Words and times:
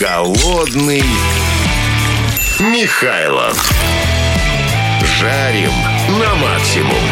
Голодный 0.00 1.02
Михайлов. 2.58 3.70
Жарим 5.18 5.72
на 6.18 6.34
максимум. 6.36 7.02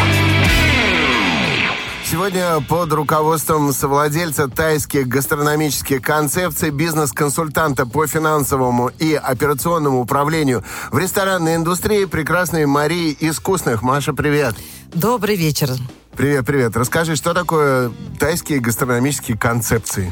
Сегодня 2.03 2.59
под 2.61 2.91
руководством 2.93 3.71
совладельца 3.73 4.47
тайских 4.47 5.07
гастрономических 5.07 6.01
концепций, 6.01 6.71
бизнес-консультанта 6.71 7.85
по 7.85 8.07
финансовому 8.07 8.87
и 8.97 9.13
операционному 9.13 10.01
управлению 10.01 10.63
в 10.89 10.97
ресторанной 10.97 11.57
индустрии 11.57 12.05
прекрасной 12.05 12.65
Марии 12.65 13.15
Искусных. 13.19 13.83
Маша, 13.83 14.13
привет. 14.13 14.55
Добрый 14.91 15.35
вечер. 15.35 15.69
Привет, 16.17 16.43
привет. 16.43 16.75
Расскажи, 16.75 17.15
что 17.15 17.35
такое 17.35 17.91
тайские 18.19 18.59
гастрономические 18.59 19.37
концепции? 19.37 20.11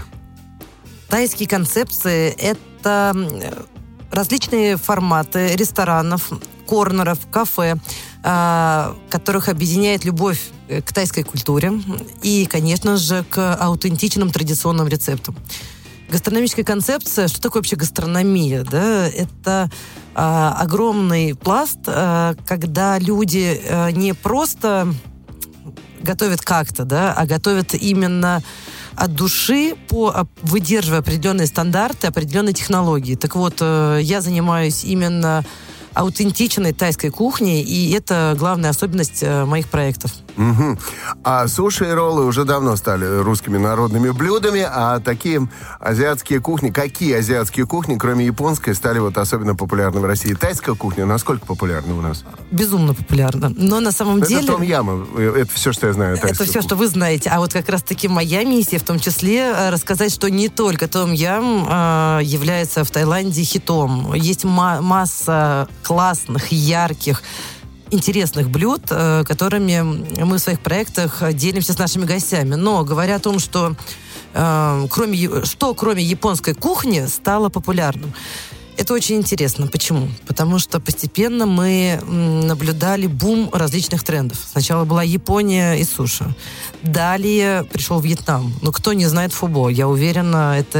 Тайские 1.09 1.47
концепции– 1.47 2.29
это 2.37 2.59
различные 4.11 4.77
форматы 4.77 5.55
ресторанов, 5.55 6.31
корнеров, 6.67 7.19
кафе, 7.31 7.77
а, 8.23 8.95
которых 9.09 9.47
объединяет 9.47 10.03
любовь 10.05 10.39
э, 10.67 10.81
к 10.81 10.91
тайской 10.91 11.23
культуре 11.23 11.71
и, 12.21 12.45
конечно 12.45 12.97
же, 12.97 13.23
к 13.29 13.55
аутентичным 13.55 14.31
традиционным 14.31 14.87
рецептам. 14.87 15.35
Гастрономическая 16.09 16.63
концепция, 16.63 17.27
что 17.27 17.41
такое 17.41 17.61
вообще 17.61 17.75
гастрономия? 17.75 18.63
Да? 18.63 19.07
Это 19.07 19.69
а, 20.15 20.55
огромный 20.59 21.35
пласт, 21.35 21.79
а, 21.85 22.33
когда 22.45 22.97
люди 22.97 23.61
а, 23.69 23.91
не 23.91 24.13
просто 24.13 24.93
готовят 26.01 26.41
как-то, 26.41 26.85
да, 26.85 27.13
а 27.13 27.25
готовят 27.25 27.73
именно 27.73 28.41
от 28.97 29.13
души, 29.13 29.75
по, 29.87 30.27
выдерживая 30.41 30.99
определенные 30.99 31.47
стандарты, 31.47 32.07
определенные 32.07 32.53
технологии. 32.53 33.15
Так 33.15 33.35
вот, 33.35 33.57
э, 33.61 33.99
я 34.01 34.21
занимаюсь 34.21 34.83
именно 34.83 35.45
аутентичной 35.93 36.73
тайской 36.73 37.11
кухней, 37.11 37.61
и 37.61 37.91
это 37.91 38.35
главная 38.37 38.71
особенность 38.71 39.21
э, 39.21 39.45
моих 39.45 39.69
проектов. 39.69 40.11
Угу. 40.37 40.77
А 41.23 41.47
суши 41.47 41.89
и 41.89 41.91
роллы 41.91 42.25
уже 42.25 42.45
давно 42.45 42.75
стали 42.75 43.05
русскими 43.21 43.57
народными 43.57 44.11
блюдами, 44.11 44.65
а 44.67 44.99
такие 44.99 45.49
азиатские 45.79 46.39
кухни, 46.39 46.69
какие 46.69 47.15
азиатские 47.15 47.65
кухни, 47.65 47.97
кроме 47.97 48.25
японской, 48.25 48.73
стали 48.73 48.99
вот 48.99 49.17
особенно 49.17 49.55
популярны 49.55 49.99
в 49.99 50.05
России? 50.05 50.33
Тайская 50.33 50.75
кухня 50.75 51.05
насколько 51.05 51.45
популярна 51.45 51.97
у 51.97 52.01
нас? 52.01 52.23
Безумно 52.51 52.93
популярна. 52.93 53.51
Но 53.55 53.79
на 53.79 53.91
самом 53.91 54.17
это 54.19 54.27
деле... 54.27 54.41
Это 54.41 54.51
том 54.53 54.61
яма, 54.61 55.05
это 55.17 55.51
все, 55.53 55.71
что 55.71 55.87
я 55.87 55.93
знаю. 55.93 56.17
Это 56.17 56.33
все, 56.33 56.45
кухни. 56.45 56.61
что 56.61 56.75
вы 56.75 56.87
знаете. 56.87 57.29
А 57.29 57.39
вот 57.39 57.53
как 57.53 57.67
раз-таки 57.69 58.07
моя 58.07 58.43
миссия 58.43 58.77
в 58.77 58.83
том 58.83 58.99
числе 58.99 59.39
э, 59.39 59.69
рассказать, 59.69 60.13
что 60.13 60.29
не 60.29 60.49
только 60.49 60.87
том 60.87 61.13
ям 61.13 61.65
э, 61.67 62.19
является 62.23 62.83
в 62.83 62.91
Таиланде 62.91 63.43
хитом. 63.43 64.13
Есть 64.13 64.43
ма- 64.43 64.81
масса 64.81 65.67
классных, 65.83 66.51
ярких 66.51 67.23
интересных 67.91 68.49
блюд, 68.49 68.81
э, 68.89 69.23
которыми 69.25 69.81
мы 70.23 70.37
в 70.37 70.41
своих 70.41 70.59
проектах 70.59 71.21
делимся 71.33 71.73
с 71.73 71.77
нашими 71.77 72.05
гостями. 72.05 72.55
Но 72.55 72.83
говоря 72.83 73.15
о 73.15 73.19
том, 73.19 73.39
что 73.39 73.75
э, 74.33 74.87
кроме, 74.89 75.45
что 75.45 75.73
кроме 75.73 76.03
японской 76.03 76.53
кухни 76.53 77.05
стало 77.07 77.49
популярным. 77.49 78.13
Это 78.77 78.93
очень 78.93 79.15
интересно. 79.15 79.65
Почему? 79.65 80.07
Потому 80.27 80.59
что 80.59 80.79
постепенно 80.79 81.47
мы 81.47 81.99
наблюдали 82.05 83.07
бум 83.07 83.49
различных 83.51 84.03
трендов. 84.03 84.37
Сначала 84.51 84.85
была 84.85 85.01
Япония 85.01 85.73
и 85.73 85.83
суши. 85.83 86.25
Далее 86.83 87.63
пришел 87.63 87.99
Вьетнам. 87.99 88.53
Но 88.61 88.71
кто 88.71 88.93
не 88.93 89.07
знает 89.07 89.33
фубо? 89.33 89.69
Я 89.69 89.87
уверена, 89.87 90.55
это 90.57 90.79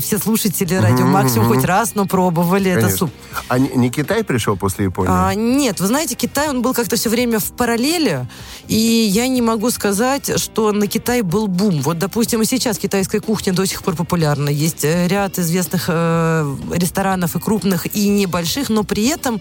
все 0.00 0.18
слушатели 0.18 0.74
Радио 0.74 1.06
Максимум 1.06 1.48
хоть 1.48 1.64
раз, 1.64 1.94
но 1.94 2.06
пробовали. 2.06 2.70
Конечно. 2.70 2.88
Это 2.88 2.96
суп. 2.96 3.10
А 3.48 3.58
не 3.58 3.90
Китай 3.90 4.24
пришел 4.24 4.56
после 4.56 4.86
Японии? 4.86 5.10
А, 5.12 5.34
нет, 5.34 5.80
вы 5.80 5.86
знаете, 5.86 6.14
Китай, 6.14 6.48
он 6.48 6.62
был 6.62 6.74
как-то 6.74 6.96
все 6.96 7.10
время 7.10 7.38
в 7.38 7.52
параллели. 7.52 8.26
И 8.68 8.76
я 8.76 9.28
не 9.28 9.42
могу 9.42 9.70
сказать, 9.70 10.40
что 10.40 10.72
на 10.72 10.86
Китай 10.86 11.22
был 11.22 11.46
бум. 11.46 11.82
Вот, 11.82 11.98
допустим, 11.98 12.42
и 12.42 12.44
сейчас 12.46 12.78
китайская 12.78 13.20
кухня 13.20 13.52
до 13.52 13.66
сих 13.66 13.82
пор 13.82 13.94
популярна. 13.94 14.48
Есть 14.48 14.84
э, 14.84 15.06
ряд 15.06 15.38
известных 15.38 15.84
э, 15.88 16.56
ресторанов 16.72 17.36
и 17.36 17.40
крупных, 17.40 17.94
и 17.94 18.08
небольших, 18.08 18.68
но 18.70 18.82
при 18.84 19.06
этом 19.06 19.40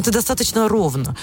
это 0.00 0.10
достаточно 0.10 0.68
ровно. 0.68 1.14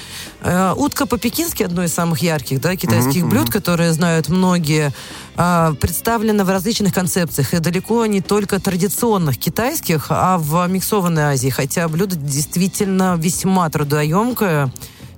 Э, 0.41 0.73
утка 0.75 1.05
по-пекински 1.05 1.63
одно 1.63 1.83
из 1.83 1.93
самых 1.93 2.21
ярких 2.21 2.61
да, 2.61 2.75
китайских 2.75 3.23
mm-hmm. 3.23 3.29
блюд, 3.29 3.49
которые 3.49 3.91
знают 3.91 4.29
многие, 4.29 4.93
э, 5.35 5.73
представлена 5.81 6.43
в 6.43 6.49
различных 6.49 6.93
концепциях, 6.93 7.53
и 7.53 7.59
далеко 7.59 8.05
не 8.05 8.21
только 8.21 8.59
традиционных 8.59 9.37
китайских, 9.37 10.07
а 10.09 10.37
в 10.37 10.67
миксованной 10.67 11.23
Азии, 11.23 11.49
хотя 11.49 11.87
блюдо 11.87 12.15
действительно 12.15 13.15
весьма 13.17 13.69
трудоемкое, 13.69 14.71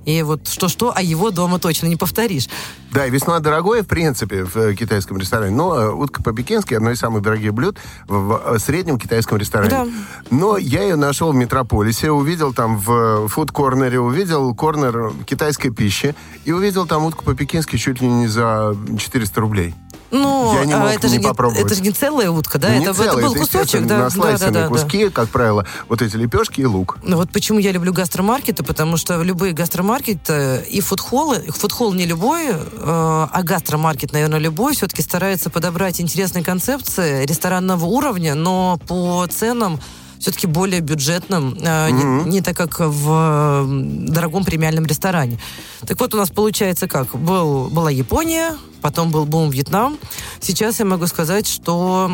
и 0.09 0.23
вот 0.23 0.47
что-что, 0.47 0.91
а 0.95 1.01
его 1.01 1.29
дома 1.29 1.59
точно 1.59 1.87
не 1.87 1.95
повторишь. 1.95 2.47
Да, 2.91 3.05
и 3.05 3.11
весьма 3.11 3.39
дорогое, 3.39 3.83
в 3.83 3.87
принципе, 3.87 4.43
в 4.43 4.57
э, 4.57 4.75
китайском 4.75 5.17
ресторане. 5.17 5.55
Но 5.55 5.79
э, 5.79 5.91
утка 5.91 6.23
по-пекински 6.23 6.73
одно 6.73 6.91
из 6.91 6.99
самых 6.99 7.21
дорогих 7.21 7.53
блюд 7.53 7.77
в 8.07 8.41
э, 8.43 8.59
среднем 8.59 8.97
китайском 8.97 9.37
ресторане. 9.37 9.69
Да. 9.69 9.87
Но 10.31 10.57
я 10.57 10.81
ее 10.83 10.95
нашел 10.95 11.31
в 11.31 11.35
Метрополисе, 11.35 12.11
увидел 12.11 12.53
там 12.53 12.77
в 12.77 13.27
фуд-корнере, 13.27 13.99
увидел 13.99 14.55
корнер 14.55 15.13
китайской 15.25 15.69
пищи 15.69 16.15
и 16.45 16.51
увидел 16.51 16.87
там 16.87 17.05
утку 17.05 17.23
по-пекински 17.23 17.77
чуть 17.77 18.01
ли 18.01 18.07
не 18.07 18.27
за 18.27 18.75
400 18.97 19.39
рублей. 19.39 19.75
Ну, 20.11 20.53
я 20.55 20.65
не 20.65 20.75
мог 20.75 20.89
это, 20.89 21.07
не 21.07 21.15
же 21.15 21.21
попробовать. 21.21 21.65
это 21.65 21.75
же 21.75 21.81
не 21.81 21.91
целая 21.91 22.29
утка, 22.31 22.57
да? 22.57 22.69
Ну, 22.69 22.81
это, 22.81 22.93
целая, 22.93 23.11
это 23.11 23.21
был 23.21 23.35
кусочек, 23.35 23.85
да? 23.85 23.97
Наслайсенные 23.99 24.51
да, 24.51 24.61
да, 24.63 24.67
куски, 24.67 25.05
да. 25.05 25.11
как 25.11 25.29
правило, 25.29 25.65
вот 25.87 26.01
эти 26.01 26.15
лепешки 26.15 26.61
и 26.61 26.65
лук. 26.65 26.97
Ну 27.03 27.17
вот 27.17 27.31
почему 27.31 27.59
я 27.59 27.71
люблю 27.71 27.93
гастромаркеты, 27.93 28.63
потому 28.63 28.97
что 28.97 29.21
любые 29.21 29.53
гастромаркеты 29.53 30.65
и 30.69 30.81
фудхоллы, 30.81 31.43
фудхолл 31.49 31.93
не 31.93 32.05
любой, 32.05 32.47
э, 32.49 32.55
а 32.81 33.41
гастромаркет, 33.43 34.11
наверное, 34.13 34.39
любой, 34.39 34.73
все-таки 34.73 35.01
старается 35.01 35.49
подобрать 35.49 36.01
интересные 36.01 36.43
концепции 36.43 37.25
ресторанного 37.25 37.85
уровня, 37.85 38.35
но 38.35 38.79
по 38.87 39.27
ценам 39.27 39.79
все-таки 40.19 40.47
более 40.47 40.81
бюджетным, 40.81 41.53
mm-hmm. 41.53 42.23
не, 42.25 42.29
не 42.29 42.41
так 42.41 42.55
как 42.55 42.79
в 42.79 43.65
дорогом 44.07 44.43
премиальном 44.43 44.85
ресторане. 44.85 45.39
Так 45.87 45.99
вот, 45.99 46.13
у 46.13 46.17
нас 46.17 46.29
получается 46.29 46.87
как? 46.87 47.15
Был, 47.15 47.69
была 47.69 47.89
Япония, 47.89 48.57
потом 48.81 49.11
был 49.11 49.25
бум 49.25 49.49
Вьетнам. 49.49 49.97
Сейчас 50.41 50.79
я 50.79 50.85
могу 50.85 51.07
сказать, 51.07 51.47
что 51.47 52.11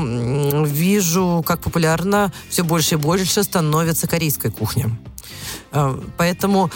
вижу, 0.65 1.43
как 1.45 1.61
популярно 1.61 2.31
все 2.49 2.63
больше 2.63 2.95
и 2.95 2.97
больше 2.97 3.43
становится 3.43 4.07
корейская 4.07 4.51
кухня. 4.51 4.97
А, 5.71 5.99
поэтому 6.17 6.69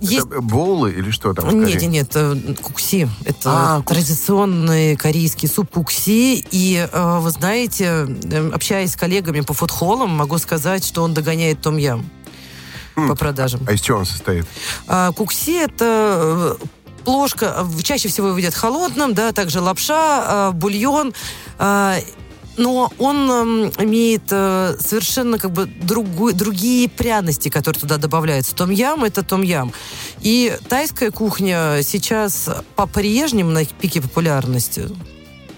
есть... 0.00 0.26
Это 0.26 0.40
боулы 0.40 0.92
или 0.92 1.10
что 1.10 1.32
там? 1.32 1.64
Нет, 1.64 1.80
нет, 1.82 1.90
нет, 1.90 2.10
э, 2.14 2.54
кукси. 2.62 3.08
Это 3.24 3.50
а, 3.76 3.82
традиционный 3.82 4.96
корейский 4.96 5.48
суп 5.48 5.70
кукси. 5.70 6.44
И 6.50 6.88
э, 6.90 7.18
вы 7.20 7.30
знаете, 7.30 8.06
э, 8.08 8.50
общаясь 8.52 8.92
с 8.92 8.96
коллегами 8.96 9.40
по 9.40 9.54
фудхоллам, 9.54 10.10
могу 10.10 10.38
сказать, 10.38 10.84
что 10.84 11.02
он 11.02 11.14
догоняет 11.14 11.60
том 11.60 11.76
ям 11.76 12.08
хм. 12.94 13.08
по 13.08 13.14
продажам. 13.14 13.60
А 13.66 13.72
из 13.72 13.80
чего 13.80 13.98
он 13.98 14.06
состоит? 14.06 14.46
А, 14.86 15.12
кукси 15.12 15.64
это 15.64 16.56
ложка, 17.04 17.66
чаще 17.82 18.08
всего 18.08 18.28
его 18.28 18.38
едят 18.38 18.54
холодным, 18.54 19.14
да, 19.14 19.32
также 19.32 19.60
лапша, 19.60 20.50
бульон 20.52 21.14
но 22.56 22.92
он 22.98 23.30
э, 23.30 23.84
имеет 23.84 24.24
э, 24.30 24.76
совершенно 24.80 25.38
как 25.38 25.52
бы 25.52 25.66
другой, 25.66 26.32
другие 26.32 26.88
пряности, 26.88 27.48
которые 27.48 27.80
туда 27.80 27.96
добавляются. 27.98 28.54
Том-ям– 28.54 29.04
это 29.04 29.22
том-ям. 29.22 29.72
И 30.20 30.56
тайская 30.68 31.10
кухня 31.10 31.80
сейчас 31.82 32.48
по-прежнему 32.74 33.50
на 33.50 33.64
пике 33.64 34.00
популярности. 34.00 34.88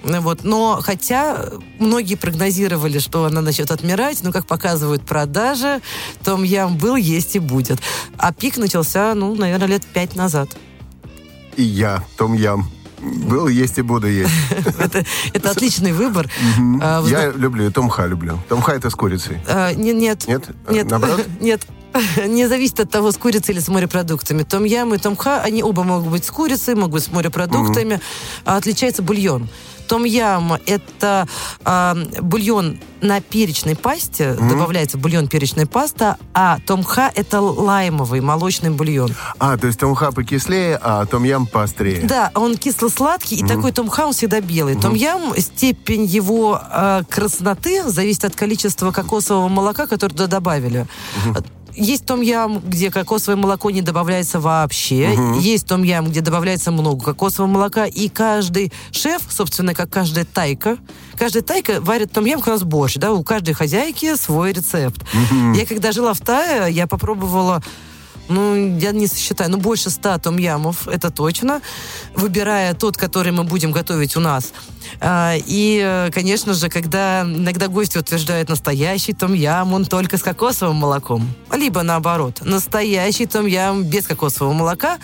Вот. 0.02 0.44
Но 0.44 0.80
хотя 0.82 1.44
многие 1.78 2.14
прогнозировали, 2.14 2.98
что 2.98 3.24
она 3.24 3.40
начнет 3.40 3.70
отмирать, 3.70 4.22
но, 4.22 4.32
как 4.32 4.46
показывают 4.46 5.02
продажи, 5.02 5.80
том-ям 6.24 6.78
был, 6.78 6.96
есть 6.96 7.36
и 7.36 7.38
будет. 7.38 7.78
А 8.16 8.32
пик 8.32 8.56
начался, 8.56 9.14
ну, 9.14 9.34
наверное, 9.34 9.68
лет 9.68 9.84
пять 9.84 10.14
назад. 10.16 10.48
И 11.56 11.62
я 11.62 12.04
том-ям. 12.16 12.70
Был, 13.00 13.48
есть 13.48 13.78
и 13.78 13.82
буду 13.82 14.08
есть. 14.08 14.32
это, 14.78 15.04
это 15.32 15.50
отличный 15.50 15.92
выбор. 15.92 16.28
А, 16.82 17.04
Я 17.06 17.30
люблю, 17.30 17.70
Томха 17.70 18.06
люблю. 18.06 18.38
Томха 18.48 18.72
это 18.72 18.90
с 18.90 18.94
курицей. 18.94 19.38
А, 19.46 19.72
нет, 19.72 19.96
нет. 19.96 20.28
Нет? 20.28 20.44
Нет. 20.70 20.90
Наоборот? 20.90 21.26
Нет. 21.40 21.66
Не 22.26 22.48
зависит 22.48 22.80
от 22.80 22.90
того, 22.90 23.12
с 23.12 23.16
курицей 23.16 23.54
или 23.54 23.60
с 23.60 23.68
морепродуктами. 23.68 24.42
Том 24.42 24.64
ям 24.64 24.94
и 24.94 24.98
том 24.98 25.16
ха, 25.16 25.40
они 25.42 25.62
оба 25.62 25.84
могут 25.84 26.10
быть 26.10 26.24
с 26.24 26.30
курицей, 26.30 26.74
могут 26.74 26.92
быть 26.92 27.04
с 27.04 27.12
морепродуктами. 27.12 28.00
А 28.44 28.56
отличается 28.56 29.02
бульон. 29.02 29.48
Том-ям– 29.88 30.52
это 30.66 31.26
э, 31.64 31.94
бульон 32.20 32.78
на 33.00 33.20
перечной 33.20 33.76
пасте, 33.76 34.24
mm-hmm. 34.24 34.48
добавляется 34.48 34.98
бульон 34.98 35.28
перечной 35.28 35.66
паста, 35.66 36.16
а 36.34 36.58
томха– 36.66 37.10
это 37.14 37.40
лаймовый 37.40 38.20
молочный 38.20 38.70
бульон. 38.70 39.14
А, 39.38 39.56
то 39.56 39.66
есть 39.66 39.80
томха 39.80 40.12
покислее, 40.12 40.78
а 40.80 41.06
том-ям 41.06 41.46
поострее. 41.46 42.02
Да, 42.02 42.30
он 42.34 42.56
кисло-сладкий, 42.56 43.40
mm-hmm. 43.40 43.44
и 43.44 43.48
такой 43.48 43.72
томха, 43.72 44.06
он 44.06 44.12
всегда 44.12 44.40
белый. 44.40 44.74
Mm-hmm. 44.74 44.82
Том-ям, 44.82 45.34
степень 45.38 46.04
его 46.04 46.60
э, 46.70 47.02
красноты 47.08 47.88
зависит 47.88 48.24
от 48.24 48.36
количества 48.36 48.92
кокосового 48.92 49.48
молока, 49.48 49.86
которое 49.86 50.12
туда 50.12 50.26
добавили. 50.26 50.86
Mm-hmm. 51.26 51.46
Есть 51.78 52.06
том-ям, 52.06 52.60
где 52.60 52.90
кокосовое 52.90 53.36
молоко 53.36 53.70
не 53.70 53.82
добавляется 53.82 54.40
вообще. 54.40 55.10
Угу. 55.10 55.38
Есть 55.38 55.66
том-ям, 55.66 56.08
где 56.08 56.20
добавляется 56.20 56.70
много 56.70 57.04
кокосового 57.04 57.50
молока. 57.50 57.86
И 57.86 58.08
каждый 58.08 58.72
шеф, 58.90 59.22
собственно, 59.30 59.74
как 59.74 59.90
каждая 59.90 60.24
тайка, 60.24 60.76
каждая 61.16 61.42
тайка 61.42 61.80
варит 61.80 62.12
том-ям, 62.12 62.40
как 62.40 62.48
у 62.48 62.50
нас 62.52 62.62
борщ, 62.64 62.96
да, 62.96 63.12
у 63.12 63.22
каждой 63.22 63.54
хозяйки 63.54 64.16
свой 64.16 64.52
рецепт. 64.52 65.02
Угу. 65.02 65.54
Я 65.54 65.66
когда 65.66 65.92
жила 65.92 66.14
в 66.14 66.20
Тае, 66.20 66.72
я 66.72 66.86
попробовала 66.86 67.62
ну, 68.28 68.78
я 68.78 68.92
не 68.92 69.06
сосчитаю, 69.06 69.50
ну, 69.50 69.58
больше 69.58 69.90
ста 69.90 70.18
том-ямов, 70.18 70.88
это 70.88 71.10
точно, 71.10 71.60
выбирая 72.14 72.74
тот, 72.74 72.96
который 72.96 73.32
мы 73.32 73.44
будем 73.44 73.72
готовить 73.72 74.16
у 74.16 74.20
нас. 74.20 74.52
А, 75.00 75.34
и, 75.36 76.08
конечно 76.12 76.54
же, 76.54 76.68
когда 76.68 77.22
иногда 77.22 77.68
гости 77.68 77.98
утверждают 77.98 78.48
настоящий 78.48 79.12
том-ям, 79.12 79.72
он 79.72 79.84
только 79.84 80.18
с 80.18 80.22
кокосовым 80.22 80.76
молоком. 80.76 81.28
Либо 81.52 81.82
наоборот, 81.82 82.40
настоящий 82.42 83.26
том-ям 83.26 83.84
без 83.84 84.06
кокосового 84.06 84.52
молока. 84.52 84.98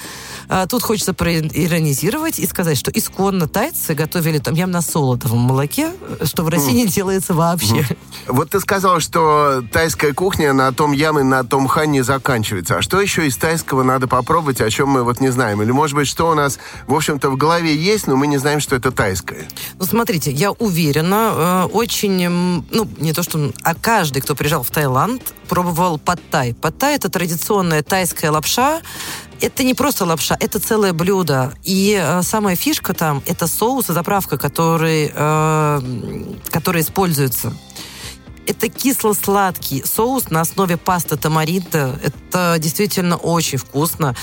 А, 0.49 0.67
тут 0.67 0.83
хочется 0.83 1.15
проиронизировать 1.15 2.39
и 2.39 2.47
сказать, 2.47 2.79
что 2.79 2.91
исконно 2.91 3.49
тайцы 3.49 3.95
готовили 3.95 4.39
том-ям 4.39 4.71
на 4.71 4.83
солодовом 4.83 5.41
молоке, 5.41 5.93
что 6.25 6.43
в 6.43 6.49
России 6.49 6.73
mm. 6.73 6.77
не 6.77 6.87
делается 6.87 7.35
вообще. 7.35 7.77
Mm. 7.77 7.97
Вот 8.29 8.51
ты 8.51 8.61
сказал, 8.61 9.01
что 9.01 9.63
тайская 9.73 10.13
кухня 10.13 10.53
на 10.53 10.73
том-ям 10.73 11.19
и 11.19 11.23
на 11.23 11.45
том-ха 11.45 11.87
не 11.87 12.03
заканчивается. 12.03 12.79
А 12.79 12.83
что 12.83 13.01
еще 13.01 13.14
из 13.23 13.37
тайского 13.37 13.83
надо 13.83 14.09
попробовать, 14.09 14.61
о 14.61 14.71
чем 14.71 14.89
мы 14.89 15.03
вот 15.03 15.21
не 15.21 15.31
знаем? 15.31 15.63
Или, 15.63 15.71
может 15.71 15.97
быть, 15.97 16.09
что 16.09 16.31
у 16.31 16.35
нас, 16.35 16.59
в 16.87 16.95
общем-то, 16.95 17.31
в 17.31 17.37
голове 17.37 17.75
есть, 17.75 18.07
но 18.07 18.17
мы 18.17 18.27
не 18.27 18.39
знаем, 18.39 18.61
что 18.61 18.77
это 18.77 18.91
тайское? 18.91 19.47
Ну, 19.79 19.85
смотрите, 19.85 20.31
я 20.31 20.53
уверена, 20.53 21.33
э, 21.35 21.69
очень, 21.73 22.65
ну, 22.71 22.89
не 22.99 23.13
то 23.13 23.23
что, 23.23 23.53
а 23.63 23.75
каждый, 23.75 24.23
кто 24.23 24.35
приезжал 24.35 24.63
в 24.63 24.71
Таиланд, 24.71 25.35
пробовал 25.49 25.99
паттай. 25.99 26.55
Паттай– 26.55 26.95
это 26.97 27.09
традиционная 27.09 27.83
тайская 27.83 28.31
лапша, 28.31 28.81
это 29.41 29.63
не 29.63 29.75
просто 29.75 30.05
лапша, 30.05 30.37
это 30.41 30.59
целое 30.59 30.93
блюдо. 30.93 31.53
И 31.63 31.99
э, 32.01 32.23
самая 32.23 32.57
фишка 32.57 32.95
там– 32.95 33.23
это 33.27 33.47
соус 33.47 33.91
и 33.91 33.93
заправка, 33.93 34.39
который, 34.39 35.13
э, 35.15 35.81
который 36.51 36.83
используется. 36.83 37.53
Это 38.47 38.69
кисло-сладкий 38.69 39.85
соус 39.85 40.31
на 40.31 40.41
основе 40.41 40.77
пасты 40.77 41.17
тамаринда. 41.17 41.99
Это 42.03 42.57
действительно 42.59 43.17
очень 43.17 43.59
вкусно. 43.59 44.15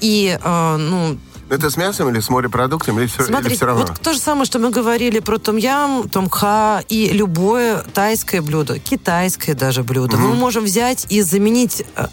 И, 0.00 0.38
э, 0.42 0.76
ну, 0.76 1.18
это 1.50 1.70
с 1.70 1.76
мясом 1.76 2.10
или 2.10 2.20
с 2.20 2.28
морепродуктами, 2.28 3.00
или 3.00 3.06
все, 3.06 3.24
Смотрите, 3.24 3.48
или 3.48 3.56
все 3.56 3.66
равно? 3.66 3.86
вот 3.86 4.00
то 4.00 4.12
же 4.12 4.18
самое, 4.18 4.44
что 4.44 4.58
мы 4.58 4.70
говорили 4.70 5.20
про 5.20 5.38
том-ям, 5.38 6.08
том-ха 6.08 6.82
и 6.88 7.08
любое 7.10 7.78
тайское 7.94 8.42
блюдо, 8.42 8.78
китайское 8.78 9.54
даже 9.54 9.82
блюдо. 9.82 10.16
Угу. 10.16 10.26
Мы 10.26 10.34
можем 10.34 10.64
взять 10.64 11.06
и 11.08 11.22
заменить 11.22 11.84
э, 11.96 12.06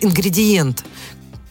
ингредиент. 0.00 0.84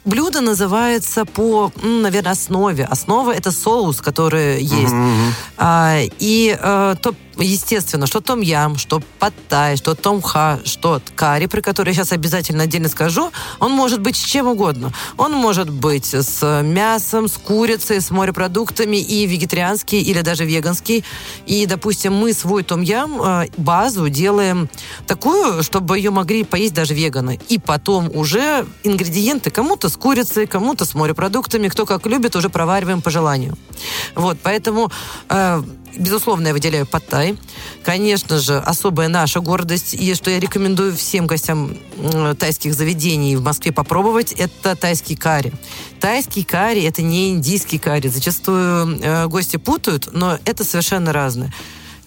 Блюдо 0.04 0.40
называется 0.40 1.26
по, 1.26 1.72
наверное, 1.84 2.32
основе. 2.32 2.86
Основа 2.86 3.34
это 3.34 3.52
соус, 3.52 4.00
который 4.00 4.62
есть. 4.62 4.94
Mm-hmm. 4.94 5.32
А, 5.58 6.00
и 6.18 6.58
а, 6.58 6.96
то 6.96 7.14
естественно, 7.40 8.08
что 8.08 8.22
том 8.22 8.42
ям, 8.42 8.78
что 8.78 9.02
паттай, 9.20 9.78
что 9.78 9.96
том 9.96 10.22
ха, 10.22 10.60
что 10.66 11.02
карри, 11.16 11.46
про 11.46 11.62
который 11.62 11.90
я 11.90 11.96
сейчас 11.96 12.12
обязательно 12.12 12.64
отдельно 12.64 12.90
скажу, 12.90 13.32
он 13.60 13.72
может 13.72 14.02
быть 14.02 14.16
с 14.16 14.24
чем 14.24 14.48
угодно. 14.48 14.92
Он 15.18 15.34
может 15.34 15.70
быть 15.70 16.14
с 16.14 16.62
мясом, 16.64 17.28
с 17.28 17.38
курицей, 17.38 18.02
с 18.02 18.12
морепродуктами 18.12 18.98
и 18.98 19.26
вегетарианский 19.26 20.02
или 20.02 20.22
даже 20.22 20.46
веганский. 20.46 21.04
И, 21.46 21.66
допустим, 21.66 22.14
мы 22.14 22.34
свой 22.34 22.64
том 22.64 22.82
ям 22.82 23.22
э, 23.22 23.48
базу 23.58 24.10
делаем 24.10 24.70
такую, 25.06 25.64
чтобы 25.64 25.98
ее 25.98 26.12
могли 26.12 26.44
поесть 26.44 26.74
даже 26.74 26.94
веганы. 26.94 27.40
И 27.50 27.60
потом 27.60 28.10
уже 28.16 28.66
ингредиенты 28.84 29.50
кому-то 29.50 29.90
с 29.90 29.98
курицей, 29.98 30.48
кому-то 30.48 30.86
с 30.86 30.96
морепродуктами, 30.96 31.68
кто 31.68 31.86
как 31.86 32.06
любит, 32.06 32.36
уже 32.36 32.50
провариваем 32.50 33.02
по 33.02 33.10
желанию. 33.10 33.58
Вот, 34.16 34.38
поэтому 34.42 34.92
э, 35.30 35.64
безусловно, 35.96 36.48
я 36.48 36.54
выделяю 36.54 36.86
Паттай. 36.86 37.38
Конечно 37.84 38.40
же, 38.40 38.58
особая 38.58 39.08
наша 39.08 39.40
гордость, 39.40 39.94
и 39.94 40.14
что 40.14 40.30
я 40.30 40.40
рекомендую 40.40 40.96
всем 40.96 41.28
гостям 41.28 41.78
тайских 42.40 42.74
заведений 42.74 43.36
в 43.36 43.44
Москве 43.44 43.72
попробовать, 43.72 44.32
это 44.32 44.76
тайский 44.76 45.16
карри. 45.16 45.54
Тайский 46.00 46.44
карри– 46.44 46.84
это 46.84 47.02
не 47.02 47.30
индийский 47.30 47.80
карри. 47.80 48.08
Зачастую 48.08 49.00
э, 49.02 49.28
гости 49.28 49.58
путают, 49.58 50.10
но 50.12 50.38
это 50.46 50.64
совершенно 50.64 51.14
разное. 51.14 51.54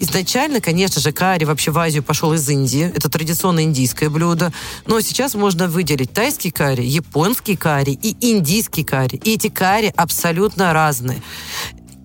Изначально, 0.03 0.63
конечно 0.63 0.99
же, 0.99 1.13
карри 1.13 1.45
вообще 1.45 1.71
в 1.71 1.79
Азию 1.79 2.03
пошел 2.03 2.33
из 2.33 2.49
Индии. 2.49 2.91
Это 2.97 3.11
традиционное 3.11 3.65
индийское 3.65 4.09
блюдо. 4.09 4.51
Но 4.87 4.99
сейчас 5.03 5.35
можно 5.35 5.69
выделить 5.69 6.13
тайский 6.13 6.51
карри, 6.51 6.85
японский 6.87 7.55
карри 7.55 7.99
и 8.03 8.17
индийский 8.33 8.83
карри. 8.83 9.21
И 9.23 9.35
эти 9.35 9.49
карри 9.49 9.93
абсолютно 9.95 10.73
разные. 10.73 11.23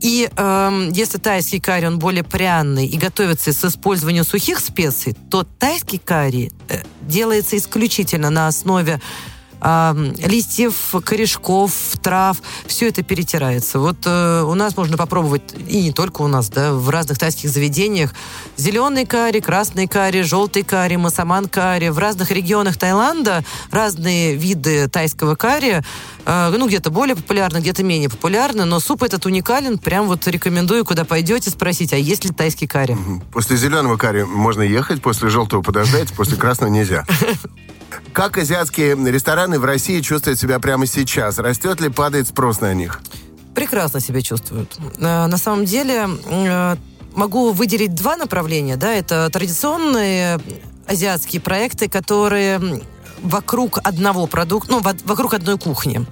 И 0.05 0.29
э, 0.29 0.89
если 0.93 1.17
тайский 1.17 1.59
карри, 1.59 1.87
он 1.87 1.97
более 1.97 2.23
пряный 2.23 2.85
и 2.85 2.95
готовится 2.95 3.51
с 3.51 3.65
использованием 3.65 4.23
сухих 4.23 4.59
специй, 4.59 5.15
то 5.31 5.43
тайский 5.43 5.97
карри 5.97 6.51
э, 6.69 6.83
делается 7.01 7.57
исключительно 7.57 8.29
на 8.29 8.47
основе 8.47 9.01
листьев, 9.65 10.73
корешков, 11.03 11.71
трав, 12.01 12.37
все 12.67 12.89
это 12.89 13.01
перетирается. 13.01 13.79
Вот 13.79 13.97
э, 14.05 14.43
у 14.43 14.53
нас 14.53 14.77
можно 14.77 14.95
попробовать, 14.95 15.41
и 15.67 15.81
не 15.81 15.91
только 15.91 16.21
у 16.21 16.27
нас, 16.27 16.49
да, 16.49 16.73
в 16.73 16.89
разных 16.89 17.17
тайских 17.17 17.49
заведениях, 17.49 18.13
зеленый 18.57 19.05
карри, 19.05 19.39
красный 19.39 19.87
карри, 19.87 20.21
желтый 20.21 20.63
карри, 20.63 20.97
масаман 20.97 21.47
карри. 21.47 21.89
В 21.89 21.97
разных 21.97 22.29
регионах 22.31 22.77
Таиланда 22.77 23.43
разные 23.71 24.35
виды 24.35 24.87
тайского 24.87 25.35
карри, 25.35 25.81
э, 26.25 26.55
ну, 26.55 26.67
где-то 26.67 26.91
более 26.91 27.15
популярны, 27.15 27.57
где-то 27.57 27.83
менее 27.83 28.09
популярны, 28.09 28.65
но 28.65 28.79
суп 28.79 29.01
этот 29.01 29.25
уникален, 29.25 29.79
прям 29.79 30.05
вот 30.05 30.27
рекомендую, 30.27 30.85
куда 30.85 31.05
пойдете, 31.05 31.49
спросить, 31.49 31.91
а 31.91 31.97
есть 31.97 32.23
ли 32.23 32.31
тайский 32.31 32.67
карри? 32.67 32.95
После 33.31 33.57
зеленого 33.57 33.97
карри 33.97 34.23
можно 34.23 34.61
ехать, 34.61 35.01
после 35.01 35.29
желтого 35.29 35.63
подождать, 35.63 36.13
после 36.13 36.37
красного 36.37 36.69
нельзя. 36.69 37.05
Как 38.13 38.37
азиатские 38.37 38.95
рестораны 39.11 39.59
в 39.59 39.65
России 39.65 40.01
чувствуют 40.01 40.39
себя 40.39 40.59
прямо 40.59 40.85
сейчас? 40.85 41.37
Растет 41.37 41.81
ли, 41.81 41.89
падает 41.89 42.27
спрос 42.27 42.61
на 42.61 42.73
них? 42.73 43.01
Прекрасно 43.53 43.99
себя 43.99 44.21
чувствуют. 44.21 44.77
Э, 44.97 45.27
на 45.27 45.37
самом 45.37 45.65
деле, 45.65 46.07
э, 46.25 46.75
могу 47.13 47.51
выделить 47.51 47.95
два 47.95 48.15
направления. 48.17 48.77
Да? 48.77 48.93
Это 48.93 49.29
традиционные 49.29 50.39
азиатские 50.87 51.41
проекты, 51.41 51.89
которые 51.89 52.81
вокруг 53.21 53.79
одного 53.83 54.27
продукта, 54.27 54.71
ну, 54.71 54.81
вокруг 54.81 55.33
одной 55.33 55.57
кухни. 55.57 56.05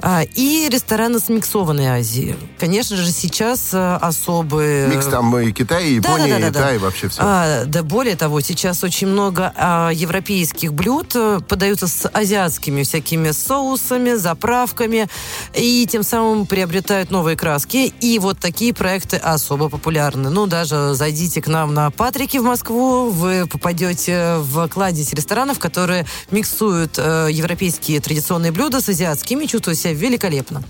А, 0.00 0.22
и 0.22 0.68
рестораны 0.70 1.18
с 1.18 1.28
миксованной 1.28 1.86
Азии. 1.86 2.36
Конечно 2.58 2.96
же, 2.96 3.10
сейчас 3.10 3.70
э, 3.72 3.96
особые... 4.00 4.88
Микс 4.88 5.06
там 5.06 5.36
и 5.38 5.50
Китай, 5.52 5.88
и 5.88 5.94
Япония, 5.94 6.34
да, 6.34 6.38
да, 6.38 6.40
да, 6.40 6.48
и 6.48 6.50
да. 6.50 6.60
Тай, 6.60 6.78
вообще 6.78 7.08
все. 7.08 7.20
А, 7.24 7.64
да, 7.64 7.82
более 7.82 8.14
того, 8.14 8.40
сейчас 8.40 8.84
очень 8.84 9.08
много 9.08 9.52
а, 9.56 9.90
европейских 9.90 10.72
блюд 10.72 11.12
э, 11.16 11.40
подаются 11.48 11.88
с 11.88 12.08
азиатскими 12.08 12.84
всякими 12.84 13.32
соусами, 13.32 14.14
заправками, 14.14 15.08
и 15.54 15.86
тем 15.90 16.04
самым 16.04 16.46
приобретают 16.46 17.10
новые 17.10 17.36
краски. 17.36 17.92
И 18.00 18.18
вот 18.20 18.38
такие 18.38 18.72
проекты 18.72 19.16
особо 19.16 19.68
популярны. 19.68 20.30
Ну, 20.30 20.46
даже 20.46 20.94
зайдите 20.94 21.42
к 21.42 21.48
нам 21.48 21.74
на 21.74 21.90
Патрике 21.90 22.40
в 22.40 22.44
Москву, 22.44 23.10
вы 23.10 23.46
попадете 23.48 24.36
в 24.38 24.68
кладезь 24.68 25.12
ресторанов, 25.12 25.58
которые 25.58 26.06
миксуют 26.30 26.98
э, 26.98 27.28
европейские 27.32 28.00
традиционные 28.00 28.52
блюда 28.52 28.80
с 28.80 28.88
азиатскими, 28.88 29.46
чувствуют 29.46 29.78
себя 29.78 29.87
себя 29.88 30.08
великолепно. 30.08 30.62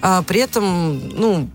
А, 0.00 0.22
при 0.22 0.40
этом, 0.40 1.08
ну, 1.08 1.48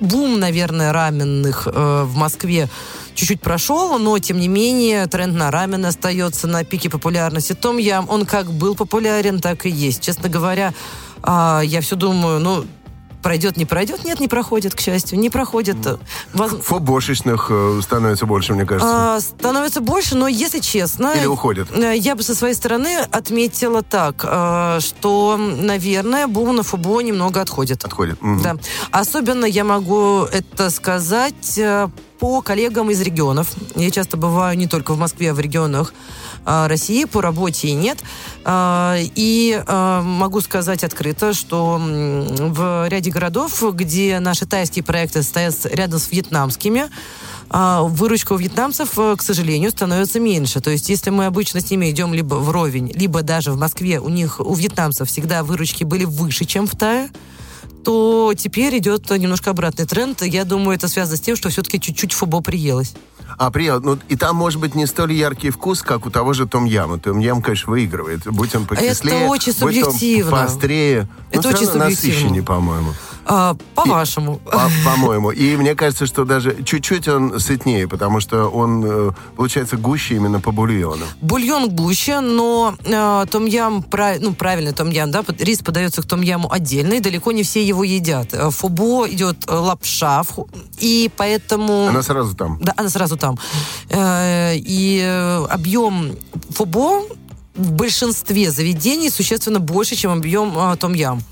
бум, 0.00 0.40
наверное, 0.40 0.92
раменных 0.92 1.66
э, 1.66 2.02
в 2.04 2.16
Москве 2.16 2.68
чуть-чуть 3.14 3.40
прошел, 3.40 3.98
но, 3.98 4.18
тем 4.18 4.38
не 4.38 4.48
менее, 4.48 5.06
тренд 5.06 5.34
на 5.34 5.50
рамен 5.50 5.84
остается 5.84 6.46
на 6.46 6.64
пике 6.64 6.90
популярности. 6.90 7.52
Том 7.54 7.78
Ям, 7.78 8.08
он 8.08 8.26
как 8.26 8.50
был 8.50 8.74
популярен, 8.74 9.40
так 9.40 9.66
и 9.66 9.70
есть. 9.70 10.02
Честно 10.02 10.28
говоря, 10.28 10.74
э, 11.22 11.60
я 11.64 11.80
все 11.80 11.96
думаю, 11.96 12.40
ну, 12.40 12.64
пройдет, 13.22 13.56
не 13.56 13.64
пройдет. 13.64 14.04
Нет, 14.04 14.20
не 14.20 14.28
проходит, 14.28 14.74
к 14.74 14.80
счастью, 14.80 15.18
не 15.18 15.30
проходит. 15.30 15.76
Воз... 16.34 16.52
Фобошечных 16.62 17.46
э, 17.50 17.80
становится 17.82 18.26
больше, 18.26 18.52
мне 18.54 18.66
кажется. 18.66 19.16
А, 19.16 19.20
становится 19.20 19.80
больше, 19.80 20.16
но 20.16 20.28
если 20.28 20.58
честно... 20.58 21.12
Или 21.16 21.26
уходит? 21.26 21.68
Э, 21.70 21.96
я 21.96 22.14
бы 22.14 22.22
со 22.22 22.34
своей 22.34 22.54
стороны 22.54 22.98
отметила 23.10 23.82
так, 23.82 24.24
э, 24.24 24.80
что, 24.80 25.36
наверное, 25.38 26.26
бум 26.26 26.56
на 26.56 26.62
фобо 26.62 27.00
немного 27.00 27.40
отходит. 27.40 27.84
Отходит. 27.84 28.20
Угу. 28.22 28.42
Да. 28.42 28.56
Особенно 28.90 29.44
я 29.44 29.64
могу 29.64 30.24
это 30.24 30.70
сказать 30.70 31.58
по 32.22 32.40
коллегам 32.40 32.88
из 32.88 33.00
регионов. 33.00 33.48
Я 33.74 33.90
часто 33.90 34.16
бываю 34.16 34.56
не 34.56 34.68
только 34.68 34.94
в 34.94 34.96
Москве, 34.96 35.32
а 35.32 35.34
в 35.34 35.40
регионах 35.40 35.92
а, 36.44 36.68
России 36.68 37.04
по 37.04 37.20
работе 37.20 37.66
и 37.66 37.72
нет. 37.72 37.98
А, 38.44 38.96
и 38.96 39.60
а, 39.66 40.02
могу 40.02 40.40
сказать 40.40 40.84
открыто, 40.84 41.32
что 41.32 41.80
в 41.80 42.86
ряде 42.88 43.10
городов, 43.10 43.60
где 43.74 44.20
наши 44.20 44.46
тайские 44.46 44.84
проекты 44.84 45.24
стоят 45.24 45.66
рядом 45.66 45.98
с 45.98 46.12
вьетнамскими, 46.12 46.84
выручка 47.50 48.34
у 48.34 48.36
вьетнамцев, 48.36 48.98
э, 48.98 49.16
к 49.18 49.20
сожалению, 49.20 49.70
становится 49.72 50.18
меньше. 50.20 50.60
То 50.60 50.70
есть, 50.70 50.88
если 50.88 51.10
мы 51.10 51.26
обычно 51.26 51.60
с 51.60 51.70
ними 51.70 51.90
идем 51.90 52.14
либо 52.14 52.36
вровень, 52.36 52.90
либо 52.94 53.22
даже 53.22 53.52
в 53.52 53.58
Москве, 53.58 54.00
у 54.00 54.08
них, 54.08 54.40
у 54.40 54.54
вьетнамцев 54.54 55.06
всегда 55.06 55.42
выручки 55.42 55.84
были 55.84 56.04
выше, 56.06 56.46
чем 56.46 56.66
в 56.66 56.74
Тае, 56.76 57.10
то 57.84 58.32
теперь 58.36 58.78
идет 58.78 59.10
немножко 59.10 59.50
обратный 59.50 59.86
тренд. 59.86 60.22
Я 60.22 60.44
думаю, 60.44 60.76
это 60.76 60.88
связано 60.88 61.16
с 61.16 61.20
тем, 61.20 61.36
что 61.36 61.48
все-таки 61.48 61.80
чуть-чуть 61.80 62.12
фубо 62.12 62.40
приелось. 62.40 62.94
А, 63.38 63.50
приел. 63.50 63.80
Ну, 63.80 63.98
и 64.08 64.16
там, 64.16 64.36
может 64.36 64.60
быть, 64.60 64.74
не 64.74 64.86
столь 64.86 65.14
яркий 65.14 65.50
вкус, 65.50 65.82
как 65.82 66.06
у 66.06 66.10
того 66.10 66.32
же 66.32 66.46
Том 66.46 66.64
Яма. 66.64 66.98
Том 66.98 67.18
Ям, 67.18 67.42
конечно, 67.42 67.70
выигрывает. 67.70 68.26
Будь 68.26 68.54
он 68.54 68.66
покислее, 68.66 68.92
это 68.92 69.28
очень 69.28 69.52
субъективно. 69.52 70.24
будь 70.24 70.24
он 70.24 70.30
поострее. 70.30 71.08
Это 71.30 71.48
но 71.48 71.56
очень 71.56 71.72
насыщеннее, 71.72 72.42
по-моему. 72.42 72.92
А, 73.24 73.56
по-вашему. 73.74 74.40
По-моему. 74.84 75.30
И 75.30 75.56
мне 75.56 75.74
кажется, 75.74 76.06
что 76.06 76.24
даже 76.24 76.62
чуть-чуть 76.64 77.08
он 77.08 77.38
сытнее, 77.38 77.86
потому 77.88 78.20
что 78.20 78.48
он, 78.48 78.84
э, 78.84 79.10
получается, 79.36 79.76
гуще 79.76 80.16
именно 80.16 80.40
по 80.40 80.52
бульону. 80.52 81.04
Бульон 81.20 81.70
гуще, 81.70 82.20
но 82.20 82.74
э, 82.84 83.26
том-ям, 83.30 83.84
ну, 84.20 84.34
правильный 84.34 84.72
том-ям, 84.72 85.10
да, 85.10 85.24
рис 85.38 85.60
подается 85.60 86.02
к 86.02 86.06
том-яму 86.06 86.50
отдельно, 86.50 86.94
и 86.94 87.00
далеко 87.00 87.32
не 87.32 87.42
все 87.42 87.62
его 87.64 87.84
едят. 87.84 88.32
Э, 88.32 88.50
фубо 88.50 89.08
идет 89.08 89.44
э, 89.46 89.54
лапша, 89.54 90.22
и 90.78 91.10
поэтому... 91.16 91.86
Она 91.88 92.02
сразу 92.02 92.34
там. 92.34 92.58
Да, 92.60 92.74
она 92.76 92.88
сразу 92.88 93.16
там. 93.16 93.38
Э, 93.88 94.54
и 94.56 95.00
объем 95.48 96.16
фубо 96.50 97.02
в 97.54 97.72
большинстве 97.72 98.50
заведений 98.50 99.10
существенно 99.10 99.60
больше, 99.60 99.94
чем 99.94 100.12
объем 100.12 100.56
э, 100.56 100.76
том-ям. 100.76 101.22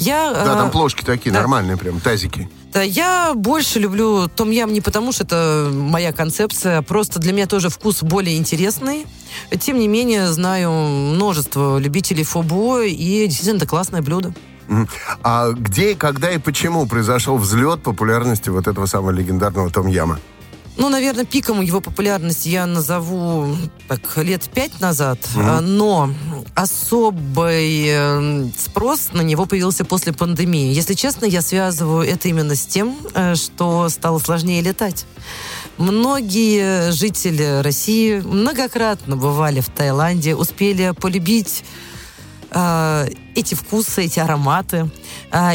Я, 0.00 0.32
да, 0.32 0.56
там 0.56 0.68
э, 0.68 0.70
плошки 0.70 1.04
такие 1.04 1.30
да. 1.30 1.40
нормальные 1.40 1.76
прям, 1.76 2.00
тазики. 2.00 2.48
Да, 2.72 2.82
я 2.82 3.32
больше 3.34 3.78
люблю 3.78 4.28
том-ям 4.28 4.72
не 4.72 4.80
потому, 4.80 5.12
что 5.12 5.24
это 5.24 5.70
моя 5.72 6.12
концепция, 6.12 6.82
просто 6.82 7.18
для 7.18 7.32
меня 7.32 7.46
тоже 7.46 7.68
вкус 7.68 8.02
более 8.02 8.36
интересный. 8.36 9.06
Тем 9.58 9.78
не 9.78 9.88
менее, 9.88 10.28
знаю 10.28 10.70
множество 10.70 11.78
любителей 11.78 12.24
фобо, 12.24 12.82
и 12.82 13.26
действительно 13.26 13.58
это 13.58 13.66
классное 13.66 14.02
блюдо. 14.02 14.32
А 15.22 15.50
где, 15.50 15.96
когда 15.96 16.30
и 16.30 16.38
почему 16.38 16.86
произошел 16.86 17.36
взлет 17.36 17.82
популярности 17.82 18.50
вот 18.50 18.68
этого 18.68 18.86
самого 18.86 19.10
легендарного 19.10 19.70
том-яма? 19.70 20.20
Ну, 20.80 20.88
наверное, 20.88 21.26
пиком 21.26 21.60
его 21.60 21.82
популярности 21.82 22.48
я 22.48 22.64
назову 22.64 23.54
так, 23.86 24.16
лет 24.16 24.48
пять 24.48 24.80
назад, 24.80 25.18
mm-hmm. 25.18 25.60
но 25.60 26.10
особый 26.54 27.84
э, 27.86 28.46
спрос 28.56 29.10
на 29.12 29.20
него 29.20 29.44
появился 29.44 29.84
после 29.84 30.14
пандемии. 30.14 30.72
Если 30.72 30.94
честно, 30.94 31.26
я 31.26 31.42
связываю 31.42 32.08
это 32.08 32.28
именно 32.28 32.54
с 32.54 32.64
тем, 32.64 32.96
э, 33.12 33.34
что 33.34 33.90
стало 33.90 34.20
сложнее 34.20 34.62
летать. 34.62 35.04
Многие 35.76 36.92
жители 36.92 37.60
России 37.60 38.20
многократно 38.20 39.18
бывали 39.18 39.60
в 39.60 39.68
Таиланде, 39.68 40.34
успели 40.34 40.94
полюбить 40.98 41.62
э, 42.52 43.08
эти 43.34 43.54
вкусы, 43.54 44.04
эти 44.04 44.18
ароматы, 44.18 44.90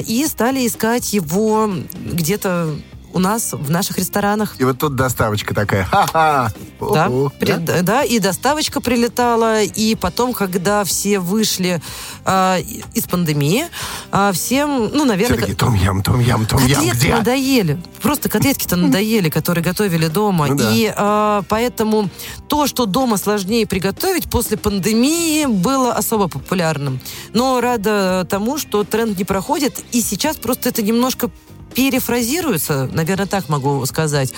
и 0.06 0.28
стали 0.28 0.68
искать 0.68 1.14
его 1.14 1.72
где-то 1.96 2.76
у 3.16 3.20
нас 3.20 3.54
в 3.54 3.72
наших 3.72 3.98
ресторанах. 3.98 4.56
И 4.60 4.66
вот 4.66 4.78
тут 4.78 4.96
доставочка 4.96 5.56
такая, 5.56 5.86
ха-ха! 5.86 6.52
Да, 6.82 7.10
при, 7.40 7.54
да? 7.54 7.82
да, 7.82 8.04
и 8.04 8.20
доставочка 8.20 8.82
прилетала, 8.82 9.64
и 9.64 9.96
потом, 9.96 10.34
когда 10.34 10.84
все 10.84 11.20
вышли 11.20 11.82
э, 12.26 12.60
из 12.94 13.04
пандемии, 13.06 13.68
э, 14.12 14.32
всем, 14.34 14.90
ну, 14.94 15.06
наверное... 15.06 15.38
Все 15.38 15.46
такие, 15.46 15.56
том-ям, 15.56 16.04
том-ям, 16.04 16.46
том-ям, 16.46 16.90
где? 16.90 17.16
надоели. 17.16 17.82
Просто 18.02 18.28
котлетки-то 18.28 18.76
надоели, 18.76 19.30
которые 19.30 19.64
готовили 19.64 20.08
дома. 20.08 20.48
Ну, 20.48 20.58
да. 20.58 20.72
И 20.74 20.94
э, 20.94 21.42
поэтому 21.48 22.10
то, 22.50 22.68
что 22.68 22.86
дома 22.86 23.16
сложнее 23.16 23.66
приготовить 23.66 24.30
после 24.30 24.58
пандемии, 24.58 25.46
было 25.46 25.94
особо 25.94 26.28
популярным. 26.28 27.00
Но 27.32 27.62
рада 27.62 28.28
тому, 28.30 28.58
что 28.58 28.84
тренд 28.84 29.18
не 29.18 29.24
проходит, 29.24 29.86
и 29.94 30.02
сейчас 30.02 30.36
просто 30.36 30.68
это 30.68 30.82
немножко 30.82 31.30
перефразируется, 31.76 32.90
наверное, 32.92 33.28
так 33.28 33.50
могу 33.50 33.86
сказать. 33.86 34.34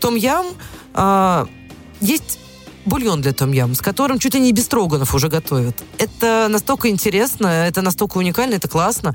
Том-ям, 0.00 0.46
э, 0.94 1.46
есть 2.00 2.38
бульон 2.84 3.20
для 3.22 3.32
том-ям, 3.32 3.74
с 3.74 3.80
которым 3.80 4.18
чуть 4.18 4.34
ли 4.34 4.40
не 4.40 4.52
без 4.52 4.64
строганов 4.64 5.14
уже 5.14 5.28
готовят. 5.28 5.76
Это 5.98 6.48
настолько 6.50 6.88
интересно, 6.88 7.46
это 7.46 7.82
настолько 7.82 8.18
уникально, 8.18 8.54
это 8.54 8.68
классно. 8.68 9.14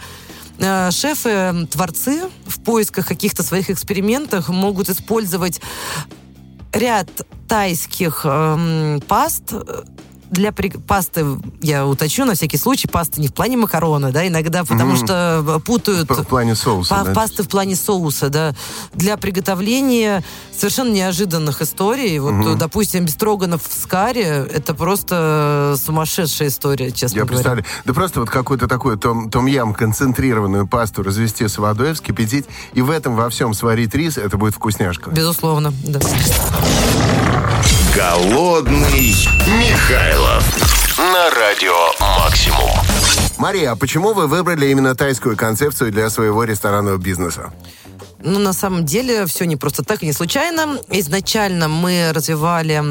Э, 0.57 0.89
шефы, 0.91 1.67
творцы 1.69 2.23
в 2.47 2.61
поисках 2.61 3.07
каких-то 3.07 3.43
своих 3.43 3.69
экспериментах 3.69 4.49
могут 4.49 4.89
использовать 4.89 5.61
ряд 6.71 7.09
тайских 7.47 8.21
э, 8.23 8.99
паст, 9.07 9.53
для 10.29 10.51
при... 10.51 10.69
пасты, 10.69 11.25
я 11.61 11.85
уточню 11.85 12.25
на 12.25 12.33
всякий 12.33 12.57
случай, 12.57 12.87
пасты 12.87 13.21
не 13.21 13.27
в 13.27 13.33
плане 13.33 13.57
макарона, 13.57 14.11
да, 14.11 14.27
иногда, 14.27 14.63
потому 14.63 14.93
mm-hmm. 14.93 15.05
что 15.05 15.61
путают... 15.65 16.09
В, 16.09 16.23
в 16.23 16.27
плане 16.27 16.55
соуса, 16.55 16.95
па- 16.95 17.03
да? 17.03 17.13
Пасты 17.13 17.43
в 17.43 17.47
плане 17.47 17.75
соуса, 17.75 18.29
да. 18.29 18.53
Для 18.93 19.17
приготовления 19.17 20.23
совершенно 20.55 20.91
неожиданных 20.91 21.61
историй. 21.61 22.17
Вот, 22.19 22.33
mm-hmm. 22.33 22.55
допустим, 22.55 23.05
бестроганов 23.05 23.61
в 23.67 23.73
скаре, 23.81 24.47
это 24.51 24.73
просто 24.73 25.75
сумасшедшая 25.83 26.49
история, 26.49 26.91
честно 26.91 27.19
я 27.19 27.25
говоря. 27.25 27.35
Представляю. 27.35 27.65
Да 27.85 27.93
просто 27.93 28.19
вот 28.19 28.29
какую-то 28.29 28.67
такую 28.67 28.97
том, 28.97 29.29
том-ям, 29.29 29.73
концентрированную 29.73 30.67
пасту 30.67 31.03
развести 31.03 31.47
с 31.47 31.57
водой, 31.57 31.93
вскипятить, 31.93 32.45
и 32.73 32.81
в 32.81 32.89
этом 32.89 33.15
во 33.15 33.29
всем 33.29 33.53
сварить 33.53 33.93
рис, 33.95 34.17
это 34.17 34.37
будет 34.37 34.55
вкусняшка. 34.55 35.11
Безусловно, 35.11 35.73
да. 35.83 35.99
Голодный 37.95 39.15
Михайлов 39.57 40.97
на 40.97 41.29
радио 41.29 41.73
«Максимум». 42.01 42.69
Мария, 43.37 43.71
а 43.71 43.77
почему 43.77 44.11
вы 44.11 44.27
выбрали 44.27 44.65
именно 44.65 44.95
тайскую 44.95 45.37
концепцию 45.37 45.93
для 45.93 46.09
своего 46.09 46.43
ресторанного 46.43 46.97
бизнеса? 46.97 47.53
Ну, 48.21 48.39
на 48.39 48.51
самом 48.51 48.83
деле, 48.83 49.25
все 49.27 49.45
не 49.45 49.55
просто 49.55 49.81
так 49.85 50.03
и 50.03 50.07
не 50.07 50.11
случайно. 50.11 50.77
Изначально 50.89 51.69
мы 51.69 52.11
развивали 52.13 52.83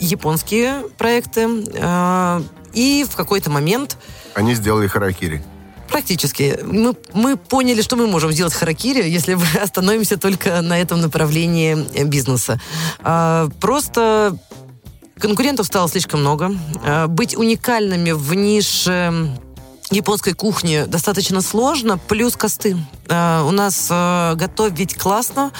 японские 0.00 0.84
проекты, 0.96 1.46
э, 1.74 2.42
и 2.72 3.04
в 3.06 3.16
какой-то 3.16 3.50
момент... 3.50 3.98
Они 4.32 4.54
сделали 4.54 4.86
харакири. 4.86 5.44
Практически. 5.94 6.58
Мы, 6.64 6.96
мы 7.12 7.36
поняли, 7.36 7.80
что 7.80 7.94
мы 7.94 8.08
можем 8.08 8.32
сделать 8.32 8.52
харакири, 8.52 9.08
если 9.08 9.34
мы 9.34 9.46
остановимся 9.62 10.16
только 10.16 10.60
на 10.60 10.76
этом 10.76 11.00
направлении 11.00 11.76
бизнеса. 12.04 12.60
А, 12.98 13.48
просто 13.60 14.36
конкурентов 15.16 15.66
стало 15.66 15.88
слишком 15.88 16.18
много. 16.18 16.50
А, 16.84 17.06
быть 17.06 17.36
уникальными 17.36 18.10
в 18.10 18.34
нише 18.34 19.38
японской 19.90 20.32
кухни 20.32 20.84
достаточно 20.86 21.40
сложно, 21.40 21.98
плюс 21.98 22.36
косты. 22.36 22.76
Uh, 23.06 23.46
у 23.46 23.50
нас 23.50 23.88
uh, 23.90 24.34
готовить 24.34 24.94
классно 24.94 25.52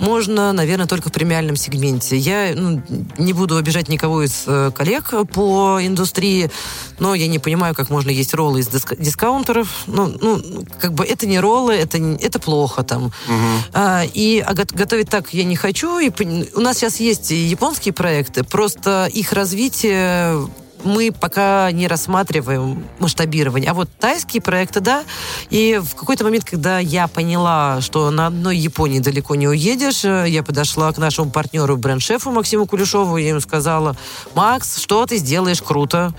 можно, 0.00 0.52
наверное, 0.52 0.88
только 0.88 1.10
в 1.10 1.12
премиальном 1.12 1.54
сегменте. 1.54 2.16
Я 2.16 2.52
ну, 2.56 2.82
не 3.18 3.32
буду 3.32 3.56
обижать 3.56 3.88
никого 3.88 4.24
из 4.24 4.46
uh, 4.46 4.72
коллег 4.72 5.14
по 5.32 5.78
индустрии, 5.80 6.50
но 6.98 7.14
я 7.14 7.28
не 7.28 7.38
понимаю, 7.38 7.76
как 7.76 7.90
можно 7.90 8.10
есть 8.10 8.34
роллы 8.34 8.60
из 8.60 8.66
диск 8.66 8.96
дискаунтеров. 8.98 9.84
Ну, 9.86 10.08
ну, 10.20 10.64
как 10.80 10.92
бы 10.92 11.04
это 11.04 11.28
не 11.28 11.38
роллы, 11.38 11.74
это, 11.74 11.98
это 11.98 12.40
плохо 12.40 12.82
там. 12.82 13.12
Uh-huh. 13.28 14.10
И 14.12 14.42
а, 14.44 14.54
готовить 14.54 15.08
так 15.08 15.32
я 15.32 15.44
не 15.44 15.54
хочу. 15.54 16.00
И, 16.00 16.10
у 16.54 16.60
нас 16.60 16.78
сейчас 16.78 16.98
есть 16.98 17.30
японские 17.30 17.92
проекты, 17.92 18.42
просто 18.42 19.08
их 19.12 19.32
развитие 19.32 20.48
мы 20.84 21.12
пока 21.12 21.70
не 21.72 21.88
рассматриваем 21.88 22.84
масштабирование. 22.98 23.70
А 23.70 23.74
вот 23.74 23.88
тайские 23.98 24.42
проекты, 24.42 24.80
да. 24.80 25.04
И 25.50 25.80
в 25.82 25.94
какой-то 25.94 26.24
момент, 26.24 26.44
когда 26.44 26.78
я 26.78 27.08
поняла, 27.08 27.80
что 27.80 28.10
на 28.10 28.26
одной 28.26 28.56
Японии 28.56 29.00
далеко 29.00 29.34
не 29.34 29.48
уедешь, 29.48 30.04
э, 30.04 30.26
я 30.28 30.42
подошла 30.42 30.92
к 30.92 30.98
нашему 30.98 31.30
партнеру, 31.30 31.76
бренд-шефу 31.76 32.30
Максиму 32.30 32.66
Кулешову, 32.66 33.16
и 33.18 33.24
ему 33.24 33.40
сказала, 33.40 33.96
Макс, 34.34 34.78
что 34.78 35.06
ты 35.06 35.16
сделаешь 35.18 35.62
круто? 35.62 36.12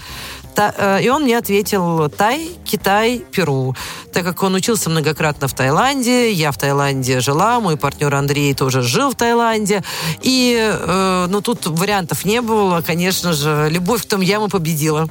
Та, 0.56 1.00
и 1.00 1.10
он 1.10 1.24
мне 1.24 1.38
ответил 1.38 2.10
Тай, 2.10 2.50
Китай, 2.66 3.24
Перу. 3.32 3.76
Так 4.12 4.24
как 4.24 4.44
он 4.44 4.56
учился 4.56 4.90
многократно 4.90 5.48
в 5.48 5.54
Таиланде, 5.54 6.32
я 6.32 6.52
в 6.52 6.58
Таиланде 6.58 7.20
жила, 7.20 7.60
мой 7.60 7.78
партнер 7.78 8.14
Андрей 8.14 8.54
тоже 8.54 8.82
жил 8.82 9.12
в 9.12 9.16
Таиланде. 9.16 9.84
И, 10.22 10.58
э, 10.60 11.28
ну, 11.30 11.42
тут 11.42 11.68
вариантов 11.68 12.26
не 12.26 12.42
было. 12.42 12.82
Конечно 12.82 13.34
же, 13.34 13.68
любовь 13.70 14.04
к 14.04 14.10
том 14.10 14.22
яму 14.22 14.50
победила. 14.50 15.10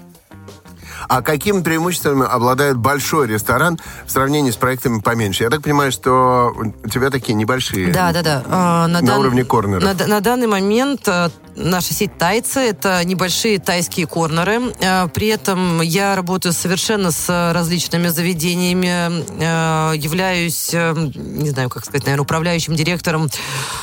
А 1.08 1.22
каким 1.22 1.62
преимуществами 1.62 2.26
обладает 2.26 2.76
большой 2.76 3.28
ресторан 3.28 3.78
в 4.06 4.10
сравнении 4.10 4.50
с 4.50 4.56
проектами 4.56 5.00
поменьше? 5.00 5.44
Я 5.44 5.50
так 5.50 5.62
понимаю, 5.62 5.92
что 5.92 6.52
у 6.56 6.88
тебя 6.88 7.10
такие 7.10 7.34
небольшие. 7.34 7.92
Да, 7.92 8.12
да, 8.12 8.22
да. 8.22 8.42
А, 8.46 8.86
на, 8.86 9.00
на 9.00 9.06
дан... 9.06 9.20
уровне 9.20 9.44
корнера. 9.44 9.80
На, 9.80 10.06
на 10.06 10.20
данный 10.20 10.46
момент 10.46 11.06
э, 11.06 11.28
наша 11.56 11.94
сеть 11.94 12.16
тайцы 12.18 12.60
это 12.60 13.04
небольшие 13.04 13.58
тайские 13.58 14.06
корнеры. 14.06 14.72
Э, 14.80 15.08
при 15.08 15.28
этом 15.28 15.80
я 15.82 16.16
работаю 16.16 16.52
совершенно 16.52 17.12
с 17.12 17.52
различными 17.52 18.08
заведениями. 18.08 19.24
Э, 19.40 19.96
являюсь, 19.96 20.72
не 20.72 21.50
знаю, 21.50 21.70
как 21.70 21.84
сказать, 21.84 22.04
наверное, 22.04 22.24
управляющим 22.24 22.74
директором 22.74 23.28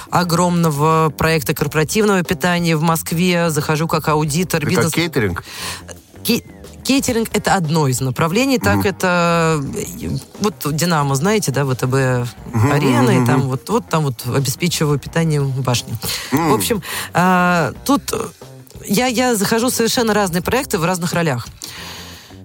огромного 0.10 1.10
проекта 1.10 1.53
корпоративного 1.53 2.24
питания 2.24 2.75
в 2.75 2.81
Москве. 2.81 3.50
Захожу 3.50 3.88
как 3.88 4.07
аудитор. 4.07 4.62
Ты 4.62 4.67
бизнес... 4.67 4.86
как 4.86 4.95
кейтеринг? 4.95 5.43
Кейтеринг 6.86 7.30
это 7.34 7.56
одно 7.56 7.88
из 7.88 8.00
направлений, 8.00 8.60
так 8.60 8.86
mm-hmm. 8.86 8.89
это 8.89 9.63
вот 10.39 10.75
Динамо, 10.75 11.15
знаете, 11.15 11.51
да, 11.51 11.65
ВТБ 11.65 11.84
mm-hmm. 11.84 12.72
арена, 12.72 13.10
mm-hmm. 13.10 13.24
и 13.24 13.25
там 13.25 13.42
вот, 13.42 13.68
вот 13.70 13.89
там 13.89 14.04
вот 14.04 14.22
обеспечиваю 14.27 15.00
питанием 15.00 15.50
башни. 15.50 15.94
Mm-hmm. 16.32 16.50
В 16.51 16.54
общем, 16.54 16.84
а, 17.13 17.74
тут 17.86 18.13
я, 18.86 19.08
я 19.08 19.36
захожу 19.36 19.70
в 19.70 19.74
совершенно 19.74 20.13
разные 20.13 20.44
проекты 20.44 20.77
в 20.77 20.86
разных 20.86 21.13
ролях. 21.13 21.48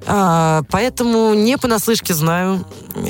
А, 0.06 0.62
поэтому 0.70 1.34
не 1.34 1.58
понаслышке 1.58 2.14
знаю 2.14 2.64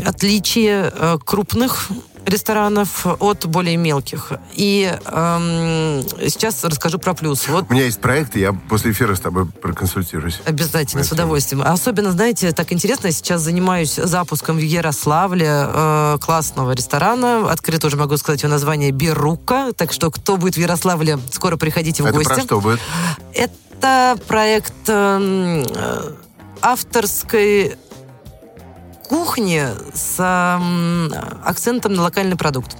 отличие 0.04 0.92
а, 0.92 1.18
крупных 1.18 1.88
ресторанов 2.30 3.06
от 3.06 3.46
более 3.46 3.76
мелких. 3.76 4.32
И 4.54 4.96
эм, 5.04 6.02
сейчас 6.28 6.64
расскажу 6.64 6.98
про 6.98 7.14
плюс. 7.14 7.48
Вот. 7.48 7.66
У 7.68 7.72
меня 7.72 7.84
есть 7.84 8.00
проект, 8.00 8.36
и 8.36 8.40
я 8.40 8.52
после 8.52 8.92
эфира 8.92 9.14
с 9.14 9.20
тобой 9.20 9.46
проконсультируюсь. 9.46 10.40
Обязательно, 10.44 11.04
с 11.04 11.12
удовольствием. 11.12 11.62
Особенно, 11.62 12.12
знаете, 12.12 12.52
так 12.52 12.72
интересно, 12.72 13.08
я 13.08 13.12
сейчас 13.12 13.42
занимаюсь 13.42 13.94
запуском 13.94 14.56
в 14.56 14.60
Ярославле 14.60 15.48
э, 15.48 16.18
классного 16.20 16.72
ресторана. 16.72 17.50
Открыто 17.50 17.88
уже 17.88 17.96
могу 17.96 18.16
сказать 18.16 18.42
его 18.42 18.50
название 18.50 18.90
Берука. 18.90 19.72
Так 19.76 19.92
что, 19.92 20.10
кто 20.10 20.36
будет 20.36 20.54
в 20.54 20.58
Ярославле, 20.58 21.18
скоро 21.32 21.56
приходите 21.56 22.02
в 22.02 22.06
Это 22.06 22.16
гости. 22.16 22.34
про 22.34 22.40
что 22.42 22.60
будет? 22.60 22.80
Это 23.34 24.18
проект 24.26 24.72
эм, 24.88 25.62
э, 25.62 26.12
авторской 26.62 27.76
кухни 29.10 29.66
с 29.92 30.20
э, 30.20 31.40
акцентом 31.44 31.94
на 31.94 32.02
локальный 32.02 32.36
продукт. 32.36 32.76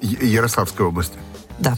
Ярославской 0.00 0.86
области? 0.86 1.18
Да. 1.58 1.76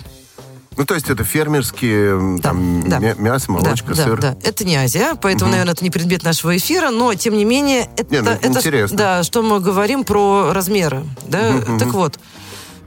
Ну, 0.77 0.87
то 0.87 0.95
есть 0.95 1.11
это 1.11 1.25
фермерские, 1.25 2.37
да, 2.37 2.51
там, 2.51 2.89
да. 2.89 3.01
мясо, 3.01 3.51
молочка, 3.51 3.93
да, 3.93 4.05
сыр. 4.05 4.21
Да, 4.21 4.31
да. 4.35 4.49
Это 4.49 4.65
не 4.65 4.77
Азия, 4.77 5.17
поэтому, 5.21 5.47
угу. 5.47 5.51
наверное, 5.51 5.75
это 5.75 5.83
не 5.83 5.91
предмет 5.91 6.23
нашего 6.23 6.57
эфира, 6.57 6.91
но, 6.91 7.13
тем 7.15 7.37
не 7.37 7.45
менее, 7.45 7.91
это... 7.97 8.15
Не, 8.15 8.21
ну, 8.21 8.31
это 8.31 8.47
интересно. 8.47 8.97
Да, 8.97 9.23
что 9.25 9.43
мы 9.43 9.59
говорим 9.59 10.05
про 10.05 10.53
размеры. 10.53 11.03
Да? 11.27 11.57
Угу. 11.57 11.79
Так 11.81 11.89
вот, 11.89 12.21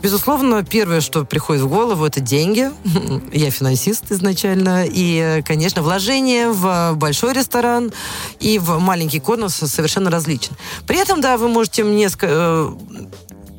Безусловно, 0.03 0.65
первое, 0.65 0.99
что 0.99 1.23
приходит 1.23 1.63
в 1.63 1.69
голову, 1.69 2.03
это 2.05 2.19
деньги. 2.19 2.69
Я 3.31 3.49
финансист 3.51 4.11
изначально. 4.11 4.83
И, 4.85 5.41
конечно, 5.45 5.81
вложение 5.81 6.49
в 6.51 6.91
большой 6.95 7.31
ресторан 7.31 7.93
и 8.41 8.59
в 8.59 8.79
маленький 8.79 9.21
конус 9.21 9.55
совершенно 9.55 10.11
различны. 10.11 10.57
При 10.85 10.99
этом, 10.99 11.21
да, 11.21 11.37
вы 11.37 11.47
можете 11.47 11.85
мне 11.85 12.09
э, 12.21 12.71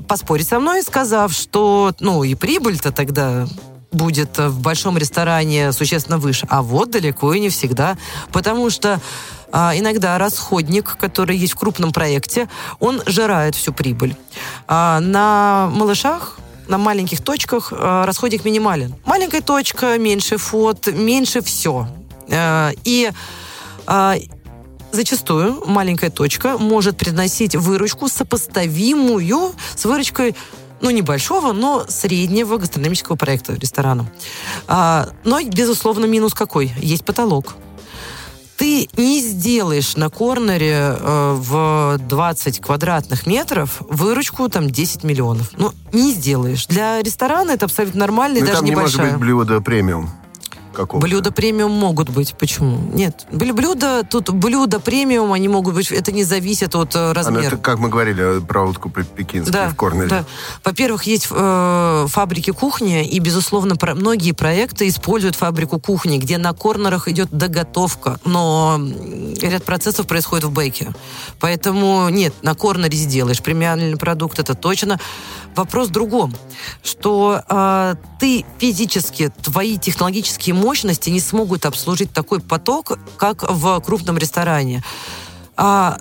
поспорить 0.07 0.47
со 0.47 0.61
мной, 0.61 0.83
сказав, 0.83 1.33
что, 1.33 1.95
ну, 1.99 2.23
и 2.25 2.35
прибыль-то 2.35 2.93
тогда 2.93 3.49
будет 3.91 4.37
в 4.37 4.61
большом 4.61 4.99
ресторане 4.99 5.73
существенно 5.73 6.19
выше. 6.19 6.47
А 6.51 6.63
вот 6.63 6.91
далеко 6.91 7.33
и 7.33 7.41
не 7.41 7.49
всегда. 7.49 7.97
Потому 8.33 8.69
что 8.69 9.01
иногда 9.55 10.19
расходник, 10.19 10.97
который 10.97 11.37
есть 11.37 11.53
в 11.53 11.57
крупном 11.57 11.93
проекте, 11.93 12.49
он 12.81 13.03
жирает 13.07 13.55
всю 13.55 13.73
прибыль. 13.73 14.17
А, 14.67 15.01
на 15.01 15.71
малышах 15.73 16.39
на 16.67 16.79
маленьких 16.79 17.23
точках 17.23 17.73
а, 17.73 18.07
расходник 18.07 18.45
минимален. 18.45 18.95
Маленькая 19.05 19.43
точка, 19.43 19.99
меньше 19.99 20.39
фот, 20.39 20.89
меньше 20.89 21.41
все. 21.43 21.87
А, 22.31 22.71
и 22.85 23.11
а, 23.87 24.17
зачастую 24.93 25.63
маленькая 25.67 26.11
точка 26.11 26.59
может 26.59 26.97
приносить 26.97 27.55
выручку, 27.55 28.09
сопоставимую 28.09 29.53
с 29.77 29.85
выручкой 29.85 30.35
ну, 30.81 30.91
небольшого, 30.91 31.53
но 31.53 31.85
среднего 31.89 32.57
гастрономического 32.57 33.17
проекта 33.17 33.55
ресторана. 33.55 34.07
А, 34.67 35.09
но, 35.25 35.41
безусловно, 35.43 36.07
минус 36.07 36.35
какой? 36.35 36.73
Есть 36.79 37.05
потолок 37.05 37.55
ты 38.57 38.89
не 38.97 39.21
сделаешь 39.21 39.97
на 39.97 40.11
корнере 40.11 40.97
э, 40.99 41.35
в 41.39 41.99
20 41.99 42.61
квадратных 42.61 43.27
метров 43.27 43.83
выручку 43.89 44.49
там 44.49 44.71
10 44.71 45.05
миллионов. 45.05 45.51
Ну, 45.57 45.73
не 45.93 46.13
сделаешь. 46.13 46.67
Для 46.67 47.01
ресторана 47.03 47.53
это 47.53 47.67
абсолютно 47.67 48.01
нормально, 48.01 48.39
ну, 48.41 48.45
и 48.45 48.47
даже 48.47 48.61
там 48.61 48.67
небольшая. 48.67 49.07
не 49.07 49.13
может 49.13 49.19
быть 49.19 49.21
блюдо 49.21 49.61
премиум 49.61 50.11
какого-то. 50.75 51.07
Блюда 51.07 51.33
премиум 51.33 51.73
могут 51.73 52.11
быть. 52.11 52.35
Почему? 52.39 52.79
Нет. 52.93 53.27
Блюда, 53.33 54.03
тут 54.09 54.31
блюда 54.31 54.81
премиум, 54.81 55.33
они 55.33 55.49
могут 55.49 55.75
быть, 55.75 55.91
это 55.91 56.13
не 56.13 56.25
зависит 56.25 56.75
от 56.75 56.95
э, 56.95 57.13
размера. 57.13 57.41
А, 57.41 57.43
ну, 57.43 57.49
это, 57.49 57.57
как 57.57 57.79
мы 57.79 57.89
говорили 57.89 58.41
про 58.41 58.65
утку 58.65 58.91
пекинскую 58.91 59.53
да, 59.53 59.69
в 59.69 59.77
Корнеле. 59.77 60.09
Да. 60.09 60.25
Во-первых, 60.65 61.05
есть 61.05 61.29
э, 61.31 62.07
фабрики 62.09 62.51
кухни, 62.51 63.07
и, 63.07 63.19
безусловно, 63.19 63.77
про, 63.77 63.95
многие 63.95 64.33
проекты 64.33 64.89
используют 64.89 65.37
фабрику 65.37 65.81
кухни, 65.81 66.19
где 66.19 66.39
на 66.39 66.53
корнерах 66.53 67.09
идет 67.09 67.31
доготовка, 67.31 68.19
но 68.25 68.81
ряд 69.41 69.65
процессов 69.65 70.07
происходит 70.07 70.45
в 70.45 70.53
бейке. 70.53 70.93
Поэтому 71.41 72.09
нет, 72.09 72.35
на 72.43 72.55
корнере 72.55 72.97
сделаешь 72.97 73.43
премиальный 73.43 73.97
продукт, 73.97 74.39
это 74.39 74.55
точно. 74.55 74.99
Вопрос 75.57 75.89
в 75.89 75.93
другом, 75.93 76.35
что 76.83 77.43
э, 77.49 77.95
ты 78.19 78.45
физически, 78.59 79.31
твои 79.43 79.79
технологические 79.79 80.55
мощности 80.55 81.11
не 81.11 81.21
смогут 81.21 81.65
обслужить 81.67 82.13
такой 82.13 82.41
поток, 82.41 82.99
как 83.17 83.45
в 83.49 83.81
крупном 83.81 84.19
ресторане. 84.19 84.83
А, 85.57 85.99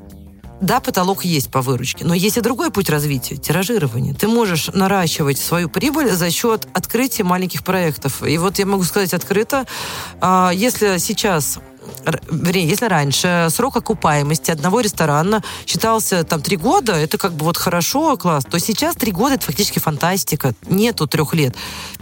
да, 0.64 0.80
потолок 0.80 1.26
есть 1.26 1.52
по 1.52 1.62
выручке, 1.62 2.06
но 2.06 2.14
есть 2.14 2.38
и 2.38 2.42
другой 2.42 2.72
путь 2.72 2.90
развития– 2.90 3.36
тиражирование. 3.38 4.14
Ты 4.14 4.28
можешь 4.28 4.70
наращивать 4.74 5.38
свою 5.38 5.70
прибыль 5.70 6.12
за 6.12 6.32
счет 6.32 6.68
открытия 6.74 7.24
маленьких 7.24 7.64
проектов. 7.64 8.26
И 8.26 8.38
вот 8.38 8.60
я 8.60 8.66
могу 8.66 8.84
сказать 8.84 9.14
открыто, 9.14 9.66
а, 10.22 10.52
если 10.54 11.00
сейчас 11.00 11.60
вернее, 12.30 12.68
если 12.68 12.86
раньше 12.86 13.48
срок 13.50 13.78
окупаемости 13.78 14.52
одного 14.52 14.82
ресторана 14.82 15.44
считался 15.66 16.24
там 16.24 16.42
три 16.42 16.58
года, 16.58 16.94
это 16.94 17.18
как 17.18 17.34
бы 17.34 17.46
вот 17.46 17.58
хорошо, 17.58 18.18
класс, 18.18 18.46
то 18.50 18.60
сейчас 18.60 18.96
три 18.96 19.12
года 19.12 19.36
это 19.36 19.46
фактически 19.46 19.80
фантастика. 19.80 20.54
Нету 20.68 21.08
трех 21.08 21.34
лет. 21.34 21.56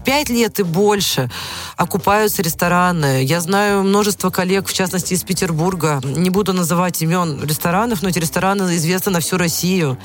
Пять 0.05 0.29
лет 0.29 0.59
и 0.59 0.63
больше 0.63 1.29
окупаются 1.77 2.41
рестораны. 2.41 3.23
Я 3.23 3.41
знаю 3.41 3.83
множество 3.83 4.29
коллег, 4.29 4.67
в 4.67 4.73
частности, 4.73 5.13
из 5.13 5.23
Петербурга. 5.23 6.01
Не 6.03 6.29
буду 6.29 6.53
называть 6.53 7.01
имен 7.01 7.43
ресторанов, 7.43 8.01
но 8.01 8.09
эти 8.09 8.19
рестораны 8.19 8.75
известны 8.75 9.11
на 9.11 9.19
всю 9.19 9.37
Россию, 9.37 9.97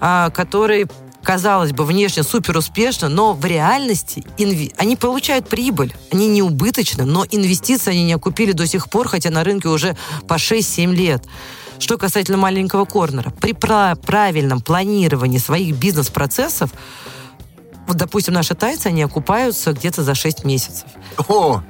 а, 0.00 0.30
которые 0.30 0.86
казалось 1.22 1.72
бы, 1.72 1.84
внешне 1.84 2.22
супер 2.22 2.56
успешно, 2.56 3.08
но 3.08 3.32
в 3.34 3.44
реальности 3.44 4.24
инви... 4.38 4.72
они 4.76 4.96
получают 4.96 5.48
прибыль. 5.48 5.94
Они 6.10 6.28
не 6.28 6.42
убыточны, 6.42 7.04
но 7.04 7.24
инвестиции 7.30 7.90
они 7.90 8.04
не 8.04 8.12
окупили 8.14 8.52
до 8.52 8.66
сих 8.66 8.88
пор, 8.88 9.08
хотя 9.08 9.30
на 9.30 9.44
рынке 9.44 9.68
уже 9.68 9.96
по 10.26 10.34
6-7 10.34 10.94
лет. 10.94 11.24
Что 11.78 11.96
касательно 11.98 12.38
маленького 12.38 12.84
корнера, 12.86 13.30
при 13.30 13.52
правильном 13.52 14.60
планировании 14.60 15.38
своих 15.38 15.76
бизнес-процессов, 15.76 16.70
вот, 17.86 17.96
допустим, 17.96 18.34
наши 18.34 18.54
тайцы, 18.54 18.88
они 18.88 19.02
окупаются 19.02 19.72
где-то 19.72 20.02
за 20.02 20.14
6 20.14 20.44
месяцев. 20.44 20.86
О! 21.28 21.62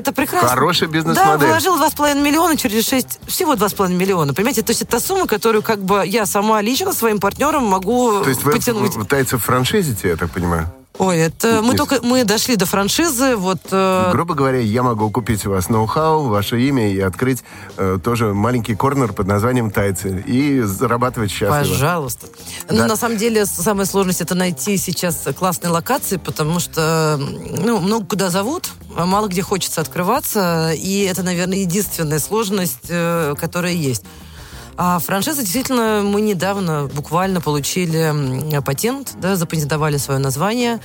Это 0.00 0.12
прекрасно. 0.12 0.48
Хорошая 0.48 0.88
бизнес-модель. 0.88 1.40
Да, 1.40 1.46
вложил 1.46 1.76
2,5 1.78 2.22
миллиона 2.22 2.56
через 2.56 2.88
6, 2.88 3.20
всего 3.26 3.54
2,5 3.54 3.92
миллиона. 3.92 4.32
Понимаете, 4.32 4.62
то 4.62 4.70
есть 4.70 4.80
это 4.80 4.98
сумма, 4.98 5.26
которую 5.26 5.62
как 5.62 5.80
бы 5.80 6.02
я 6.06 6.24
сама 6.24 6.62
лично 6.62 6.94
своим 6.94 7.20
партнером 7.20 7.64
могу 7.64 8.22
То 8.22 8.30
есть 8.30 8.42
потянуть. 8.42 8.96
вы 8.96 9.04
тайцев 9.04 9.44
франшизите, 9.44 10.08
я 10.08 10.16
так 10.16 10.30
понимаю? 10.30 10.72
Ой, 10.98 11.18
это 11.18 11.62
мы 11.62 11.76
только 11.76 12.00
мы 12.02 12.24
дошли 12.24 12.56
до 12.56 12.66
франшизы, 12.66 13.36
вот. 13.36 13.58
Э... 13.70 14.10
Грубо 14.12 14.34
говоря, 14.34 14.58
я 14.58 14.82
могу 14.82 15.10
купить 15.10 15.46
у 15.46 15.50
вас 15.50 15.68
ноу-хау, 15.68 16.28
ваше 16.28 16.60
имя 16.60 16.92
и 16.92 17.00
открыть 17.00 17.42
э, 17.78 17.98
тоже 18.02 18.34
маленький 18.34 18.74
корнер 18.74 19.12
под 19.12 19.26
названием 19.26 19.70
Тайцы 19.70 20.22
и 20.26 20.60
зарабатывать 20.60 21.30
счастливо. 21.30 21.58
Пожалуйста. 21.58 22.26
Да. 22.68 22.74
Ну, 22.74 22.86
на 22.86 22.96
самом 22.96 23.16
деле, 23.16 23.46
самая 23.46 23.86
сложность 23.86 24.20
это 24.20 24.34
найти 24.34 24.76
сейчас 24.76 25.26
классные 25.38 25.70
локации, 25.70 26.16
потому 26.16 26.60
что 26.60 27.18
ну 27.18 27.80
много 27.80 28.04
куда 28.04 28.28
зовут, 28.28 28.70
а 28.96 29.06
мало 29.06 29.28
где 29.28 29.42
хочется 29.42 29.80
открываться, 29.80 30.72
и 30.72 31.04
это, 31.04 31.22
наверное, 31.22 31.58
единственная 31.58 32.18
сложность, 32.18 32.86
э, 32.88 33.34
которая 33.38 33.72
есть. 33.72 34.04
А 34.76 34.98
франшиза, 34.98 35.42
действительно, 35.42 36.02
мы 36.04 36.20
недавно 36.20 36.88
буквально 36.92 37.40
получили 37.40 38.60
патент, 38.62 39.14
да, 39.20 39.36
запатентовали 39.36 39.96
свое 39.96 40.18
название, 40.20 40.80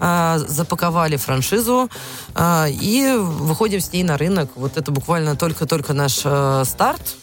а, 0.00 0.38
запаковали 0.38 1.16
франшизу 1.16 1.88
а, 2.34 2.66
и 2.68 3.14
выходим 3.16 3.80
с 3.80 3.92
ней 3.92 4.02
на 4.02 4.18
рынок. 4.18 4.50
Вот 4.56 4.76
это 4.76 4.90
буквально 4.90 5.36
только-только 5.36 5.92
наш 5.92 6.22
а, 6.24 6.64
старт. 6.64 7.16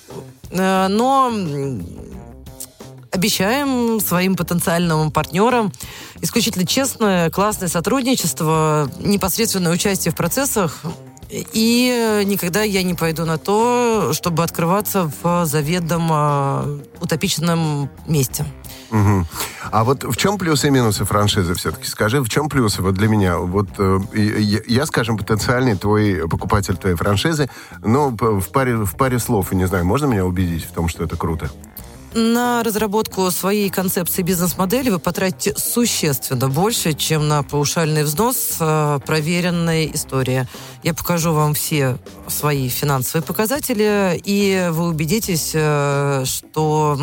А, 0.52 0.88
но 0.88 1.32
обещаем 3.12 4.00
своим 4.00 4.36
потенциальным 4.36 5.12
партнерам 5.12 5.72
исключительно 6.22 6.66
честное, 6.66 7.30
классное 7.30 7.68
сотрудничество, 7.68 8.90
непосредственное 9.00 9.72
участие 9.72 10.12
в 10.12 10.16
процессах, 10.16 10.82
и 11.34 12.24
никогда 12.26 12.62
я 12.62 12.84
не 12.84 12.94
пойду 12.94 13.26
на 13.26 13.38
то, 13.38 14.12
чтобы 14.14 14.44
открываться 14.44 15.12
в 15.22 15.46
заведомо 15.46 16.66
утопичном 17.02 17.90
месте. 18.08 18.46
Угу. 18.92 19.26
А 19.72 19.84
вот 19.84 20.04
в 20.04 20.16
чем 20.18 20.38
плюсы 20.38 20.68
и 20.68 20.70
минусы 20.70 21.04
франшизы 21.04 21.56
все-таки? 21.56 21.88
Скажи, 21.88 22.22
в 22.22 22.30
чем 22.30 22.48
плюсы 22.48 22.84
вот 22.84 22.94
для 22.94 23.08
меня? 23.08 23.40
Вот 23.40 23.70
э, 23.80 24.00
я, 24.14 24.60
я, 24.68 24.86
скажем, 24.86 25.18
потенциальный 25.18 25.76
твой 25.76 26.28
покупатель 26.30 26.78
твоей 26.78 26.96
франшизы, 26.96 27.50
но 27.84 28.10
в 28.12 28.50
паре, 28.50 28.76
в 28.76 28.96
паре 28.96 29.18
слов, 29.18 29.52
не 29.52 29.66
знаю, 29.66 29.86
можно 29.86 30.06
меня 30.06 30.26
убедить 30.26 30.66
в 30.66 30.72
том, 30.72 30.88
что 30.88 31.04
это 31.04 31.18
круто? 31.18 31.50
На 32.16 32.62
разработку 32.62 33.32
своей 33.32 33.70
концепции 33.72 34.22
бизнес-модели 34.22 34.92
вы 34.92 35.00
потратите 35.00 35.58
существенно 35.58 36.48
больше, 36.48 36.94
чем 36.94 37.28
на 37.28 37.42
паушальный 37.42 38.04
взнос 38.04 38.58
э, 38.60 39.00
проверенной 39.04 39.90
истории. 39.94 40.48
Я 40.84 40.94
покажу 40.94 41.34
вам 41.34 41.56
все 41.56 41.98
свои 42.28 42.70
финансовые 42.70 43.24
показатели, 43.24 44.22
и 44.24 44.68
вы 44.72 44.90
убедитесь, 44.90 45.52
э, 45.56 46.24
что 46.26 47.00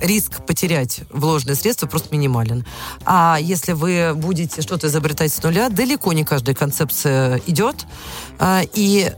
риск 0.00 0.46
потерять 0.46 1.00
вложенные 1.10 1.56
средства 1.56 1.86
просто 1.86 2.14
минимален. 2.14 2.64
А 3.04 3.36
если 3.38 3.72
вы 3.72 4.12
будете 4.14 4.62
что-то 4.62 4.86
изобретать 4.86 5.30
с 5.30 5.42
нуля, 5.42 5.68
далеко 5.68 6.14
не 6.14 6.24
каждая 6.24 6.54
концепция 6.54 7.42
идет. 7.46 7.84
Э, 8.38 8.62
и 8.72 9.12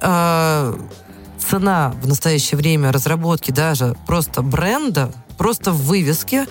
цена 1.38 1.94
в 2.02 2.06
настоящее 2.06 2.58
время 2.58 2.92
разработки 2.92 3.50
даже 3.50 3.96
просто 4.06 4.42
бренда, 4.42 5.12
просто 5.36 5.72
в 5.72 5.82
вывеске 5.84 6.46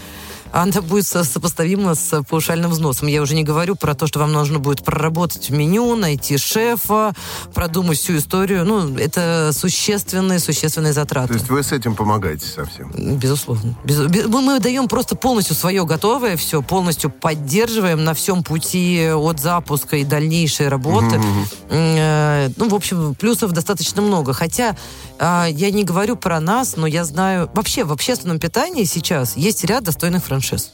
она 0.52 0.82
будет 0.82 1.06
сопоставима 1.06 1.96
с 1.96 2.24
паушальным 2.24 2.72
взносом. 2.72 3.08
Я 3.08 3.22
уже 3.22 3.36
не 3.36 3.44
говорю 3.44 3.76
про 3.76 3.94
то, 3.94 4.08
что 4.08 4.20
вам 4.20 4.32
нужно 4.32 4.60
будет 4.60 4.84
проработать 4.84 5.50
меню, 5.50 5.96
найти 5.96 6.38
шефа, 6.38 7.14
продумать 7.54 7.98
всю 7.98 8.18
историю. 8.18 8.66
Ну, 8.66 8.98
это 8.98 9.52
существенные, 9.54 10.40
существенные 10.40 10.94
затраты. 10.94 11.30
То 11.30 11.34
есть 11.36 11.50
вы 11.50 11.64
с 11.64 11.72
этим 11.72 11.96
помогаете 11.96 12.46
совсем? 12.48 12.92
Безусловно. 13.18 13.76
Без, 13.84 14.00
мы, 14.28 14.42
мы 14.42 14.60
даем 14.60 14.88
просто 14.88 15.16
полностью 15.16 15.56
свое 15.56 15.86
готовое 15.86 16.38
все, 16.38 16.62
полностью 16.62 17.10
поддерживаем 17.10 18.04
на 18.04 18.14
всем 18.14 18.44
пути 18.44 19.10
от 19.14 19.40
запуска 19.40 19.98
и 19.98 20.04
дальнейшей 20.04 20.70
работы. 20.70 21.22
Э, 21.70 22.50
ну, 22.56 22.70
в 22.70 22.76
общем, 22.76 23.16
плюсов 23.16 23.52
достаточно 23.52 24.02
много. 24.02 24.34
Хотя 24.34 24.76
э, 25.20 25.46
я 25.50 25.72
не 25.72 25.84
говорю 25.84 26.16
про 26.16 26.40
нас, 26.40 26.76
но 26.78 26.88
я 26.88 27.04
знаю... 27.04 27.50
Вообще, 27.54 27.84
в 27.84 27.92
общественном 27.92 28.40
питании 28.40 28.84
сейчас 28.86 29.36
есть 29.38 29.64
ряд 29.64 29.84
достойных 29.84 30.24
франшиз 30.24 30.37
франшиз. 30.38 30.72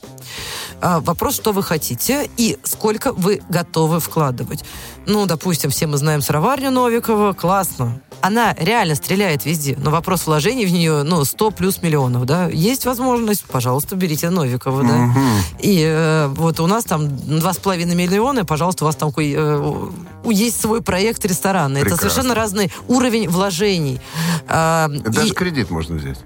А, 0.81 0.99
вопрос, 0.99 1.35
что 1.35 1.51
вы 1.51 1.63
хотите 1.63 2.29
и 2.37 2.57
сколько 2.63 3.13
вы 3.13 3.41
готовы 3.49 3.99
вкладывать. 3.99 4.63
Ну, 5.05 5.25
допустим, 5.25 5.69
все 5.69 5.87
мы 5.87 5.97
знаем 5.97 6.21
сыроварню 6.21 6.71
Новикова, 6.71 7.33
классно. 7.33 8.01
Она 8.21 8.53
реально 8.57 8.95
стреляет 8.95 9.45
везде, 9.45 9.75
но 9.77 9.91
вопрос 9.91 10.27
вложений 10.27 10.65
в 10.65 10.71
нее, 10.71 11.03
ну, 11.03 11.25
100 11.25 11.51
плюс 11.51 11.81
миллионов, 11.81 12.25
да. 12.25 12.47
Есть 12.47 12.85
возможность, 12.85 13.43
пожалуйста, 13.43 13.95
берите 13.95 14.29
Новикова, 14.29 14.83
да. 14.83 14.95
Угу. 14.95 15.19
И 15.59 15.83
э, 15.85 16.27
вот 16.27 16.59
у 16.59 16.67
нас 16.67 16.85
там 16.85 17.07
2,5 17.07 17.95
миллиона, 17.95 18.45
пожалуйста, 18.45 18.85
у 18.85 18.87
вас 18.87 18.95
там 18.95 19.11
э, 19.17 19.89
есть 20.25 20.61
свой 20.61 20.81
проект 20.81 21.25
ресторана. 21.25 21.79
Прекрасно. 21.79 22.05
Это 22.05 22.13
совершенно 22.13 22.35
разный 22.35 22.71
уровень 22.87 23.27
вложений. 23.27 23.99
А, 24.47 24.87
Даже 24.87 25.27
и... 25.27 25.31
кредит 25.31 25.69
можно 25.69 25.95
взять. 25.95 26.19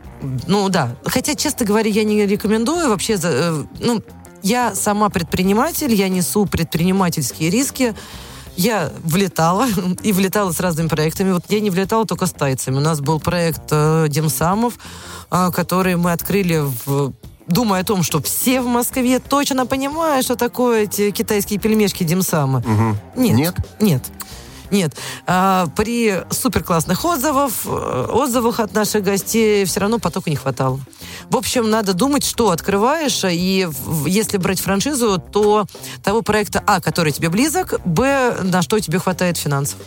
Ну 0.48 0.70
да. 0.70 0.96
Хотя, 1.06 1.36
честно 1.36 1.66
говоря, 1.66 1.90
я 1.90 2.04
не 2.04 2.26
рекомендую 2.26 2.90
вообще... 2.90 3.18
Э, 3.22 3.64
ну, 3.80 4.02
я 4.44 4.76
сама 4.76 5.10
предприниматель, 5.10 5.94
я 5.94 6.10
несу 6.10 6.46
предпринимательские 6.46 7.50
риски. 7.50 7.96
Я 8.56 8.92
влетала, 9.04 9.68
и 10.04 10.12
влетала 10.12 10.52
с 10.52 10.60
разными 10.60 10.88
проектами. 10.88 11.32
Вот 11.32 11.44
я 11.50 11.60
не 11.60 11.70
влетала 11.70 12.06
только 12.06 12.26
с 12.26 12.32
тайцами. 12.32 12.78
У 12.78 12.82
нас 12.82 13.02
был 13.02 13.20
проект 13.20 13.64
э, 13.72 14.08
Демсамов, 14.10 14.78
э, 15.32 15.52
который 15.52 15.96
мы 15.96 16.12
открыли 16.12 16.64
в 16.86 17.14
думая 17.48 17.82
о 17.82 17.84
том, 17.84 18.04
что 18.04 18.22
все 18.22 18.62
в 18.62 18.68
Москве 18.68 19.20
точно 19.20 19.66
понимают, 19.66 20.26
что 20.26 20.36
такое 20.36 20.84
эти 20.84 21.12
китайские 21.12 21.60
пельмешки 21.60 22.04
Димсама. 22.04 22.60
Угу. 22.60 23.22
Нет. 23.22 23.38
Нет? 23.38 23.56
Нет. 23.80 24.04
Нет. 24.72 24.96
А, 25.26 25.68
при 25.76 26.24
супер 26.30 26.64
классных 26.64 27.04
отзывах, 27.06 27.52
э, 27.66 28.08
отзывах 28.12 28.60
от 28.60 28.74
наших 28.74 29.04
гостей 29.04 29.66
все 29.66 29.80
равно 29.80 30.00
потока 30.00 30.30
не 30.30 30.36
хватало. 30.36 30.80
В 31.30 31.38
общем, 31.38 31.70
надо 31.70 31.94
думать, 31.94 32.26
что 32.26 32.52
открываешь, 32.52 33.24
и 33.24 33.68
если 34.06 34.38
брать 34.38 34.60
франшизу, 34.60 35.20
то 35.20 35.66
того 36.04 36.22
проекта, 36.22 36.64
а, 36.66 36.82
который 36.82 37.12
тебе 37.12 37.30
близок, 37.30 37.80
б, 37.86 38.38
на 38.44 38.62
что 38.62 38.80
тебе 38.80 39.00
хватает 39.00 39.38
финансов. 39.38 39.80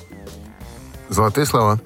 Золотые 1.08 1.46
слова. 1.46 1.80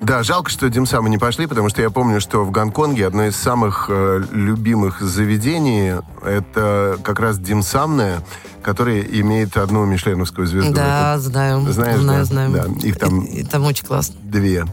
Да, 0.00 0.22
жалко, 0.22 0.50
что 0.50 0.68
Димсамы 0.68 1.08
не 1.08 1.16
пошли, 1.16 1.46
потому 1.46 1.70
что 1.70 1.80
я 1.80 1.88
помню, 1.90 2.20
что 2.20 2.44
в 2.44 2.50
Гонконге 2.50 3.06
одно 3.06 3.24
из 3.24 3.36
самых 3.36 3.86
э, 3.88 4.22
любимых 4.30 5.00
заведений 5.00 5.94
это 6.22 6.98
как 7.02 7.18
раз 7.18 7.38
Димсамное, 7.38 8.20
которое 8.62 9.00
имеет 9.00 9.56
одну 9.56 9.84
мишленовскую 9.86 10.46
звезду. 10.46 10.74
Да, 10.74 11.14
это, 11.14 11.22
знаю. 11.22 11.60
Знаешь, 11.72 12.00
знаю, 12.00 12.18
да? 12.20 12.24
знаю. 12.24 12.50
Да, 12.50 12.86
их 12.86 12.98
там... 12.98 13.20
И, 13.20 13.40
и 13.40 13.44
там 13.44 13.64
очень 13.64 13.86
классно. 13.86 14.16
Две. 14.22 14.66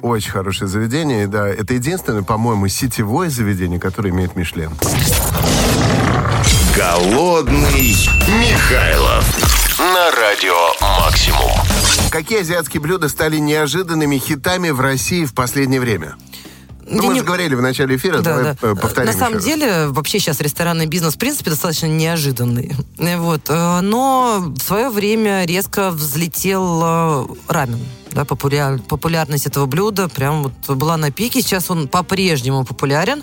Очень 0.00 0.30
хорошее 0.30 0.68
заведение, 0.68 1.26
да. 1.26 1.48
Это 1.48 1.74
единственное, 1.74 2.22
по-моему, 2.22 2.68
сетевое 2.68 3.30
заведение, 3.30 3.80
которое 3.80 4.10
имеет 4.10 4.36
Мишлен. 4.36 4.70
Голодный 6.76 7.96
Михайлов 8.28 9.24
на 9.78 10.10
радио 10.12 10.56
«Максимум». 10.80 11.47
Какие 12.10 12.40
азиатские 12.40 12.80
блюда 12.80 13.08
стали 13.08 13.38
неожиданными 13.38 14.18
хитами 14.18 14.70
в 14.70 14.80
России 14.80 15.24
в 15.24 15.34
последнее 15.34 15.80
время? 15.80 16.16
Ну, 16.90 17.02
мы 17.02 17.12
не... 17.12 17.20
же 17.20 17.24
говорили 17.26 17.54
в 17.54 17.60
начале 17.60 17.96
эфира, 17.96 18.18
да, 18.18 18.36
давай 18.36 18.56
да. 18.60 18.74
повторим. 18.74 19.12
На 19.12 19.18
самом 19.18 19.34
раз. 19.34 19.44
деле, 19.44 19.88
вообще 19.88 20.18
сейчас 20.18 20.40
ресторанный 20.40 20.86
бизнес, 20.86 21.14
в 21.14 21.18
принципе, 21.18 21.50
достаточно 21.50 21.86
неожиданный. 21.86 22.74
Вот. 22.96 23.42
Э, 23.48 23.80
но 23.80 24.54
в 24.56 24.62
свое 24.62 24.88
время 24.88 25.44
резко 25.44 25.90
взлетел 25.90 26.80
э, 26.82 27.26
рамен. 27.48 27.80
Да, 28.12 28.24
популяр... 28.24 28.78
Популярность 28.78 29.46
этого 29.46 29.66
блюда 29.66 30.08
прям 30.08 30.44
вот 30.44 30.76
была 30.76 30.96
на 30.96 31.10
пике. 31.10 31.42
Сейчас 31.42 31.70
он 31.70 31.88
по-прежнему 31.88 32.64
популярен 32.64 33.22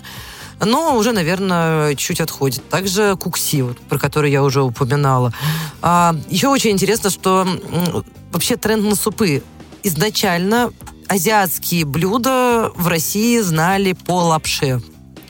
но 0.60 0.96
уже, 0.96 1.12
наверное, 1.12 1.94
чуть 1.94 2.20
отходит. 2.20 2.68
Также 2.68 3.16
кукси, 3.16 3.62
вот, 3.62 3.78
про 3.78 3.98
который 3.98 4.30
я 4.30 4.42
уже 4.42 4.62
упоминала. 4.62 5.32
А, 5.82 6.14
еще 6.28 6.48
очень 6.48 6.70
интересно, 6.70 7.10
что 7.10 7.46
вообще 8.32 8.56
тренд 8.56 8.84
на 8.84 8.94
супы 8.94 9.42
изначально 9.82 10.72
азиатские 11.08 11.84
блюда 11.84 12.72
в 12.74 12.88
России 12.88 13.40
знали 13.40 13.92
по 13.92 14.24
лапше. 14.24 14.82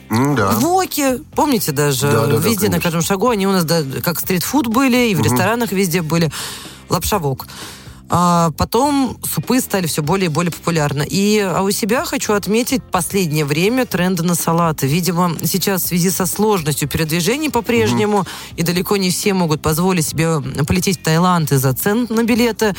Да. 0.09 0.51
Воки, 0.51 1.21
помните 1.35 1.73
даже, 1.73 2.09
да, 2.09 2.27
да, 2.27 2.37
везде 2.37 2.67
да, 2.67 2.77
на 2.77 2.81
каждом 2.81 3.01
шагу 3.01 3.29
они 3.29 3.45
у 3.45 3.51
нас 3.51 3.65
да, 3.65 3.83
как 4.01 4.19
стритфуд 4.19 4.67
были, 4.67 5.09
и 5.09 5.15
в 5.15 5.19
mm 5.19 5.23
ресторанах 5.23 5.71
везде 5.73 6.01
были. 6.01 6.31
Лапша 6.89 7.19
вок. 7.19 7.45
А 8.09 8.51
потом 8.57 9.19
супы 9.23 9.59
стали 9.59 9.85
все 9.85 10.01
более 10.01 10.27
и 10.27 10.29
более 10.29 10.51
популярны. 10.51 11.05
И 11.09 11.39
а 11.39 11.61
у 11.61 11.71
себя 11.71 12.05
хочу 12.05 12.33
отметить 12.33 12.81
последнее 12.83 13.43
время 13.43 13.85
тренды 13.85 14.23
на 14.23 14.35
салаты. 14.35 14.87
Видимо, 14.87 15.33
сейчас 15.43 15.83
в 15.83 15.87
связи 15.87 16.09
со 16.09 16.25
сложностью 16.25 16.87
передвижений 16.87 17.49
по-прежнему, 17.49 18.19
mm 18.19 18.27
и 18.55 18.63
далеко 18.63 18.97
не 18.97 19.09
все 19.11 19.33
могут 19.33 19.61
позволить 19.61 20.07
себе 20.07 20.41
полететь 20.65 20.99
в 20.99 21.03
Таиланд 21.03 21.51
из-за 21.51 21.73
цен 21.73 22.07
на 22.09 22.23
билеты, 22.23 22.75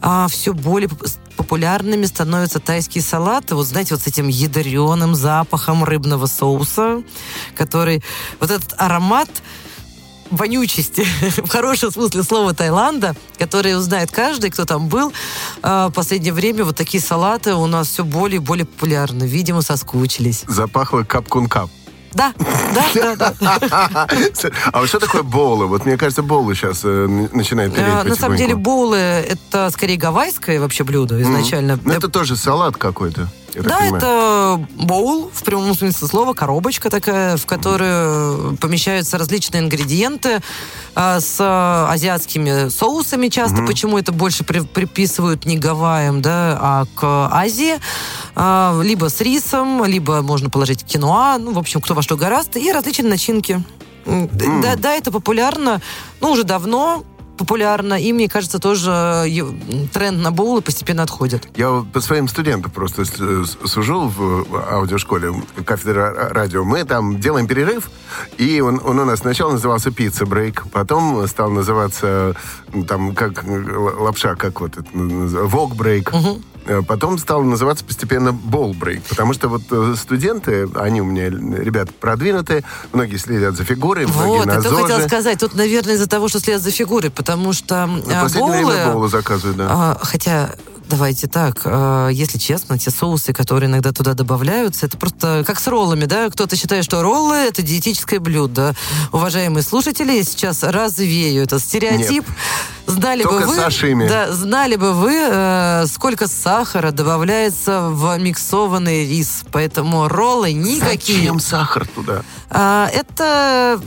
а 0.00 0.28
все 0.28 0.52
более 0.52 0.90
популярными 1.36 2.04
становятся 2.04 2.58
тайские 2.58 3.02
салаты. 3.02 3.54
Вот 3.54 3.66
знаете, 3.66 3.94
вот 3.94 4.02
с 4.02 4.06
этим 4.06 4.28
ядреным 4.28 5.14
запахом 5.14 5.84
рыбного 5.84 6.26
соуса, 6.26 7.02
который... 7.56 8.02
Вот 8.40 8.50
этот 8.50 8.74
аромат 8.76 9.30
вонючести, 10.30 11.06
в 11.42 11.48
хорошем 11.48 11.90
смысле 11.90 12.22
слова 12.22 12.54
Таиланда, 12.54 13.14
которые 13.38 13.76
узнает 13.76 14.10
каждый, 14.10 14.50
кто 14.50 14.64
там 14.64 14.88
был. 14.88 15.12
А, 15.62 15.88
в 15.88 15.92
последнее 15.92 16.32
время 16.32 16.64
вот 16.64 16.76
такие 16.76 17.02
салаты 17.02 17.54
у 17.54 17.66
нас 17.66 17.88
все 17.88 18.04
более 18.04 18.36
и 18.36 18.40
более 18.40 18.66
популярны. 18.66 19.24
Видимо, 19.24 19.62
соскучились. 19.62 20.44
Запахло 20.46 21.02
капкун-кап. 21.02 21.70
Да, 22.14 22.32
да, 22.94 23.16
да, 23.16 23.34
да. 23.40 24.06
А 24.72 24.80
вот 24.80 24.88
что 24.88 24.98
такое 24.98 25.22
боулы? 25.22 25.66
Вот 25.66 25.84
мне 25.84 25.96
кажется, 25.96 26.22
боулы 26.22 26.54
сейчас 26.54 26.80
э, 26.84 27.06
начинают 27.32 27.74
переть 27.74 27.86
э, 27.86 28.02
На 28.02 28.16
самом 28.16 28.36
деле 28.36 28.54
боулы 28.54 28.96
это 28.96 29.70
скорее 29.70 29.96
гавайское 29.98 30.58
вообще 30.58 30.84
блюдо 30.84 31.20
изначально. 31.22 31.78
Ну, 31.84 31.92
это 31.92 32.08
тоже 32.08 32.36
салат 32.36 32.76
какой-то. 32.76 33.28
Да, 33.54 33.86
это 33.86 34.66
боул, 34.76 35.30
в 35.32 35.42
прямом 35.42 35.74
смысле 35.74 36.06
слова, 36.06 36.34
коробочка 36.34 36.90
такая, 36.90 37.36
в 37.36 37.46
которую 37.46 38.56
помещаются 38.58 39.18
различные 39.18 39.62
ингредиенты 39.62 40.40
а, 40.94 41.20
с 41.20 41.36
азиатскими 41.90 42.68
соусами 42.68 43.28
часто. 43.28 43.58
Mm-hmm. 43.58 43.66
Почему 43.66 43.98
это 43.98 44.12
больше 44.12 44.44
при, 44.44 44.60
приписывают 44.60 45.46
не 45.46 45.56
Гавайям, 45.56 46.20
да, 46.20 46.58
а 46.60 46.84
к 46.94 47.28
Азии. 47.32 47.78
А, 48.34 48.78
либо 48.82 49.08
с 49.08 49.20
рисом, 49.20 49.84
либо 49.84 50.22
можно 50.22 50.50
положить 50.50 50.84
киноа, 50.84 51.38
ну, 51.38 51.52
в 51.52 51.58
общем, 51.58 51.80
кто 51.80 51.94
во 51.94 52.02
что 52.02 52.16
гораст, 52.16 52.56
и 52.56 52.70
различные 52.70 53.10
начинки. 53.10 53.62
Mm. 54.04 54.60
Да, 54.62 54.76
да, 54.76 54.94
это 54.94 55.10
популярно, 55.10 55.80
ну, 56.20 56.30
уже 56.30 56.44
давно, 56.44 57.04
популярно, 57.38 57.94
и, 57.94 58.12
мне 58.12 58.28
кажется, 58.28 58.58
тоже 58.58 58.90
э, 58.90 59.86
тренд 59.92 60.22
на 60.22 60.32
боулы 60.32 60.60
постепенно 60.60 61.02
отходит. 61.02 61.48
Я 61.56 61.84
по 61.92 62.00
своим 62.00 62.28
студентам 62.28 62.70
просто 62.70 63.04
служил 63.64 64.08
в 64.08 64.46
аудиошколе, 64.70 65.32
кафедра 65.64 66.30
радио. 66.30 66.64
Мы 66.64 66.84
там 66.84 67.20
делаем 67.20 67.46
перерыв, 67.46 67.90
и 68.36 68.60
он, 68.60 68.80
он 68.84 68.98
у 68.98 69.04
нас 69.04 69.20
сначала 69.20 69.52
назывался 69.52 69.90
пицца 69.90 70.26
брейк, 70.26 70.64
потом 70.72 71.26
стал 71.28 71.50
называться 71.50 72.34
там 72.86 73.14
как 73.14 73.44
лапша, 73.44 74.34
как 74.34 74.60
вот 74.60 74.76
это, 74.76 74.88
вок 74.92 75.74
брейк. 75.74 76.12
Угу. 76.12 76.42
Э, 76.68 76.82
потом 76.82 77.16
стал 77.18 77.42
называться 77.42 77.82
постепенно 77.82 78.32
болбрейк, 78.32 79.02
потому 79.04 79.32
что 79.32 79.48
вот 79.48 79.62
э, 79.70 79.94
студенты, 79.96 80.68
они 80.74 81.00
у 81.00 81.04
меня 81.04 81.30
ребята 81.30 81.92
продвинутые, 81.98 82.62
многие 82.92 83.16
следят 83.16 83.56
за 83.56 83.64
фигурой, 83.64 84.06
многие 84.06 84.38
вот, 84.38 84.46
на 84.46 84.50
это 84.52 84.74
хотела 84.74 85.00
сказать. 85.00 85.40
Тут, 85.40 85.54
наверное, 85.54 85.94
из-за 85.94 86.06
того, 86.06 86.28
что 86.28 86.40
следят 86.40 86.60
за 86.60 86.70
фигурой, 86.70 87.10
потому 87.10 87.54
что 87.54 87.86
В 87.86 88.20
последнее 88.20 88.62
боулы, 88.62 88.74
время 88.74 88.92
боулы 88.92 89.08
заказывают, 89.08 89.56
да. 89.56 89.66
А, 89.70 89.98
хотя 90.02 90.50
Давайте 90.88 91.26
так, 91.26 91.60
э, 91.64 92.08
если 92.12 92.38
честно, 92.38 92.78
те 92.78 92.90
соусы, 92.90 93.34
которые 93.34 93.68
иногда 93.68 93.92
туда 93.92 94.14
добавляются, 94.14 94.86
это 94.86 94.96
просто 94.96 95.44
как 95.46 95.60
с 95.60 95.66
роллами, 95.66 96.06
да? 96.06 96.30
Кто-то 96.30 96.56
считает, 96.56 96.82
что 96.82 97.02
роллы— 97.02 97.36
это 97.48 97.60
диетическое 97.60 98.20
блюдо. 98.20 98.74
Уважаемые 99.12 99.62
слушатели, 99.62 100.12
я 100.12 100.24
сейчас 100.24 100.62
развею 100.62 101.42
этот 101.42 101.60
стереотип. 101.60 102.26
Нет. 102.26 102.36
Знали 102.86 103.22
Только 103.22 103.40
бы 103.40 103.46
вы, 103.48 103.56
сашими. 103.56 104.08
да, 104.08 104.32
знали 104.32 104.76
бы 104.76 104.94
вы, 104.94 105.14
э, 105.14 105.84
сколько 105.92 106.26
сахара 106.26 106.90
добавляется 106.90 107.90
в 107.90 108.16
миксованный 108.18 109.06
рис. 109.06 109.42
Поэтому 109.52 110.08
роллы 110.08 110.52
никакие. 110.52 111.18
Зачем 111.18 111.38
сахар 111.40 111.86
туда? 111.86 112.22
А, 112.48 112.88
это 112.94 113.78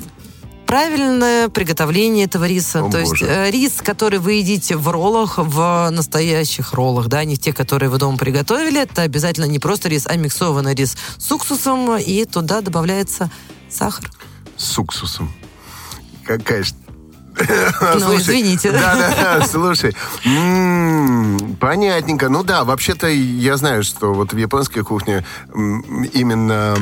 правильное 0.71 1.49
приготовление 1.49 2.25
этого 2.27 2.45
риса. 2.45 2.79
О, 2.79 2.89
То 2.89 3.01
боже. 3.01 3.09
есть 3.09 3.23
э, 3.23 3.51
рис, 3.51 3.81
который 3.83 4.19
вы 4.19 4.33
едите 4.35 4.77
в 4.77 4.87
роллах, 4.87 5.37
в 5.37 5.89
настоящих 5.91 6.71
роллах, 6.71 7.07
да, 7.07 7.25
не 7.25 7.35
те, 7.35 7.51
которые 7.51 7.89
вы 7.89 7.97
дома 7.97 8.17
приготовили, 8.17 8.81
это 8.81 9.01
обязательно 9.01 9.45
не 9.45 9.59
просто 9.59 9.89
рис, 9.89 10.07
а 10.07 10.15
миксованный 10.15 10.73
рис 10.73 10.95
с 11.17 11.29
уксусом, 11.29 11.97
и 11.97 12.23
туда 12.23 12.61
добавляется 12.61 13.29
сахар. 13.69 14.09
С 14.55 14.79
уксусом. 14.79 15.29
Какая 16.25 16.63
ж 16.63 16.71
ну, 17.99 18.17
извините. 18.17 18.71
Да, 18.71 18.95
да, 18.95 19.47
слушай. 19.51 19.95
М-м, 20.25 21.55
понятненько. 21.55 22.29
Ну 22.29 22.43
да, 22.43 22.63
вообще-то 22.63 23.07
я 23.07 23.57
знаю, 23.57 23.83
что 23.83 24.13
вот 24.13 24.33
в 24.33 24.37
японской 24.37 24.83
кухне 24.83 25.25
именно 25.53 26.77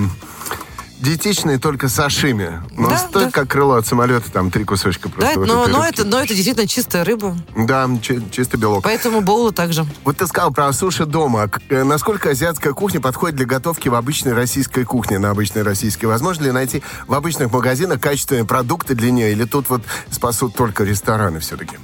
диетичные 1.00 1.60
только 1.60 1.90
сашими. 1.90 2.62
Но 2.72 2.90
да, 2.90 2.98
стоит 2.98 3.26
да. 3.28 3.32
как 3.32 3.50
крыло 3.50 3.76
от 3.76 3.88
самолета, 3.88 4.32
там 4.32 4.52
три 4.52 4.66
кусочка 4.66 5.10
просто. 5.10 5.40
Да, 5.40 5.46
но, 5.46 5.68
но, 5.68 5.86
это, 5.86 6.04
но 6.04 6.20
это 6.20 6.34
действительно 6.34 6.68
чистая 6.68 7.04
рыба. 7.04 7.38
Да, 7.56 7.90
чи- 8.02 8.22
чистый 8.32 8.58
белок. 8.58 8.84
Поэтому 8.84 9.22
боулы 9.22 9.52
также. 9.52 9.86
Вот 10.04 10.18
ты 10.18 10.28
сказал 10.28 10.52
про 10.52 10.72
суши 10.74 11.06
дома. 11.06 11.50
Э, 11.70 11.84
насколько 11.84 12.30
азиатская 12.30 12.74
кухня 12.74 13.00
подходит 13.00 13.38
для 13.38 13.46
готовки 13.46 13.88
в 13.88 13.96
обычной 13.96 14.34
российской 14.34 14.84
кухне, 14.84 15.20
на 15.20 15.32
обычной 15.32 15.64
российской? 15.64 16.06
Возможно 16.06 16.44
ли 16.46 16.52
найти 16.52 16.84
в 17.08 17.14
обычных 17.14 17.52
магазинах 17.52 18.02
качественные 18.02 18.46
продукты 18.46 18.94
для 18.94 19.12
нее? 19.12 19.32
Или 19.32 19.46
тут 19.46 19.70
вот 19.70 19.82
спасут 20.12 20.56
только 20.56 20.84
рестораны 20.84 21.40
все-таки? 21.40 21.78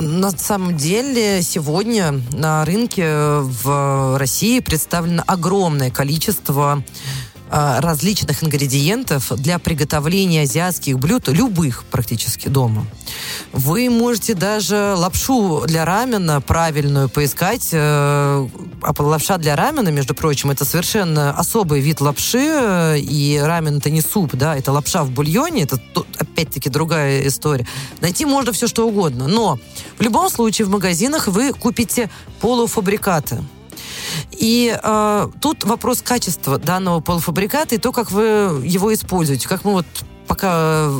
На 0.00 0.30
самом 0.30 0.76
деле 0.76 1.42
сегодня 1.42 2.20
на 2.32 2.64
рынке 2.64 3.06
в 3.40 4.18
России 4.18 4.60
представлено 4.60 5.22
огромное 5.26 5.90
количество 5.90 6.82
различных 7.50 8.42
ингредиентов 8.42 9.32
для 9.36 9.58
приготовления 9.58 10.42
азиатских 10.42 10.98
блюд, 10.98 11.28
любых 11.28 11.84
практически 11.84 12.48
дома. 12.48 12.86
Вы 13.52 13.88
можете 13.88 14.34
даже 14.34 14.94
лапшу 14.96 15.64
для 15.66 15.84
рамена 15.84 16.40
правильную 16.40 17.08
поискать. 17.08 17.68
Э, 17.72 18.48
а 18.82 19.02
лапша 19.02 19.38
для 19.38 19.56
рамена, 19.56 19.88
между 19.88 20.14
прочим, 20.14 20.50
это 20.50 20.64
совершенно 20.64 21.30
особый 21.30 21.80
вид 21.80 22.00
лапши, 22.00 22.98
и 22.98 23.40
рамен 23.42 23.78
это 23.78 23.90
не 23.90 24.00
суп, 24.00 24.34
да, 24.34 24.56
это 24.56 24.72
лапша 24.72 25.04
в 25.04 25.10
бульоне, 25.10 25.62
это 25.62 25.80
опять-таки 26.18 26.68
другая 26.68 27.26
история. 27.26 27.66
Найти 28.00 28.24
можно 28.24 28.52
все 28.52 28.66
что 28.66 28.86
угодно, 28.86 29.26
но 29.26 29.58
в 29.98 30.02
любом 30.02 30.30
случае 30.30 30.66
в 30.66 30.70
магазинах 30.70 31.28
вы 31.28 31.52
купите 31.52 32.10
полуфабрикаты. 32.40 33.42
И 34.38 34.78
э, 34.80 35.28
тут 35.40 35.64
вопрос 35.64 36.02
качества 36.02 36.58
данного 36.58 37.00
полуфабриката 37.00 37.74
и 37.74 37.78
то, 37.78 37.92
как 37.92 38.10
вы 38.10 38.60
его 38.64 38.92
используете. 38.92 39.48
Как 39.48 39.64
мы 39.64 39.72
вот 39.72 39.86
пока 40.26 40.90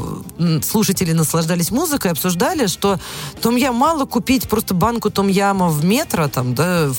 слушатели 0.63 1.13
наслаждались 1.13 1.71
музыкой, 1.71 2.13
обсуждали, 2.13 2.67
что 2.67 2.99
том-ям 3.43 3.75
мало 3.75 4.07
купить 4.07 4.49
просто 4.49 4.75
банку 4.75 5.11
том-яма 5.11 5.69
в 5.69 5.85
метро, 5.85 6.29
там, 6.29 6.55
да, 6.55 6.91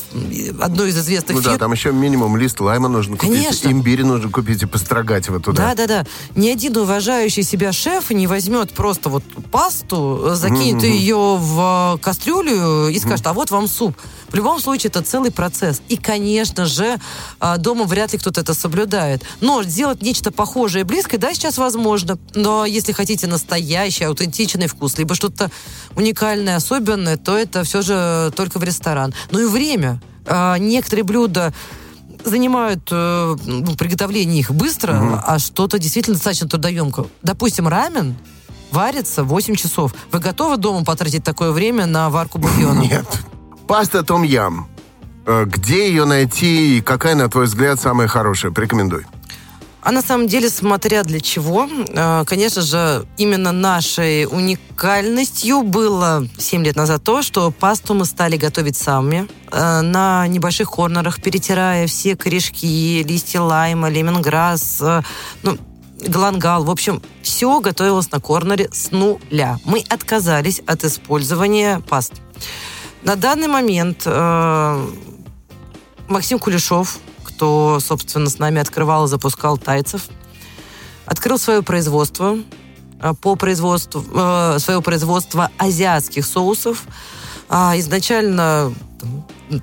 одно 0.60 0.86
из 0.86 0.98
известных 0.98 1.38
Ну 1.38 1.42
фир... 1.42 1.54
да, 1.54 1.58
там 1.58 1.72
еще 1.72 1.92
минимум 1.92 2.38
лист 2.38 2.60
лайма 2.60 2.90
нужно 2.90 3.18
купить, 3.18 3.34
Конечно. 3.34 3.72
имбирь 3.72 4.04
нужно 4.04 4.30
купить 4.30 4.62
и 4.64 4.66
построгать 4.66 5.28
его 5.28 5.40
туда. 5.40 5.74
Да-да-да. 5.74 6.06
Ни 6.36 6.50
один 6.50 6.76
уважающий 6.78 7.44
себя 7.44 7.72
шеф 7.72 8.10
не 8.12 8.28
возьмет 8.28 8.72
просто 8.74 9.10
вот 9.10 9.24
пасту, 9.52 10.32
закинет 10.34 10.84
mm-hmm. 10.84 10.90
ее 10.90 11.38
в 11.40 12.00
кастрюлю 12.02 12.90
и 12.90 13.00
скажет, 13.00 13.26
mm-hmm. 13.26 13.30
а 13.30 13.34
вот 13.34 13.52
вам 13.52 13.68
суп. 13.68 13.96
В 14.30 14.36
любом 14.36 14.60
случае, 14.60 14.90
это 14.90 15.02
целый 15.02 15.32
процесс. 15.32 15.82
И, 15.88 15.98
конечно 15.98 16.66
же, 16.66 16.98
а, 17.40 17.58
дома 17.58 17.86
вряд 17.86 18.14
ли 18.14 18.20
кто-то 18.20 18.42
это 18.42 18.54
соблюдает. 18.54 19.24
Но 19.42 19.64
сделать 19.64 20.02
нечто 20.02 20.32
похожее 20.32 20.82
и 20.82 20.84
близкое, 20.84 21.18
да, 21.18 21.34
сейчас 21.34 21.58
возможно. 21.58 22.18
Но 22.36 22.66
если 22.66 22.92
хотите 22.92 23.28
настоящий, 23.28 24.04
аутентичный 24.04 24.68
вкус, 24.68 24.98
либо 24.98 25.16
что-то 25.16 25.50
уникальное, 25.96 26.58
особенное, 26.58 27.18
то 27.18 27.38
это 27.38 27.64
все 27.64 27.82
же 27.82 28.32
только 28.36 28.60
в 28.60 28.64
ресторан. 28.64 29.14
Ну 29.32 29.40
и 29.40 29.46
время. 29.46 30.02
А, 30.26 30.58
некоторые 30.58 31.04
блюда 31.04 31.54
занимают 32.26 32.90
э, 32.92 33.36
ну, 33.46 33.76
приготовление 33.76 34.40
их 34.40 34.52
быстро, 34.52 35.00
угу. 35.00 35.22
а 35.26 35.40
что-то 35.40 35.80
действительно 35.80 36.16
достаточно 36.16 36.50
трудоемко. 36.50 37.06
Допустим, 37.22 37.68
рамен 37.68 38.16
варится 38.72 39.24
8 39.24 39.56
часов. 39.56 39.94
Вы 40.12 40.20
готовы 40.20 40.58
дома 40.58 40.84
потратить 40.84 41.24
такое 41.24 41.52
время 41.52 41.86
на 41.86 42.10
варку 42.10 42.38
бульона? 42.40 42.82
Нет. 42.82 43.06
Паста 43.68 44.04
Том 44.04 44.24
Ям. 44.24 44.68
Э, 45.26 45.44
где 45.46 45.90
ее 45.90 46.06
найти 46.06 46.78
и 46.78 46.82
какая, 46.82 47.16
на 47.16 47.30
твой 47.30 47.46
взгляд, 47.46 47.80
самая 47.82 48.08
хорошая? 48.08 48.52
Порекомендуй. 48.52 49.06
А 49.82 49.92
на 49.92 50.02
самом 50.02 50.28
деле, 50.28 50.50
смотря 50.50 51.04
для 51.04 51.20
чего, 51.20 51.68
э, 51.70 52.24
конечно 52.26 52.62
же, 52.62 53.06
именно 53.18 53.52
нашей 53.52 54.26
уникальностью 54.26 55.64
было 55.64 56.26
7 56.38 56.64
лет 56.64 56.78
назад 56.78 57.04
то, 57.04 57.22
что 57.22 57.52
пасту 57.52 57.94
мы 57.94 58.06
стали 58.06 58.38
готовить 58.38 58.78
сами 58.78 59.28
э, 59.52 59.82
на 59.82 60.28
небольших 60.28 60.72
корнерах, 60.72 61.22
перетирая 61.22 61.88
все 61.88 62.16
корешки, 62.16 63.04
листья 63.04 63.42
лайма, 63.42 63.90
лемонграсс, 63.90 64.82
ну, 65.44 65.58
глангал. 66.08 66.64
В 66.64 66.70
общем, 66.70 67.02
все 67.22 67.60
готовилось 67.60 68.12
на 68.12 68.22
корнере 68.22 68.70
с 68.72 68.92
нуля. 68.92 69.60
Мы 69.66 69.84
отказались 69.90 70.62
от 70.66 70.86
использования 70.86 71.82
паст. 71.90 72.14
На 73.08 73.16
данный 73.16 73.48
момент 73.48 74.02
э, 74.06 74.88
Максим 76.10 76.40
Кулешов, 76.40 77.00
кто, 77.24 77.80
собственно, 77.80 78.30
с 78.30 78.38
нами 78.38 78.60
открывал 78.60 79.06
и 79.06 79.08
запускал 79.08 79.58
тайцев, 79.58 80.10
открыл 81.06 81.40
свое 81.40 81.62
производство 81.62 82.38
э, 83.02 83.14
по 83.22 83.38
производству, 83.38 84.04
э, 84.14 84.60
свое 84.60 84.82
производство 84.82 85.50
азиатских 85.58 86.26
соусов. 86.26 86.84
А 87.48 87.80
изначально 87.80 88.74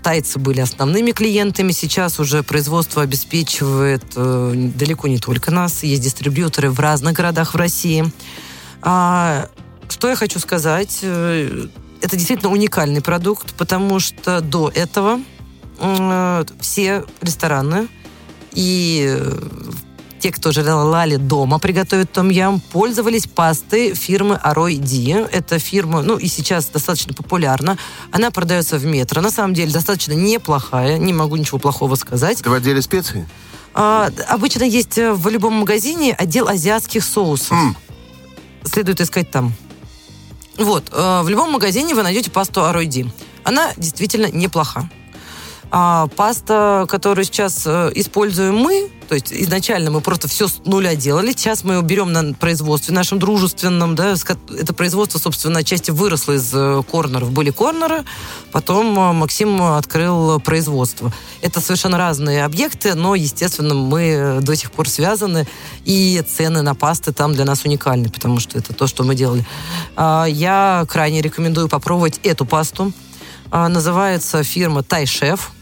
тайцы 0.02 0.38
были 0.38 0.61
основными 0.61 1.11
клиентами, 1.11 1.72
сейчас 1.72 2.18
уже 2.18 2.42
производство 2.42 3.02
обеспечивает 3.02 4.04
э, 4.16 4.52
далеко 4.74 5.07
не 5.07 5.18
только 5.18 5.50
нас, 5.50 5.83
есть 5.83 6.00
дистрибьюторы 6.00 6.70
в 6.70 6.80
разных 6.80 7.12
городах 7.12 7.52
в 7.52 7.59
России. 7.59 8.11
А, 8.80 9.50
что 9.90 10.09
я 10.09 10.16
хочу 10.16 10.38
сказать? 10.38 11.04
Э, 12.04 12.06
это 12.06 12.16
действительно 12.16 12.50
уникальный 12.50 13.00
продукт, 13.00 13.54
потому 13.54 14.00
что 14.00 14.40
до 14.40 14.70
этого 14.74 15.20
э, 15.78 16.44
все 16.60 17.04
рестораны 17.20 17.88
и 18.52 19.16
э, 19.18 19.40
те, 20.20 20.30
кто 20.32 20.52
желали 20.52 21.16
дома 21.16 21.58
приготовить 21.58 22.12
том-ям, 22.12 22.60
пользовались 22.60 23.26
пастой 23.26 23.94
фирмы 23.94 24.36
Арой 24.36 24.76
Ди. 24.76 25.10
Это 25.10 25.58
фирма, 25.58 26.02
ну 26.02 26.16
и 26.16 26.28
сейчас 26.28 26.66
достаточно 26.66 27.12
популярна. 27.12 27.76
Она 28.10 28.30
продается 28.30 28.78
в 28.78 28.86
метро. 28.86 29.20
На 29.20 29.30
самом 29.30 29.52
деле 29.52 29.72
достаточно 29.72 30.12
неплохая, 30.12 30.96
не 30.98 31.12
могу 31.12 31.36
ничего 31.36 31.58
плохого 31.58 31.94
сказать. 31.96 32.40
Это 32.40 32.50
в 32.50 32.54
отделе 32.54 32.80
специй? 32.80 33.24
А, 33.74 34.08
обычно 34.28 34.62
есть 34.62 34.96
в 34.96 35.28
любом 35.28 35.54
магазине 35.54 36.14
отдел 36.14 36.48
азиатских 36.48 37.04
соусов. 37.04 37.58
Mm. 37.58 37.74
Следует 38.64 39.00
искать 39.00 39.30
там. 39.30 39.52
Вот, 40.56 40.84
э, 40.92 41.22
в 41.22 41.28
любом 41.28 41.50
магазине 41.50 41.94
вы 41.94 42.02
найдете 42.02 42.30
пасту 42.30 42.64
Аройди. 42.64 43.06
Она 43.42 43.72
действительно 43.76 44.30
неплоха. 44.30 44.88
А 45.70 46.07
паста, 46.16 46.87
которую 46.88 47.24
сейчас 47.24 47.64
э, 47.66 47.90
используем 47.94 48.57
мы, 48.57 48.90
то 49.09 49.14
есть 49.14 49.33
изначально 49.33 49.90
мы 49.90 50.00
просто 50.00 50.29
все 50.29 50.48
с 50.48 50.61
нуля 50.64 50.94
делали, 50.94 51.33
сейчас 51.33 51.64
мы 51.64 51.74
ее 51.74 51.83
берем 51.83 52.12
на 52.12 52.33
производстве 52.33 52.94
нашем 52.94 53.18
дружественном, 53.18 53.94
да, 53.94 54.14
это 54.14 54.74
производство, 54.74 55.18
собственно, 55.18 55.61
отчасти 55.61 55.90
выросло 55.90 56.33
из 56.33 56.50
э, 56.55 56.83
корнеров. 56.90 57.33
Были 57.33 57.50
корнеры, 57.50 58.05
потом 58.53 58.98
э, 58.98 59.12
Максим 59.12 59.61
открыл 59.62 60.40
производство. 60.40 61.12
Это 61.42 61.61
совершенно 61.61 61.98
разные 61.98 62.44
объекты, 62.44 62.94
но, 62.94 63.14
естественно, 63.14 63.74
мы 63.74 64.38
до 64.42 64.55
сих 64.57 64.70
пор 64.70 64.88
связаны, 64.88 65.46
и 65.85 66.22
цены 66.27 66.62
на 66.62 66.74
пасты 66.74 67.12
там 67.12 67.35
для 67.35 67.44
нас 67.44 67.64
уникальны, 67.64 68.09
потому 68.11 68.40
что 68.40 68.59
это 68.59 68.72
то, 68.72 68.87
что 68.87 69.05
мы 69.05 69.14
делали. 69.14 69.44
А, 69.96 70.24
я 70.24 70.87
крайне 70.88 71.20
рекомендую 71.20 71.68
попробовать 71.68 72.20
эту 72.22 72.46
пасту. 72.46 72.92
А, 73.50 73.68
называется 73.68 74.42
фирма 74.42 74.83
Тайшеф. 74.83 75.52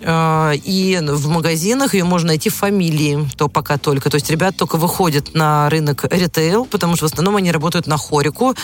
И 0.00 1.00
в 1.02 1.28
магазинах 1.28 1.94
ее 1.94 2.04
можно 2.04 2.28
найти 2.28 2.48
в 2.48 2.54
фамилии, 2.54 3.28
то 3.36 3.48
пока 3.48 3.76
только. 3.76 4.10
То 4.10 4.16
есть 4.16 4.30
ребят 4.30 4.56
только 4.56 4.76
выходят 4.76 5.34
на 5.34 5.68
рынок 5.70 6.06
ритейл, 6.10 6.64
потому 6.64 6.96
что 6.96 7.06
в 7.06 7.12
основном 7.12 7.36
они 7.36 7.52
работают 7.52 7.86
на 7.86 7.96
хорику, 7.96 8.54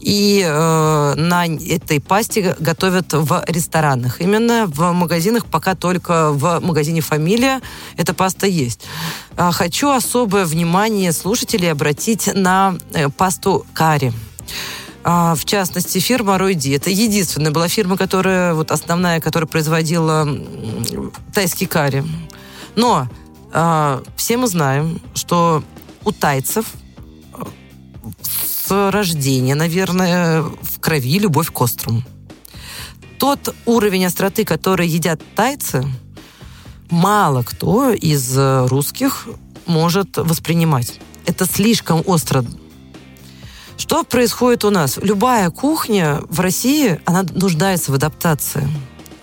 и 0.00 0.42
э, 0.44 1.14
на 1.16 1.46
этой 1.46 2.00
пасте 2.00 2.56
готовят 2.58 3.12
в 3.12 3.44
ресторанах. 3.46 4.20
Именно 4.20 4.66
в 4.66 4.92
магазинах 4.92 5.46
пока 5.46 5.74
только 5.74 6.32
в 6.32 6.60
магазине 6.60 7.00
«Фамилия» 7.00 7.60
эта 7.96 8.14
паста 8.14 8.46
есть. 8.46 8.86
А, 9.36 9.52
хочу 9.52 9.90
особое 9.90 10.46
внимание 10.46 11.12
слушателей 11.12 11.70
обратить 11.70 12.30
на 12.34 12.76
э, 12.92 13.08
пасту 13.10 13.66
карри. 13.74 14.12
А, 15.02 15.34
в 15.34 15.44
частности, 15.44 15.98
фирма 15.98 16.36
Ройди. 16.38 16.72
Это 16.72 16.90
единственная 16.90 17.50
была 17.50 17.68
фирма, 17.68 17.96
которая, 17.96 18.54
вот 18.54 18.70
основная, 18.70 19.20
которая 19.20 19.46
производила 19.46 20.28
тайский 21.32 21.66
карри. 21.66 22.04
Но 22.76 23.08
а, 23.52 24.02
все 24.16 24.36
мы 24.36 24.46
знаем, 24.46 25.00
что 25.14 25.62
у 26.04 26.12
тайцев 26.12 26.66
а, 27.32 27.46
с 28.22 28.90
рождения, 28.90 29.54
наверное, 29.54 30.42
в 30.42 30.80
крови 30.80 31.18
любовь 31.18 31.50
к 31.50 31.60
острому. 31.60 32.02
Тот 33.18 33.54
уровень 33.66 34.06
остроты, 34.06 34.44
который 34.44 34.88
едят 34.88 35.20
тайцы, 35.34 35.84
мало 36.90 37.42
кто 37.42 37.90
из 37.90 38.36
русских 38.68 39.28
может 39.66 40.16
воспринимать. 40.16 41.00
Это 41.26 41.46
слишком 41.46 42.02
остро 42.06 42.44
что 43.80 44.04
происходит 44.04 44.66
у 44.66 44.70
нас? 44.70 44.98
Любая 44.98 45.48
кухня 45.48 46.20
в 46.28 46.40
России, 46.40 47.00
она 47.06 47.24
нуждается 47.32 47.90
в 47.90 47.94
адаптации. 47.94 48.68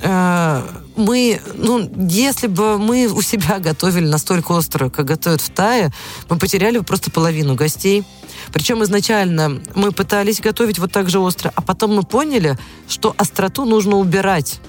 Э, 0.01 0.63
мы, 0.95 1.39
ну, 1.53 1.87
если 2.09 2.47
бы 2.47 2.79
мы 2.79 3.05
у 3.05 3.21
себя 3.21 3.59
готовили 3.59 4.07
настолько 4.07 4.53
остро, 4.53 4.89
как 4.89 5.05
готовят 5.05 5.41
в 5.41 5.49
Тае, 5.51 5.93
мы 6.27 6.39
потеряли 6.39 6.79
бы 6.79 6.83
просто 6.83 7.11
половину 7.11 7.53
гостей. 7.53 8.03
Причем 8.51 8.83
изначально 8.83 9.61
мы 9.75 9.91
пытались 9.91 10.41
готовить 10.41 10.79
вот 10.79 10.91
так 10.91 11.07
же 11.07 11.19
остро, 11.19 11.51
а 11.53 11.61
потом 11.61 11.95
мы 11.95 12.01
поняли, 12.01 12.57
что 12.89 13.13
остроту 13.15 13.63
нужно 13.63 13.97
убирать 13.97 14.59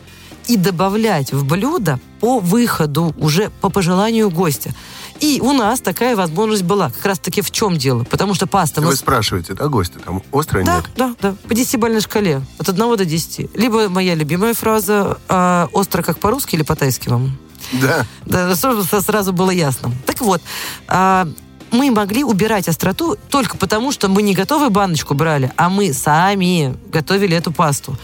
и 0.48 0.56
добавлять 0.56 1.32
в 1.32 1.46
блюдо 1.46 1.98
по 2.20 2.40
выходу, 2.40 3.14
уже 3.16 3.50
по 3.62 3.70
пожеланию 3.70 4.28
гостя. 4.28 4.74
И 5.20 5.40
у 5.42 5.52
нас 5.52 5.80
такая 5.80 6.14
возможность 6.14 6.62
была. 6.62 6.90
Как 6.90 7.06
раз-таки 7.06 7.42
в 7.42 7.50
чем 7.50 7.76
дело? 7.76 8.04
Потому 8.04 8.34
что 8.34 8.46
паста... 8.46 8.80
Вы 8.80 8.88
мы... 8.88 8.96
спрашиваете, 8.96 9.54
да, 9.54 9.68
гости, 9.68 9.98
там 10.04 10.22
острая 10.32 10.64
да, 10.64 10.76
нет? 10.76 10.84
Да, 10.96 11.14
да, 11.20 11.34
по 11.48 11.54
десятибальной 11.54 12.00
шкале. 12.00 12.42
От 12.58 12.68
1 12.68 12.96
до 12.96 13.04
10. 13.04 13.56
Либо 13.56 13.88
моя 13.88 14.14
любимая 14.14 14.54
фраза 14.54 15.18
э, 15.28 15.66
«остро 15.72 16.02
как 16.02 16.18
по-русски» 16.18 16.54
или 16.54 16.62
по-тайски 16.62 17.08
вам? 17.08 17.36
Да. 17.72 18.06
Да, 18.24 18.54
сразу 18.54 19.32
было 19.32 19.50
ясно. 19.50 19.92
Так 20.06 20.20
вот, 20.20 20.40
э, 20.88 21.26
мы 21.70 21.90
могли 21.90 22.24
убирать 22.24 22.68
остроту 22.68 23.16
только 23.28 23.56
потому, 23.56 23.92
что 23.92 24.08
мы 24.08 24.22
не 24.22 24.34
готовую 24.34 24.70
баночку 24.70 25.14
брали, 25.14 25.52
а 25.56 25.68
мы 25.68 25.92
сами 25.92 26.76
готовили 26.90 27.36
эту 27.36 27.52
пасту. 27.52 27.96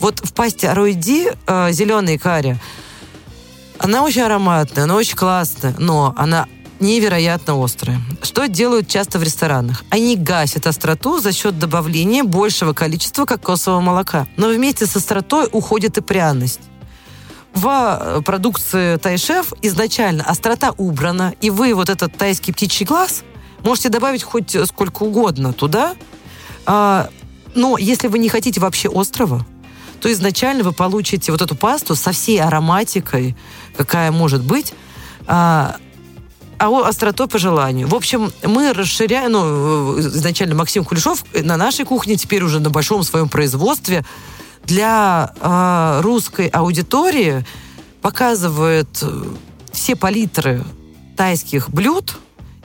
Вот 0.00 0.20
в 0.20 0.32
пасте 0.32 0.68
Аройди 0.68 1.30
э, 1.46 1.72
зеленый 1.72 2.18
карри, 2.18 2.58
она 3.78 4.02
очень 4.02 4.22
ароматная, 4.22 4.84
она 4.84 4.96
очень 4.96 5.16
классная, 5.16 5.74
но 5.78 6.14
она 6.16 6.46
невероятно 6.80 7.56
острые. 7.56 8.00
Что 8.22 8.46
делают 8.46 8.88
часто 8.88 9.18
в 9.18 9.22
ресторанах? 9.22 9.84
Они 9.90 10.16
гасят 10.16 10.66
остроту 10.66 11.18
за 11.18 11.32
счет 11.32 11.58
добавления 11.58 12.24
большего 12.24 12.72
количества 12.72 13.24
кокосового 13.24 13.80
молока. 13.80 14.26
Но 14.36 14.48
вместе 14.48 14.86
с 14.86 14.96
остротой 14.96 15.48
уходит 15.50 15.98
и 15.98 16.00
пряность. 16.00 16.60
В 17.54 17.66
э, 18.00 18.20
продукции 18.22 18.96
Тайшеф 18.96 19.52
изначально 19.62 20.24
острота 20.24 20.72
убрана, 20.76 21.34
и 21.40 21.50
вы 21.50 21.74
вот 21.74 21.88
этот 21.88 22.16
тайский 22.16 22.52
птичий 22.52 22.86
глаз 22.86 23.24
можете 23.64 23.88
добавить 23.88 24.22
хоть 24.22 24.56
сколько 24.66 25.02
угодно 25.02 25.52
туда. 25.52 25.94
А, 26.66 27.08
но 27.54 27.78
если 27.78 28.08
вы 28.08 28.18
не 28.18 28.28
хотите 28.28 28.60
вообще 28.60 28.88
острого, 28.88 29.44
то 30.00 30.12
изначально 30.12 30.62
вы 30.62 30.72
получите 30.72 31.32
вот 31.32 31.42
эту 31.42 31.56
пасту 31.56 31.94
со 31.96 32.12
всей 32.12 32.40
ароматикой, 32.40 33.36
какая 33.76 34.12
может 34.12 34.44
быть, 34.44 34.74
а, 36.58 36.88
остротой 36.88 37.28
по 37.28 37.38
желанию. 37.38 37.88
В 37.88 37.94
общем, 37.94 38.32
мы 38.42 38.72
расширяем, 38.72 39.32
ну, 39.32 39.98
изначально 40.00 40.54
Максим 40.54 40.84
Кулешов 40.84 41.24
на 41.32 41.56
нашей 41.56 41.84
кухне, 41.84 42.16
теперь 42.16 42.42
уже 42.42 42.60
на 42.60 42.70
большом 42.70 43.02
своем 43.02 43.28
производстве, 43.28 44.04
для 44.64 45.32
э, 45.40 46.00
русской 46.02 46.48
аудитории 46.48 47.44
показывает 48.02 48.88
э, 49.02 49.24
все 49.72 49.96
палитры 49.96 50.62
тайских 51.16 51.70
блюд, 51.70 52.18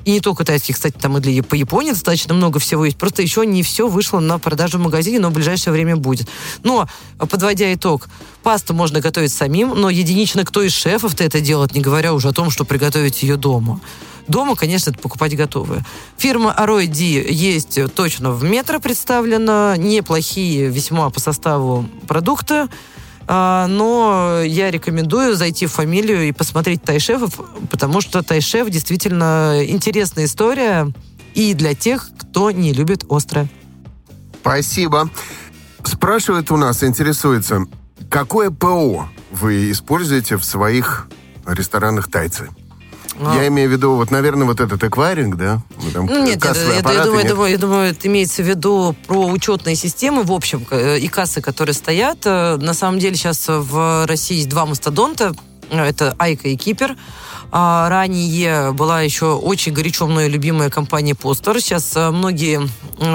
и 0.05 0.11
не 0.11 0.19
только 0.19 0.43
тайских, 0.43 0.75
кстати, 0.75 0.95
там 0.99 1.17
и 1.17 1.21
для 1.21 1.43
по 1.43 1.55
Японии 1.55 1.91
достаточно 1.91 2.33
много 2.33 2.59
всего 2.59 2.85
есть. 2.85 2.97
Просто 2.97 3.21
еще 3.21 3.45
не 3.45 3.63
все 3.63 3.87
вышло 3.87 4.19
на 4.19 4.39
продажу 4.39 4.77
в 4.77 4.81
магазине, 4.81 5.19
но 5.19 5.29
в 5.29 5.33
ближайшее 5.33 5.73
время 5.73 5.95
будет. 5.95 6.27
Но, 6.63 6.87
подводя 7.17 7.73
итог, 7.73 8.07
пасту 8.43 8.73
можно 8.73 8.99
готовить 8.99 9.31
самим, 9.31 9.69
но 9.69 9.89
единично 9.89 10.45
кто 10.45 10.61
из 10.61 10.73
шефов-то 10.73 11.23
это 11.23 11.41
делает, 11.41 11.73
не 11.73 11.81
говоря 11.81 12.13
уже 12.13 12.29
о 12.29 12.33
том, 12.33 12.49
что 12.49 12.65
приготовить 12.65 13.23
ее 13.23 13.37
дома. 13.37 13.79
Дома, 14.27 14.55
конечно, 14.55 14.91
это 14.91 14.99
покупать 14.99 15.35
готовые. 15.35 15.83
Фирма 16.17 16.53
Арой 16.53 16.87
Ди 16.87 17.25
есть 17.29 17.77
точно 17.93 18.31
в 18.31 18.43
метро 18.43 18.79
представлена. 18.79 19.75
Неплохие 19.77 20.67
весьма 20.67 21.09
по 21.09 21.19
составу 21.19 21.85
продукты. 22.07 22.67
А, 23.27 23.67
но 23.67 24.41
я 24.43 24.71
рекомендую 24.71 25.35
зайти 25.35 25.65
в 25.65 25.71
фамилию 25.71 26.27
и 26.27 26.31
посмотреть 26.31 26.83
Тайшефов, 26.83 27.39
потому 27.69 28.01
что 28.01 28.21
Тайшеф 28.21 28.69
действительно 28.69 29.63
интересная 29.65 30.25
история 30.25 30.91
и 31.33 31.53
для 31.53 31.73
тех, 31.73 32.09
кто 32.19 32.51
не 32.51 32.73
любит 32.73 33.05
острое. 33.09 33.47
Спасибо. 34.41 35.09
Спрашивает 35.83 36.51
у 36.51 36.57
нас, 36.57 36.83
интересуется, 36.83 37.65
какое 38.09 38.51
ПО 38.51 39.07
вы 39.31 39.71
используете 39.71 40.37
в 40.37 40.43
своих 40.43 41.07
ресторанах 41.45 42.09
тайцы? 42.09 42.49
А. 43.21 43.35
Я 43.35 43.47
имею 43.47 43.69
в 43.69 43.71
виду, 43.71 43.95
вот, 43.95 44.11
наверное, 44.11 44.47
вот 44.47 44.59
этот 44.59 44.83
эквайринг, 44.83 45.35
да? 45.35 45.61
Там 45.93 46.07
нет, 46.07 46.43
нет, 46.43 46.45
это, 46.45 46.91
я, 46.91 47.03
думаю, 47.03 47.23
нет? 47.23 47.29
Думаю, 47.29 47.51
я 47.51 47.57
думаю, 47.57 47.91
это 47.91 48.07
имеется 48.07 48.41
в 48.41 48.47
виду 48.47 48.95
про 49.07 49.27
учетные 49.27 49.75
системы, 49.75 50.23
в 50.23 50.31
общем, 50.31 50.65
э, 50.71 50.99
и 50.99 51.07
кассы, 51.07 51.41
которые 51.41 51.73
стоят. 51.75 52.19
Э, 52.25 52.57
на 52.57 52.73
самом 52.73 52.99
деле 52.99 53.15
сейчас 53.15 53.45
в 53.47 54.05
России 54.07 54.37
есть 54.37 54.49
два 54.49 54.65
мастодонта. 54.65 55.33
Это 55.69 56.15
Айка 56.17 56.49
и 56.49 56.55
Кипер. 56.55 56.95
А 57.51 57.87
ранее 57.87 58.71
была 58.71 59.01
еще 59.01 59.35
очень 59.35 59.73
горячо 59.73 60.07
мною 60.07 60.29
любимая 60.29 60.71
компания 60.71 61.13
Постер. 61.13 61.61
Сейчас 61.61 61.95
э, 61.95 62.09
многие 62.09 62.61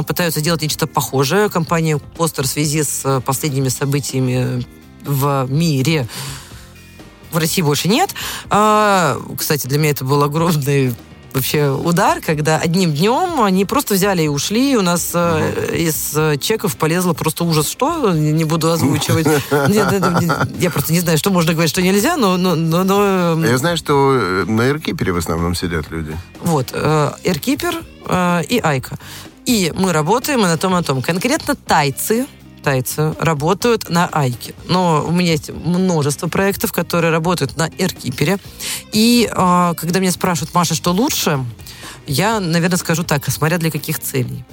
пытаются 0.06 0.40
делать 0.40 0.62
нечто 0.62 0.86
похожее. 0.86 1.50
Компания 1.50 1.98
Постер 1.98 2.44
в 2.44 2.48
связи 2.48 2.84
с 2.84 3.20
последними 3.26 3.68
событиями 3.68 4.64
в 5.04 5.46
мире 5.48 6.06
в 7.30 7.36
России 7.36 7.62
больше 7.62 7.88
нет. 7.88 8.10
А, 8.50 9.18
кстати, 9.36 9.66
для 9.66 9.78
меня 9.78 9.90
это 9.90 10.04
был 10.04 10.22
огромный 10.22 10.94
вообще 11.32 11.70
удар, 11.70 12.20
когда 12.20 12.58
одним 12.58 12.92
днем 12.92 13.40
они 13.42 13.64
просто 13.64 13.94
взяли 13.94 14.22
и 14.22 14.28
ушли, 14.28 14.72
и 14.72 14.76
у 14.76 14.82
нас 14.82 15.10
э, 15.14 15.76
из 15.76 16.12
э, 16.16 16.36
чеков 16.38 16.76
полезло 16.76 17.12
просто 17.12 17.44
ужас, 17.44 17.70
что, 17.70 18.12
не 18.12 18.44
буду 18.44 18.70
озвучивать. 18.70 19.26
Я 20.58 20.70
просто 20.70 20.92
не 20.92 21.00
знаю, 21.00 21.18
что 21.18 21.30
можно 21.30 21.52
говорить, 21.52 21.70
что 21.70 21.82
нельзя, 21.82 22.16
но... 22.16 22.36
но, 22.36 22.54
но, 22.54 22.84
но... 22.84 23.46
Я 23.46 23.58
знаю, 23.58 23.76
что 23.76 24.14
э, 24.14 24.44
на 24.46 24.68
Эркипере 24.68 25.12
в 25.12 25.18
основном 25.18 25.54
сидят 25.54 25.90
люди. 25.90 26.16
Вот, 26.42 26.72
Эркипер 26.72 27.74
э, 28.06 28.42
и 28.48 28.58
Айка. 28.58 28.96
И 29.46 29.72
мы 29.74 29.92
работаем 29.92 30.40
и 30.40 30.42
на 30.42 30.58
том, 30.58 30.72
и 30.72 30.76
на 30.76 30.82
том. 30.82 31.00
Конкретно 31.00 31.54
тайцы, 31.54 32.26
тайцы 32.62 33.14
работают 33.18 33.88
на 33.88 34.08
Айке. 34.12 34.54
Но 34.66 35.04
у 35.06 35.12
меня 35.12 35.32
есть 35.32 35.50
множество 35.50 36.28
проектов, 36.28 36.72
которые 36.72 37.10
работают 37.10 37.56
на 37.56 37.70
Эркипере. 37.78 38.38
И 38.92 39.28
э, 39.30 39.74
когда 39.76 40.00
меня 40.00 40.12
спрашивают, 40.12 40.54
Маша, 40.54 40.74
что 40.74 40.92
лучше, 40.92 41.44
я, 42.06 42.40
наверное, 42.40 42.78
скажу 42.78 43.02
так, 43.02 43.28
смотря 43.30 43.58
для 43.58 43.70
каких 43.70 43.98
целей. 43.98 44.44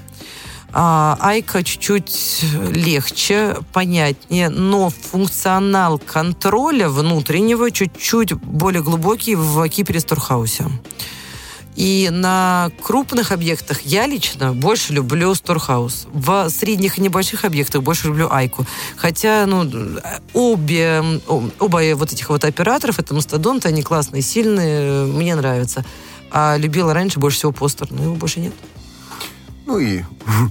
А, 0.77 1.17
Айка 1.21 1.63
чуть-чуть 1.63 2.43
легче, 2.73 3.55
понятнее, 3.71 4.49
но 4.49 4.89
функционал 4.89 5.97
контроля 5.99 6.89
внутреннего 6.89 7.71
чуть-чуть 7.71 8.33
более 8.33 8.83
глубокий 8.83 9.35
в 9.35 9.69
Кипере 9.69 10.01
Сторхаусе. 10.01 10.65
И 11.75 12.09
на 12.11 12.71
крупных 12.81 13.31
объектах 13.31 13.81
я 13.81 14.07
лично 14.07 14.53
больше 14.53 14.93
люблю 14.93 15.35
Сторхаус. 15.35 16.07
В 16.13 16.49
средних 16.49 16.97
и 16.97 17.01
небольших 17.01 17.43
объектах 17.43 17.83
больше 17.83 18.07
люблю 18.07 18.29
Айку. 18.31 18.65
Хотя, 18.95 19.45
ну, 19.45 19.69
обе, 20.33 21.03
оба 21.27 21.81
вот 21.95 22.13
этих 22.13 22.29
вот 22.29 22.45
операторов, 22.45 22.99
это 22.99 23.13
мастодонты, 23.13 23.67
они 23.67 23.83
классные, 23.83 24.21
сильные, 24.21 25.05
мне 25.05 25.35
нравятся. 25.35 25.83
А 26.31 26.55
любила 26.57 26.93
раньше 26.93 27.19
больше 27.19 27.37
всего 27.37 27.51
постер, 27.51 27.87
но 27.91 28.03
его 28.03 28.15
больше 28.15 28.39
нет. 28.39 28.53
Ну 29.65 29.79
и... 29.79 30.03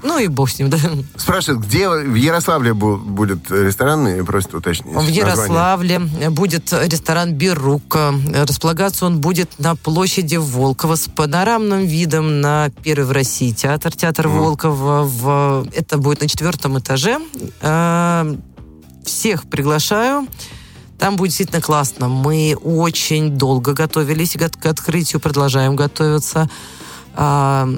Ну 0.02 0.18
и 0.18 0.26
бог 0.26 0.50
с 0.50 0.58
ним, 0.58 0.70
да. 0.70 0.78
Спрашивают, 1.16 1.64
где 1.64 1.88
в 1.88 2.14
Ярославле 2.14 2.74
будет 2.74 3.50
ресторан, 3.50 4.08
и 4.08 4.22
просят 4.22 4.54
уточнить. 4.54 4.94
В 4.94 5.06
Ярославле 5.06 6.00
название. 6.00 6.30
будет 6.30 6.72
ресторан 6.72 7.32
«Бирука». 7.34 8.12
Располагаться 8.34 9.06
он 9.06 9.20
будет 9.20 9.58
на 9.58 9.76
площади 9.76 10.36
Волкова 10.36 10.96
с 10.96 11.08
панорамным 11.08 11.86
видом 11.86 12.40
на 12.40 12.70
первый 12.82 13.04
в 13.04 13.12
России 13.12 13.52
театр, 13.52 13.94
театр 13.94 14.26
mm. 14.26 14.38
Волкова. 14.38 15.04
В... 15.04 15.68
Это 15.74 15.98
будет 15.98 16.20
на 16.20 16.28
четвертом 16.28 16.78
этаже. 16.78 17.20
А, 17.60 18.26
всех 19.04 19.44
приглашаю. 19.44 20.26
Там 20.98 21.16
будет 21.16 21.30
действительно 21.30 21.60
классно. 21.60 22.08
Мы 22.08 22.56
очень 22.62 23.30
долго 23.30 23.74
готовились 23.74 24.36
к 24.60 24.66
открытию, 24.66 25.20
продолжаем 25.20 25.76
готовиться 25.76 26.48
а, 27.14 27.68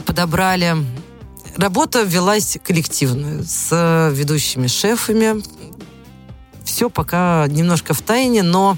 подобрали. 0.00 0.76
Работа 1.56 2.02
велась 2.02 2.58
коллективно 2.62 3.42
с 3.44 4.10
ведущими 4.12 4.66
шефами. 4.66 5.42
Все 6.64 6.88
пока 6.88 7.46
немножко 7.48 7.94
в 7.94 8.00
тайне, 8.02 8.42
но 8.42 8.76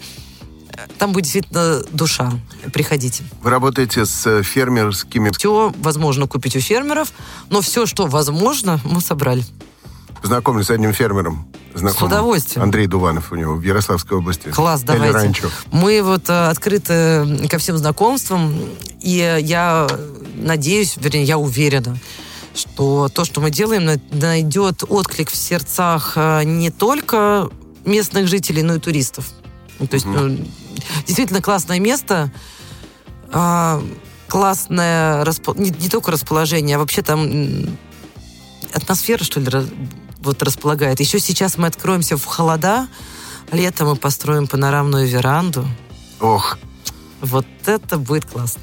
там 0.98 1.12
будет 1.12 1.24
действительно 1.24 1.82
душа. 1.90 2.32
Приходите. 2.72 3.24
Вы 3.42 3.50
работаете 3.50 4.06
с 4.06 4.42
фермерскими... 4.42 5.30
Все 5.36 5.72
возможно 5.78 6.26
купить 6.26 6.56
у 6.56 6.60
фермеров, 6.60 7.12
но 7.50 7.60
все, 7.60 7.86
что 7.86 8.06
возможно, 8.06 8.80
мы 8.84 9.00
собрали. 9.00 9.44
Знакомлюсь 10.22 10.66
с 10.66 10.70
одним 10.70 10.92
фермером. 10.92 11.46
Знакомым. 11.74 11.98
С 11.98 12.02
удовольствием. 12.02 12.62
Андрей 12.62 12.86
Дуванов 12.86 13.32
у 13.32 13.34
него 13.34 13.54
в 13.54 13.62
Ярославской 13.62 14.18
области. 14.18 14.48
Класс, 14.50 14.82
давайте. 14.82 15.12
Ранчо. 15.12 15.48
Мы 15.72 16.02
вот 16.02 16.28
э, 16.28 16.48
открыты 16.48 17.48
ко 17.48 17.58
всем 17.58 17.76
знакомствам, 17.76 18.54
и 19.00 19.38
я 19.40 19.88
надеюсь, 20.34 20.96
вернее, 20.96 21.24
я 21.24 21.38
уверена, 21.38 21.98
что 22.54 23.08
то, 23.08 23.24
что 23.24 23.40
мы 23.40 23.50
делаем, 23.50 24.00
найдет 24.10 24.84
отклик 24.88 25.30
в 25.30 25.36
сердцах 25.36 26.12
э, 26.16 26.44
не 26.44 26.70
только 26.70 27.50
местных 27.84 28.28
жителей, 28.28 28.62
но 28.62 28.74
и 28.74 28.78
туристов. 28.78 29.30
Ну, 29.78 29.86
то 29.86 29.94
есть, 29.94 30.06
mm 30.06 30.48
действительно 31.06 31.40
классное 31.40 31.78
место, 31.78 32.32
а, 33.30 33.82
классное 34.26 35.24
не 35.56 35.88
только 35.88 36.10
расположение, 36.10 36.76
а 36.76 36.78
вообще 36.78 37.02
там 37.02 37.78
атмосфера, 38.72 39.22
что 39.22 39.38
ли, 39.38 39.48
вот 40.20 40.42
располагает. 40.42 41.00
Еще 41.00 41.20
сейчас 41.20 41.58
мы 41.58 41.66
откроемся 41.66 42.16
в 42.16 42.24
холода, 42.24 42.88
летом 43.52 43.88
мы 43.88 43.96
построим 43.96 44.46
панорамную 44.46 45.06
веранду. 45.06 45.66
Ох. 46.20 46.58
Вот 47.20 47.46
это 47.66 47.98
будет 47.98 48.24
классно. 48.24 48.62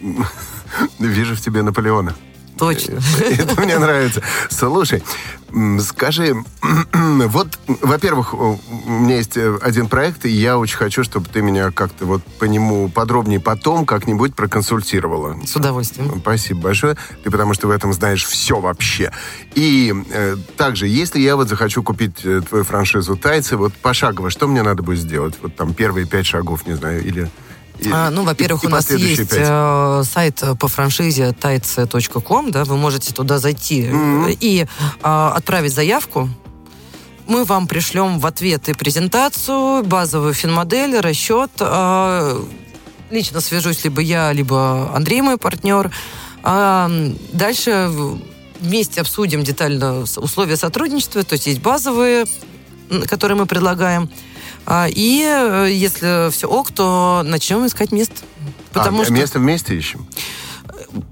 Вижу 0.98 1.34
в 1.36 1.40
тебе 1.40 1.62
Наполеона. 1.62 2.14
Точно. 2.60 3.00
Это 3.20 3.58
мне 3.58 3.78
нравится. 3.78 4.22
Слушай, 4.50 5.02
скажи, 5.80 6.36
вот, 6.92 7.58
во-первых, 7.66 8.34
у 8.34 8.58
меня 8.86 9.16
есть 9.16 9.38
э, 9.38 9.56
один 9.62 9.88
проект, 9.88 10.26
и 10.26 10.28
я 10.28 10.58
очень 10.58 10.76
хочу, 10.76 11.02
чтобы 11.02 11.26
ты 11.30 11.40
меня 11.40 11.70
как-то 11.70 12.04
вот 12.04 12.22
по 12.38 12.44
нему 12.44 12.90
подробнее 12.90 13.40
потом 13.40 13.86
как-нибудь 13.86 14.34
проконсультировала. 14.34 15.38
С 15.46 15.56
удовольствием. 15.56 16.20
Спасибо 16.20 16.60
большое. 16.60 16.98
Ты 17.24 17.30
потому 17.30 17.54
что 17.54 17.66
в 17.66 17.70
этом 17.70 17.94
знаешь 17.94 18.26
все 18.26 18.60
вообще. 18.60 19.10
И 19.54 19.94
э, 20.12 20.36
также, 20.58 20.86
если 20.86 21.18
я 21.18 21.36
вот 21.36 21.48
захочу 21.48 21.82
купить 21.82 22.24
э, 22.24 22.42
твою 22.46 22.64
франшизу 22.64 23.16
«Тайцы», 23.16 23.56
вот 23.56 23.72
пошагово, 23.72 24.28
что 24.28 24.46
мне 24.46 24.62
надо 24.62 24.82
будет 24.82 24.98
сделать? 24.98 25.34
Вот 25.40 25.56
там 25.56 25.72
первые 25.72 26.06
пять 26.06 26.26
шагов, 26.26 26.66
не 26.66 26.74
знаю, 26.74 27.02
или... 27.02 27.30
А, 27.92 28.10
ну, 28.10 28.24
во-первых, 28.24 28.64
у 28.64 28.68
нас 28.68 28.90
есть 28.90 29.32
э, 29.32 30.02
сайт 30.04 30.42
по 30.58 30.68
франшизе 30.68 31.28
tights.com, 31.28 32.50
да, 32.50 32.64
вы 32.64 32.76
можете 32.76 33.12
туда 33.12 33.38
зайти 33.38 33.82
mm-hmm. 33.82 34.36
и 34.40 34.62
э, 34.62 34.66
отправить 35.02 35.72
заявку. 35.72 36.28
Мы 37.26 37.44
вам 37.44 37.66
пришлем 37.66 38.18
в 38.18 38.26
ответ 38.26 38.68
и 38.68 38.74
презентацию, 38.74 39.84
базовую 39.84 40.34
финмодель, 40.34 40.98
расчет. 40.98 41.50
Э, 41.60 42.42
лично 43.10 43.40
свяжусь 43.40 43.84
либо 43.84 44.00
я, 44.00 44.32
либо 44.32 44.94
Андрей, 44.94 45.22
мой 45.22 45.36
партнер. 45.36 45.90
Дальше 46.42 47.90
вместе 48.60 49.00
обсудим 49.00 49.42
детально 49.42 50.00
условия 50.00 50.56
сотрудничества, 50.56 51.22
то 51.22 51.34
есть 51.34 51.46
есть 51.46 51.60
базовые, 51.60 52.24
которые 53.08 53.36
мы 53.36 53.46
предлагаем, 53.46 54.10
и 54.88 55.22
э, 55.26 55.68
если 55.72 56.30
все 56.30 56.48
ок, 56.48 56.70
то 56.70 57.22
начнем 57.24 57.66
искать 57.66 57.92
место. 57.92 58.14
Потому 58.72 59.00
а, 59.00 59.04
что 59.04 59.12
место 59.12 59.38
вместе 59.38 59.76
ищем? 59.76 60.06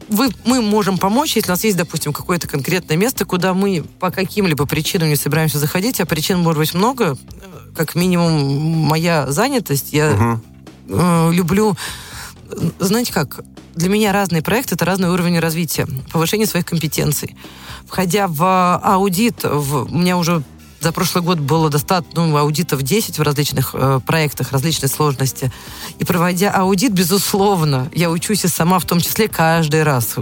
Вы, 0.08 0.30
мы 0.44 0.62
можем 0.62 0.98
помочь, 0.98 1.36
если 1.36 1.50
у 1.50 1.52
нас 1.52 1.64
есть, 1.64 1.76
допустим, 1.76 2.12
какое-то 2.12 2.48
конкретное 2.48 2.96
место, 2.96 3.24
куда 3.24 3.54
мы 3.54 3.84
по 3.98 4.10
каким-либо 4.10 4.66
причинам 4.66 5.08
не 5.08 5.16
собираемся 5.16 5.58
заходить, 5.58 6.00
а 6.00 6.06
причин 6.06 6.40
может 6.40 6.58
быть 6.58 6.74
много. 6.74 7.16
Как 7.76 7.94
минимум, 7.94 8.86
моя 8.86 9.30
занятость, 9.30 9.92
я 9.92 10.10
угу. 10.12 10.40
э, 10.88 11.30
люблю... 11.32 11.76
Знаете 12.78 13.12
как? 13.12 13.40
Для 13.74 13.88
меня 13.88 14.12
разные 14.12 14.42
проекты— 14.42 14.74
это 14.76 14.84
разный 14.84 15.10
уровень 15.10 15.38
развития, 15.38 15.86
повышение 16.10 16.46
своих 16.46 16.64
компетенций. 16.64 17.36
Входя 17.86 18.26
в 18.26 18.80
аудит, 18.82 19.44
в, 19.44 19.84
у 19.84 19.98
меня 19.98 20.16
уже 20.16 20.42
за 20.80 20.92
прошлый 20.92 21.24
год 21.24 21.38
было 21.38 21.70
достаточно 21.70 22.26
ну, 22.26 22.36
аудитов 22.36 22.82
10 22.82 23.18
в 23.18 23.22
различных 23.22 23.70
э, 23.74 24.00
проектах, 24.06 24.52
различной 24.52 24.88
сложности. 24.88 25.52
И 25.98 26.04
проводя 26.04 26.50
аудит, 26.50 26.92
безусловно, 26.92 27.90
я 27.94 28.10
учусь 28.10 28.44
и 28.44 28.48
сама 28.48 28.78
в 28.78 28.84
том 28.84 29.00
числе 29.00 29.28
каждый 29.28 29.82
раз. 29.82 30.14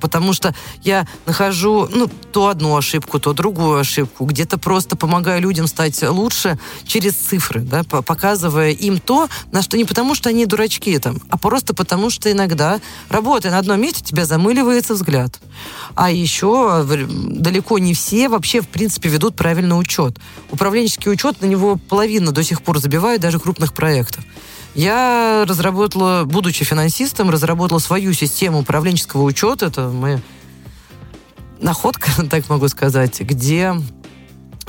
Потому 0.00 0.34
что 0.34 0.54
я 0.82 1.06
нахожу 1.24 1.88
ну, 1.90 2.08
то 2.32 2.48
одну 2.48 2.76
ошибку, 2.76 3.18
то 3.18 3.32
другую 3.32 3.80
ошибку. 3.80 4.26
Где-то 4.26 4.58
просто 4.58 4.96
помогаю 4.96 5.40
людям 5.40 5.66
стать 5.66 6.02
лучше 6.02 6.58
через 6.84 7.14
цифры, 7.14 7.60
да, 7.60 7.82
показывая 7.82 8.70
им 8.72 8.98
то, 8.98 9.28
на 9.52 9.62
что 9.62 9.76
не 9.76 9.84
потому, 9.84 10.14
что 10.14 10.28
они 10.28 10.44
дурачки, 10.46 10.98
там, 10.98 11.18
а 11.30 11.38
просто 11.38 11.74
потому, 11.74 12.10
что 12.10 12.30
иногда, 12.30 12.80
работая 13.08 13.50
на 13.50 13.58
одном 13.58 13.80
месте, 13.80 14.04
тебя 14.04 14.26
замыливается 14.26 14.94
взгляд. 14.94 15.40
А 15.94 16.10
еще 16.10 16.84
далеко 16.84 17.78
не 17.78 17.94
все 17.94 18.28
вообще, 18.28 18.60
в 18.60 18.68
принципе, 18.68 19.08
ведут 19.08 19.34
правильно 19.36 19.78
учет. 19.86 20.18
Управленческий 20.50 21.10
учет, 21.10 21.40
на 21.40 21.46
него 21.46 21.76
половина 21.76 22.32
до 22.32 22.42
сих 22.42 22.62
пор 22.62 22.78
забивают 22.78 23.22
даже 23.22 23.38
крупных 23.38 23.72
проектов. 23.72 24.24
Я 24.74 25.44
разработала, 25.48 26.24
будучи 26.24 26.64
финансистом, 26.64 27.30
разработала 27.30 27.78
свою 27.78 28.12
систему 28.12 28.60
управленческого 28.60 29.22
учета. 29.22 29.66
Это 29.66 29.88
моя 29.88 30.20
находка, 31.60 32.10
так 32.30 32.48
могу 32.48 32.68
сказать, 32.68 33.20
где 33.20 33.74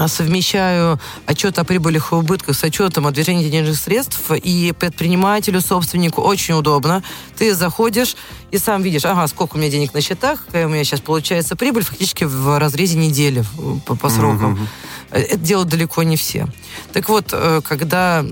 совмещаю 0.05 0.99
отчет 1.25 1.57
о 1.57 1.63
прибылях 1.63 2.11
и 2.11 2.15
убытках 2.15 2.55
с 2.55 2.63
отчетом 2.63 3.07
о 3.07 3.11
движении 3.11 3.49
денежных 3.49 3.77
средств, 3.77 4.31
и 4.31 4.71
предпринимателю, 4.79 5.59
собственнику 5.59 6.21
очень 6.21 6.53
удобно. 6.53 7.03
Ты 7.35 7.55
заходишь 7.55 8.15
и 8.51 8.59
сам 8.59 8.83
видишь, 8.83 9.05
ага, 9.05 9.27
сколько 9.27 9.55
у 9.55 9.57
меня 9.59 9.71
денег 9.71 9.95
на 9.95 10.01
счетах, 10.01 10.45
какая 10.45 10.67
у 10.67 10.69
меня 10.69 10.83
сейчас 10.83 11.01
получается 11.01 11.55
прибыль, 11.55 11.83
фактически 11.83 12.25
в 12.25 12.59
разрезе 12.59 12.97
недели 12.97 13.43
по, 13.87 13.95
по 13.95 14.09
срокам. 14.09 14.53
Mm-hmm. 14.53 14.67
Это 15.11 15.37
делают 15.37 15.69
далеко 15.69 16.03
не 16.03 16.17
все. 16.17 16.47
Так 16.93 17.09
вот, 17.09 17.29
э, 17.31 17.61
когда 17.63 18.25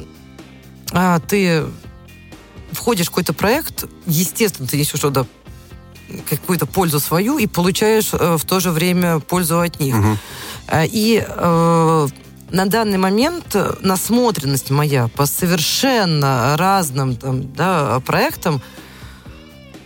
а, 0.91 1.19
ты 1.19 1.65
входишь 2.71 3.07
в 3.07 3.09
какой-то 3.09 3.33
проект, 3.33 3.85
естественно, 4.05 4.67
ты 4.67 4.77
несешь 4.77 4.99
туда 4.99 5.25
какую-то 6.29 6.65
пользу 6.65 6.99
свою 6.99 7.37
и 7.37 7.47
получаешь 7.47 8.09
э, 8.13 8.37
в 8.37 8.45
то 8.45 8.59
же 8.59 8.71
время 8.71 9.19
пользу 9.19 9.59
от 9.59 9.79
них. 9.79 9.95
Угу. 9.95 10.17
И 10.83 11.25
э, 11.25 12.07
на 12.51 12.65
данный 12.65 12.97
момент 12.97 13.55
насмотренность 13.81 14.69
моя 14.69 15.07
по 15.07 15.25
совершенно 15.25 16.55
разным 16.57 17.15
там, 17.15 17.53
да, 17.53 17.99
проектам 18.05 18.61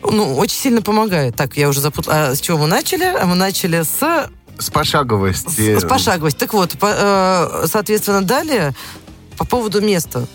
ну, 0.02 0.36
очень 0.38 0.58
сильно 0.58 0.82
помогает. 0.82 1.36
Так, 1.36 1.58
я 1.58 1.70
уже 1.70 1.82
запутала. 1.82 2.30
А 2.30 2.36
с 2.36 2.42
чего 2.42 2.58
мы 2.58 2.68
начали? 2.68 3.04
А 3.04 3.26
мы 3.26 3.36
начали 3.36 3.84
с... 3.84 4.30
С 4.60 4.70
пошаговости. 4.70 5.78
С, 5.78 5.82
с 5.82 5.88
пошаговости. 5.88 6.38
Так 6.38 6.54
вот, 6.54 6.78
по, 6.78 6.94
э, 6.94 7.66
соответственно, 7.68 8.22
далее 8.22 8.74
по 9.38 9.46
поводу 9.46 9.82
места 9.82 10.28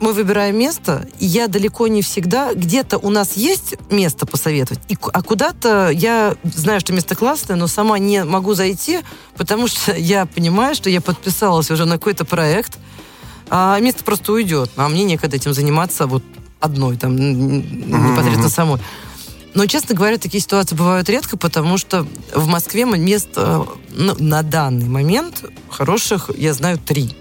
мы 0.00 0.14
выбираем 0.14 0.56
место, 0.56 1.06
и 1.18 1.26
я 1.26 1.46
далеко 1.46 1.86
не 1.86 2.00
всегда... 2.00 2.54
Где-то 2.54 2.96
у 2.98 3.10
нас 3.10 3.36
есть 3.36 3.74
место 3.90 4.24
посоветовать, 4.24 4.82
и, 4.88 4.96
а 5.12 5.22
куда-то 5.22 5.90
я 5.90 6.36
знаю, 6.42 6.80
что 6.80 6.94
место 6.94 7.14
классное, 7.14 7.56
но 7.56 7.66
сама 7.66 7.98
не 7.98 8.24
могу 8.24 8.54
зайти, 8.54 9.00
потому 9.36 9.68
что 9.68 9.92
я 9.96 10.24
понимаю, 10.24 10.74
что 10.74 10.88
я 10.88 11.00
подписалась 11.00 11.70
уже 11.70 11.84
на 11.84 11.98
какой-то 11.98 12.24
проект, 12.24 12.78
а 13.50 13.78
место 13.80 14.04
просто 14.04 14.32
уйдет. 14.32 14.70
А 14.76 14.88
мне 14.88 15.04
некогда 15.04 15.36
этим 15.36 15.52
заниматься 15.52 16.06
вот 16.06 16.22
одной, 16.60 16.96
там, 16.96 17.16
непосредственно 17.16 18.48
самой. 18.48 18.80
Но, 19.54 19.66
честно 19.66 19.94
говоря, 19.94 20.18
такие 20.18 20.40
ситуации 20.40 20.74
бывают 20.74 21.08
редко, 21.08 21.36
потому 21.36 21.76
что 21.78 22.06
в 22.34 22.46
Москве 22.46 22.84
мест 22.84 23.30
ну, 23.36 24.14
на 24.18 24.42
данный 24.42 24.88
момент 24.88 25.44
хороших, 25.68 26.30
я 26.36 26.54
знаю, 26.54 26.78
три. 26.78 27.16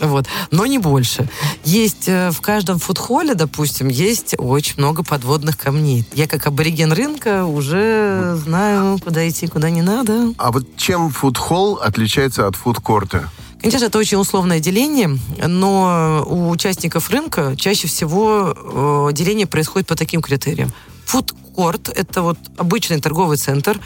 Вот. 0.00 0.26
Но 0.50 0.66
не 0.66 0.78
больше. 0.78 1.28
Есть 1.64 2.08
э, 2.08 2.30
в 2.30 2.40
каждом 2.40 2.78
фудхоле, 2.78 3.34
допустим, 3.34 3.88
есть 3.88 4.34
очень 4.38 4.74
много 4.76 5.02
подводных 5.02 5.56
камней. 5.56 6.04
Я 6.14 6.26
как 6.26 6.46
абориген 6.46 6.92
рынка 6.92 7.44
уже 7.44 8.38
знаю, 8.44 8.98
куда 8.98 9.28
идти, 9.28 9.46
куда 9.46 9.70
не 9.70 9.82
надо. 9.82 10.34
А 10.36 10.52
вот 10.52 10.76
чем 10.76 11.10
фудхолл 11.10 11.76
отличается 11.76 12.46
от 12.46 12.56
фудкорта? 12.56 13.30
Конечно, 13.60 13.86
это 13.86 13.98
очень 13.98 14.18
условное 14.18 14.60
деление, 14.60 15.18
но 15.46 16.22
у 16.26 16.50
участников 16.50 17.08
рынка 17.08 17.54
чаще 17.56 17.88
всего 17.88 19.08
э, 19.08 19.12
деление 19.14 19.46
происходит 19.46 19.88
по 19.88 19.96
таким 19.96 20.20
критериям. 20.20 20.70
Фудкорт– 21.14 21.88
это 21.94 22.22
вот 22.22 22.38
обычный 22.56 23.00
торговый 23.00 23.36
центр, 23.36 23.78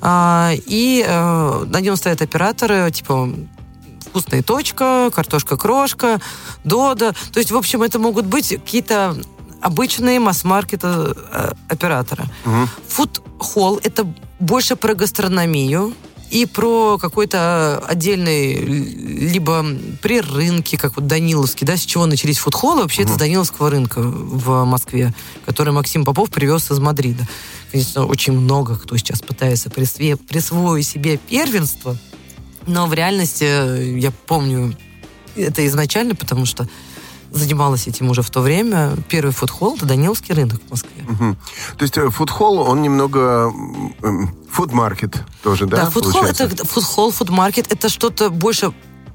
а, 0.00 0.50
и 0.66 1.04
э, 1.06 1.64
на 1.68 1.80
нем 1.80 1.94
стоят 1.94 2.22
операторы, 2.22 2.90
типа 2.90 3.28
вкусная 4.00 4.42
точка, 4.42 5.10
картошка 5.14 5.56
крошка, 5.56 6.20
дода. 6.64 7.14
То 7.32 7.38
есть, 7.38 7.52
в 7.52 7.56
общем, 7.56 7.82
это 7.82 8.00
могут 8.00 8.26
быть 8.26 8.48
какие-то 8.48 9.16
обычные 9.60 10.18
масс-маркета 10.18 11.14
э, 11.32 11.52
оператора. 11.68 12.26
Фуд-холл– 12.88 13.78
это 13.84 14.04
больше 14.40 14.74
про 14.74 14.94
гастрономию 14.94 15.94
и 16.32 16.46
про 16.46 16.98
какой-то 16.98 17.78
отдельный, 17.86 18.54
либо 18.54 19.64
при 20.00 20.20
рынке, 20.20 20.78
как 20.78 20.96
вот 20.96 21.06
Даниловский, 21.06 21.66
да, 21.66 21.76
с 21.76 21.82
чего 21.82 22.06
начались 22.06 22.38
фудхоллы, 22.38 22.82
вообще 22.82 23.02
угу. 23.02 23.08
это 23.08 23.14
с 23.14 23.18
Даниловского 23.18 23.70
рынка 23.70 24.00
в 24.02 24.64
Москве, 24.64 25.14
который 25.46 25.72
Максим 25.72 26.04
Попов 26.04 26.30
привез 26.30 26.70
из 26.70 26.78
Мадрида. 26.78 27.28
Конечно, 27.70 28.06
очень 28.06 28.32
много 28.32 28.76
кто 28.76 28.96
сейчас 28.96 29.20
пытается 29.20 29.70
присвоить 29.70 30.86
себе 30.86 31.18
первенство– 31.18 31.96
но 32.66 32.86
в 32.86 32.94
реальности 32.94 33.44
э, 33.44 33.98
я 33.98 34.10
помню 34.10 34.76
это 35.36 35.66
изначально, 35.66 36.14
потому 36.14 36.46
что 36.46 36.68
занималась 37.32 37.86
этим 37.86 38.10
уже 38.10 38.22
в 38.22 38.30
то 38.30 38.40
время. 38.40 38.92
Первый 39.08 39.32
фудхолл– 39.32 39.74
это 39.76 39.86
Даниловский 39.86 40.34
рынок 40.34 40.60
в 40.66 40.70
Москве. 40.70 41.04
Угу. 41.08 41.36
То 41.78 41.82
есть 41.82 41.98
э, 41.98 42.10
фудхолл, 42.10 42.58
он 42.58 42.82
немного... 42.82 43.52
Фудмаркет 44.50 45.22
тоже, 45.42 45.66
да? 45.66 45.84
Да, 45.84 45.90
фудхолл– 45.90 46.24
это 46.26 46.48
фудхолл, 46.64 47.10
фудмаркет– 47.10 47.66
это 47.72 47.88
что-то 47.88 48.30
больше 48.30 48.72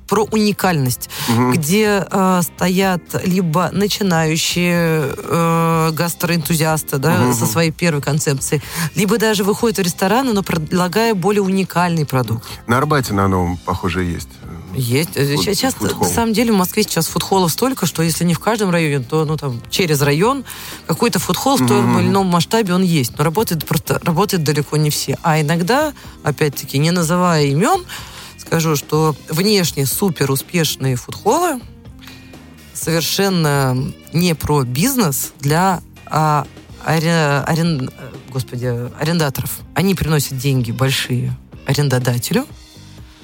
про 0.08 0.24
уникальность, 0.24 1.10
угу. 1.30 1.52
где 1.52 2.08
э, 2.10 2.42
стоят 2.42 3.02
либо 3.26 3.70
начинающие 3.74 5.14
э, 5.16 5.92
гастроэнтузиасты 5.92 6.98
да, 6.98 7.26
угу. 7.26 7.34
со 7.34 7.46
своей 7.46 7.72
первой 7.72 8.02
концепцией, 8.02 8.62
либо 8.96 9.18
даже 9.18 9.44
выходят 9.44 9.78
в 9.78 9.82
рестораны, 9.82 10.34
но 10.34 10.44
предлагая 10.44 11.14
более 11.14 11.42
уникальный 11.42 12.06
продукт. 12.06 12.48
На 12.68 12.78
Арбате 12.78 13.14
на 13.14 13.28
новом, 13.28 13.58
похоже, 13.58 14.04
есть. 14.04 14.30
Есть. 14.78 15.16
Фуд, 15.16 15.44
сейчас, 15.44 15.74
фудхолл. 15.74 16.08
на 16.08 16.14
самом 16.14 16.34
деле, 16.34 16.54
в 16.54 16.56
Москве 16.56 16.84
сейчас 16.84 17.08
фудхоллов 17.08 17.52
столько, 17.52 17.88
что 17.88 18.04
если 18.04 18.24
не 18.24 18.36
в 18.36 18.40
каждом 18.40 18.70
районе, 18.70 19.04
то 19.04 19.26
ну, 19.26 19.36
там, 19.36 19.60
через 19.72 20.02
район 20.02 20.46
какой-то 20.86 21.18
фудхолл 21.18 21.58
в 21.58 21.68
том 21.68 22.00
или 22.00 22.08
ином 22.08 22.28
масштабе 22.28 22.74
он 22.74 22.84
есть. 22.84 23.18
Но 23.18 23.24
работает 23.24 23.66
просто 23.66 24.00
работает 24.04 24.44
далеко 24.44 24.78
не 24.78 24.92
все. 24.92 25.18
А 25.24 25.42
иногда, 25.42 25.94
опять-таки, 26.24 26.78
не 26.78 26.92
называя 26.92 27.46
имен, 27.46 27.86
скажу, 28.38 28.76
что 28.76 29.16
внешне 29.30 29.88
супер 29.88 30.30
успешные 30.32 30.96
фудхолы 30.96 31.60
совершенно 32.74 33.76
не 34.14 34.36
про 34.36 34.64
бизнес 34.64 35.34
для 35.40 35.82
а, 36.06 36.46
ари, 36.86 37.08
арен, 37.08 37.90
господи, 38.30 38.92
арендаторов. 39.00 39.60
Они 39.74 39.96
приносят 39.96 40.38
деньги 40.38 40.72
большие 40.72 41.36
арендодателю, 41.66 42.46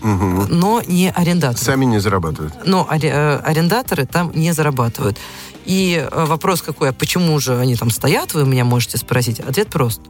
угу. 0.04 0.46
но 0.50 0.82
не 0.86 1.10
арендаторы. 1.10 1.64
Сами 1.64 1.86
не 1.86 2.00
зарабатывают. 2.00 2.54
Но 2.66 2.88
э, 2.92 3.38
арендаторы 3.38 4.06
там 4.06 4.32
не 4.36 4.54
зарабатывают. 4.54 5.18
И 5.66 6.06
э, 6.10 6.26
вопрос 6.26 6.62
какой, 6.62 6.90
а 6.90 6.94
почему 6.94 7.40
же 7.40 7.58
они 7.58 7.76
там 7.76 7.90
стоят, 7.90 8.34
вы 8.34 8.46
меня 8.46 8.66
можете 8.66 8.98
спросить. 8.98 9.40
Ответ 9.40 9.70
прост. 9.70 10.02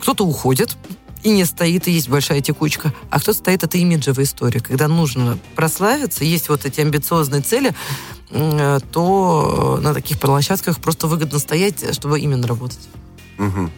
Кто-то 0.00 0.24
уходит, 0.24 0.76
и 1.22 1.30
не 1.30 1.44
стоит, 1.44 1.86
и 1.86 1.92
есть 1.92 2.08
большая 2.08 2.40
текучка. 2.40 2.92
А 3.10 3.20
кто 3.20 3.32
стоит, 3.32 3.62
это 3.62 3.78
имиджевая 3.78 4.24
история. 4.24 4.60
Когда 4.60 4.88
нужно 4.88 5.38
прославиться, 5.54 6.24
есть 6.24 6.48
вот 6.48 6.64
эти 6.64 6.80
амбициозные 6.80 7.42
цели, 7.42 7.74
э, 8.30 8.80
то 8.90 9.78
на 9.80 9.94
таких 9.94 10.18
площадках 10.18 10.80
просто 10.80 11.06
выгодно 11.06 11.38
стоять, 11.38 11.94
чтобы 11.94 12.18
именно 12.18 12.46
работать. 12.46 12.88
Угу. 13.38 13.70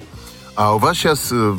А 0.56 0.74
у 0.74 0.78
вас 0.78 0.96
сейчас 0.96 1.28
э, 1.32 1.56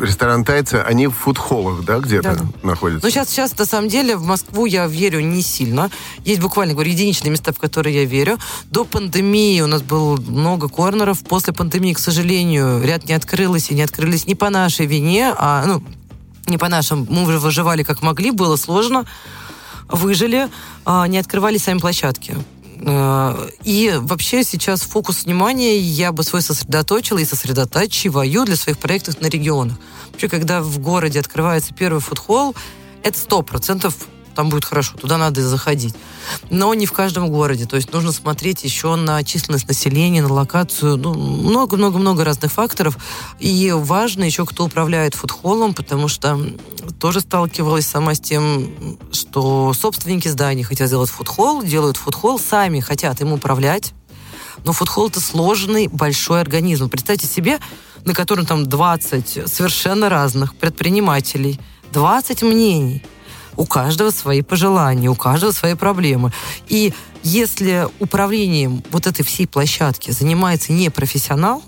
ресторан 0.00 0.44
Тайцы, 0.44 0.74
они 0.74 1.06
в 1.06 1.12
фудхоллах, 1.12 1.84
да, 1.84 1.98
где-то 1.98 2.36
да. 2.36 2.44
находятся? 2.62 3.06
Ну, 3.06 3.10
сейчас, 3.10 3.30
сейчас, 3.30 3.56
на 3.56 3.64
самом 3.64 3.88
деле, 3.88 4.16
в 4.16 4.24
Москву 4.24 4.66
я 4.66 4.86
верю 4.86 5.20
не 5.20 5.40
сильно. 5.40 5.90
Есть 6.24 6.40
буквально, 6.40 6.74
говорю, 6.74 6.90
единичные 6.90 7.30
места, 7.30 7.52
в 7.52 7.58
которые 7.58 8.02
я 8.02 8.04
верю. 8.04 8.38
До 8.70 8.84
пандемии 8.84 9.60
у 9.62 9.66
нас 9.66 9.80
было 9.80 10.16
много 10.16 10.68
корнеров. 10.68 11.20
После 11.24 11.54
пандемии, 11.54 11.94
к 11.94 11.98
сожалению, 11.98 12.82
ряд 12.84 13.06
не 13.06 13.14
открылось, 13.14 13.70
и 13.70 13.74
не 13.74 13.82
открылись 13.82 14.26
не 14.26 14.34
по 14.34 14.50
нашей 14.50 14.84
вине, 14.84 15.32
а, 15.36 15.64
ну, 15.64 15.82
не 16.48 16.58
по 16.58 16.68
нашим. 16.68 17.06
Мы 17.08 17.22
уже 17.24 17.38
выживали 17.38 17.82
как 17.82 18.02
могли, 18.02 18.30
было 18.30 18.56
сложно. 18.56 19.06
Выжили, 19.88 20.48
а, 20.84 21.06
не 21.06 21.18
открывались 21.18 21.64
сами 21.64 21.78
площадки. 21.78 22.36
Э, 22.84 23.48
и 23.64 23.94
вообще 23.96 24.44
сейчас 24.44 24.82
фокус 24.82 25.24
внимания 25.24 25.78
я 25.78 26.12
бы 26.12 26.22
свой 26.22 26.42
сосредоточила 26.42 27.18
и 27.18 27.24
сосредотачиваю 27.24 28.44
для 28.44 28.56
своих 28.56 28.78
проектов 28.78 29.20
на 29.20 29.26
регионах. 29.26 29.76
Вообще, 30.10 30.28
когда 30.28 30.62
в 30.62 30.78
городе 30.78 31.20
открывается 31.20 31.72
первый 31.74 32.00
фудхолл, 32.00 32.54
это 33.02 33.18
сто 33.18 33.42
процентов 33.42 33.96
там 34.34 34.48
будет 34.48 34.64
хорошо, 34.64 34.96
туда 34.96 35.18
надо 35.18 35.46
заходить. 35.46 35.94
Но 36.50 36.72
не 36.74 36.86
в 36.86 36.92
каждом 36.92 37.28
городе, 37.28 37.66
то 37.66 37.76
есть 37.76 37.92
нужно 37.92 38.12
смотреть 38.12 38.64
еще 38.64 38.96
на 38.96 39.22
численность 39.24 39.68
населения, 39.68 40.22
на 40.22 40.32
локацию, 40.32 40.96
ну, 40.96 41.14
много-много-много 41.14 42.24
разных 42.24 42.52
факторов. 42.52 42.96
И 43.38 43.72
важно 43.74 44.24
еще, 44.24 44.46
кто 44.46 44.64
управляет 44.64 45.14
фудхоллом, 45.14 45.74
потому 45.74 46.08
что 46.08 46.38
тоже 46.98 47.20
сталкивалась 47.20 47.86
сама 47.86 48.14
с 48.14 48.20
тем, 48.20 48.98
что 49.12 49.72
собственники 49.74 50.28
зданий 50.28 50.62
хотят 50.62 50.88
сделать 50.88 51.10
фудхолл, 51.10 51.62
делают 51.62 51.96
фудхолл, 51.96 52.38
сами 52.38 52.80
хотят 52.80 53.20
им 53.20 53.32
управлять, 53.32 53.92
но 54.64 54.72
фудхолл 54.72 55.08
это 55.08 55.20
сложный 55.20 55.88
большой 55.88 56.40
организм. 56.40 56.88
Представьте 56.88 57.26
себе, 57.26 57.58
на 58.04 58.14
котором 58.14 58.46
там 58.46 58.66
20 58.66 59.48
совершенно 59.48 60.08
разных 60.08 60.54
предпринимателей, 60.54 61.60
20 61.92 62.42
мнений– 62.42 63.04
у 63.56 63.66
каждого 63.66 64.10
свои 64.10 64.42
пожелания, 64.42 65.08
у 65.08 65.14
каждого 65.14 65.52
свои 65.52 65.74
проблемы. 65.74 66.32
И 66.68 66.92
если 67.22 67.88
управлением 68.00 68.82
вот 68.90 69.06
этой 69.06 69.24
всей 69.24 69.46
площадки 69.46 70.10
занимается 70.10 70.72
не 70.72 70.90
профессионал, 70.90 71.62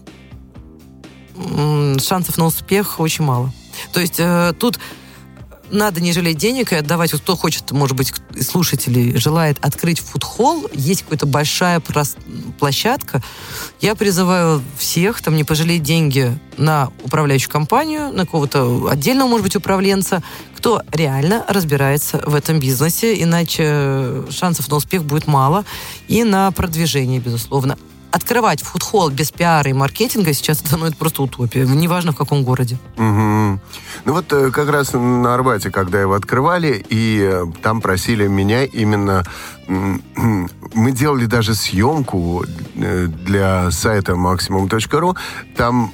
шансов 1.99 2.39
на 2.39 2.47
успех 2.47 3.01
очень 3.01 3.25
мало. 3.25 3.53
То 3.93 4.01
есть 4.01 4.17
э, 4.19 4.53
тут 4.59 4.79
надо 5.71 6.01
не 6.01 6.13
жалеть 6.13 6.39
денег 6.39 6.73
и 6.73 6.77
отдавать. 6.77 7.13
Вот 7.13 7.23
кто 7.23 7.37
хочет, 7.37 7.71
может 7.73 7.97
быть, 7.97 8.13
слушатели 8.41 9.17
желает 9.17 9.59
открыть 9.61 10.01
фудхолл, 10.01 10.69
есть 10.73 11.03
какая-то 11.03 11.27
большая 11.27 11.83
площадка. 12.59 13.23
Я 13.81 13.95
призываю 13.95 14.63
всех 14.79 15.23
там 15.23 15.37
не 15.37 15.45
пожалеть 15.45 15.83
деньги 15.83 16.39
на 16.57 16.91
управляющую 17.03 17.51
компанию, 17.51 18.13
на 18.13 18.25
какого-то 18.25 18.89
отдельного, 18.91 19.29
может 19.29 19.45
быть, 19.45 19.57
управленца, 19.57 20.23
кто 20.57 20.83
реально 20.93 21.45
разбирается 21.49 22.23
в 22.25 22.35
этом 22.35 22.61
бизнесе, 22.61 23.21
иначе 23.23 24.23
шансов 24.31 24.69
на 24.71 24.77
успех 24.77 25.05
будет 25.05 25.27
мало 25.27 25.65
и 26.09 26.25
на 26.25 26.51
продвижение, 26.53 27.21
безусловно. 27.21 27.77
Открывать 28.15 28.63
фудхолл 28.63 29.11
без 29.11 29.33
пиара 29.33 29.69
и 29.69 29.73
маркетинга 29.73 30.33
сейчас 30.33 30.59
становится 30.59 30.97
просто 30.97 31.23
утопия, 31.23 31.67
неважно 31.67 32.13
в 32.13 32.17
каком 32.17 32.45
городе. 32.45 32.79
Угу. 32.97 33.03
Ну 33.03 33.59
вот 34.07 34.33
э, 34.33 34.53
как 34.53 34.71
раз 34.71 34.93
на 34.93 35.35
Арбате, 35.35 35.73
когда 35.73 36.01
его 36.01 36.15
открывали, 36.15 36.85
и 36.89 37.19
э, 37.21 37.45
там 37.61 37.81
просили 37.81 38.29
меня 38.29 38.65
именно... 38.65 39.25
Мы 39.67 40.93
делали 40.93 41.27
даже 41.27 41.55
съемку 41.57 42.45
э, 42.77 43.07
для 43.07 43.71
сайта 43.73 44.13
maximum.ru. 44.13 45.17
Там 45.57 45.93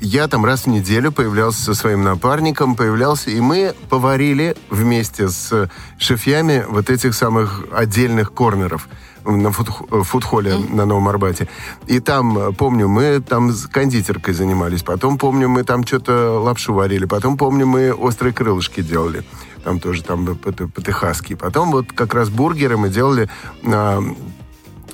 я 0.00 0.28
там 0.28 0.44
раз 0.44 0.62
в 0.62 0.66
неделю 0.68 1.10
появлялся 1.10 1.60
со 1.60 1.74
своим 1.74 2.04
напарником, 2.04 2.76
появлялся, 2.76 3.30
и 3.30 3.40
мы 3.40 3.74
поварили 3.88 4.56
вместе 4.70 5.28
с 5.28 5.68
шефьями 5.98 6.64
вот 6.68 6.90
этих 6.90 7.14
самых 7.14 7.64
отдельных 7.72 8.32
корнеров 8.32 8.88
на 9.24 9.50
фудхолле 9.50 10.52
mm. 10.52 10.74
на 10.74 10.84
Новом 10.84 11.08
Арбате. 11.08 11.48
И 11.86 12.00
там, 12.00 12.54
помню, 12.54 12.88
мы 12.88 13.20
там 13.20 13.52
с 13.52 13.66
кондитеркой 13.66 14.34
занимались. 14.34 14.82
Потом, 14.82 15.18
помню, 15.18 15.48
мы 15.48 15.64
там 15.64 15.86
что-то 15.86 16.40
лапшу 16.40 16.74
варили. 16.74 17.04
Потом, 17.04 17.36
помню, 17.36 17.66
мы 17.66 17.92
острые 17.92 18.32
крылышки 18.32 18.82
делали. 18.82 19.24
Там 19.62 19.80
тоже 19.80 20.02
там 20.02 20.36
по-техасски. 20.36 21.34
Потом 21.34 21.70
вот 21.70 21.92
как 21.92 22.14
раз 22.14 22.28
бургеры 22.28 22.76
мы 22.76 22.88
делали 22.88 23.30
на 23.62 23.94
Э, 23.94 24.00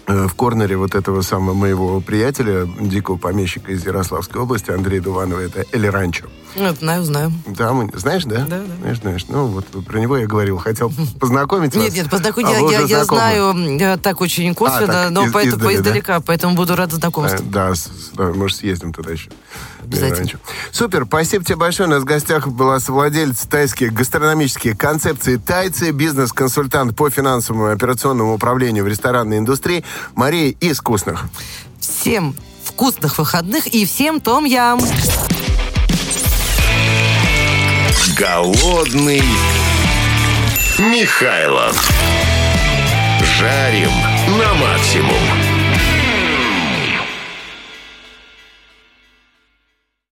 в 0.07 0.35
корнере 0.35 0.77
вот 0.77 0.95
этого 0.95 1.23
самого 1.23 1.55
моего 1.55 2.01
приятеля, 2.01 2.67
дикого 2.81 3.17
помещика 3.17 3.73
из 3.73 3.85
Ярославской 3.85 4.41
области, 4.41 4.71
Андрея 4.71 5.01
Дуванова, 5.01 5.41
это 5.41 5.65
Эль 5.73 5.89
Ранчо. 5.89 6.27
Ну, 6.57 6.75
знаю, 6.75 7.05
знаю. 7.05 7.33
Да, 7.47 7.73
мы, 7.73 7.91
знаешь, 7.95 8.25
да? 8.25 8.45
Да, 8.49 8.59
да. 8.59 8.77
Знаешь, 8.81 9.01
знаешь. 9.01 9.27
Ну, 9.29 9.47
вот 9.47 9.67
про 9.87 10.01
него 10.01 10.17
я 10.17 10.27
говорил. 10.27 10.59
Хотел 10.59 10.93
познакомить 11.21 11.75
вас. 11.75 11.85
Нет, 11.85 11.95
нет, 11.95 12.11
познакомить. 12.11 12.49
А 12.49 12.73
я, 12.73 12.81
я, 12.81 13.05
знаю 13.05 13.79
я 13.79 13.97
так 13.97 14.21
очень 14.21 14.55
косвенно, 14.55 15.03
а, 15.03 15.05
так, 15.05 15.11
но 15.13 15.27
из, 15.27 15.33
поэтому, 15.33 15.57
издали, 15.57 15.77
издалека, 15.77 16.19
да? 16.19 16.25
поэтому 16.27 16.57
буду 16.57 16.75
рада 16.75 16.97
знакомству. 16.97 17.47
А, 17.49 17.53
да, 17.53 17.73
да, 18.15 18.33
может, 18.33 18.59
съездим 18.59 18.93
туда 18.93 19.13
еще. 19.13 19.31
Обязательно. 19.83 20.41
Супер, 20.73 21.05
спасибо 21.07 21.45
тебе 21.45 21.57
большое. 21.57 21.89
У 21.89 21.93
нас 21.93 22.03
в 22.03 22.07
гостях 22.07 22.49
была 22.49 22.81
совладелец 22.81 23.47
тайских 23.47 23.93
гастрономических 23.93 24.77
концепций 24.77 25.39
тайцы, 25.39 25.91
бизнес-консультант 25.91 26.97
по 26.97 27.11
финансовому 27.11 27.69
и 27.69 27.73
операционному 27.73 28.35
управлению 28.35 28.85
в 28.85 28.89
ресторанной 28.89 29.39
индустрии 29.39 29.85
Мария 30.15 30.55
Искусных. 30.61 31.25
Всем 31.81 32.35
вкусных 32.65 33.19
выходных 33.19 33.67
и 33.67 33.85
всем 33.85 34.21
том 34.21 34.45
ям. 34.45 34.81
Голодный 38.17 39.23
Михайлов. 40.79 41.91
Жарим 43.39 43.91
на 44.39 44.55
максимум. 44.55 45.50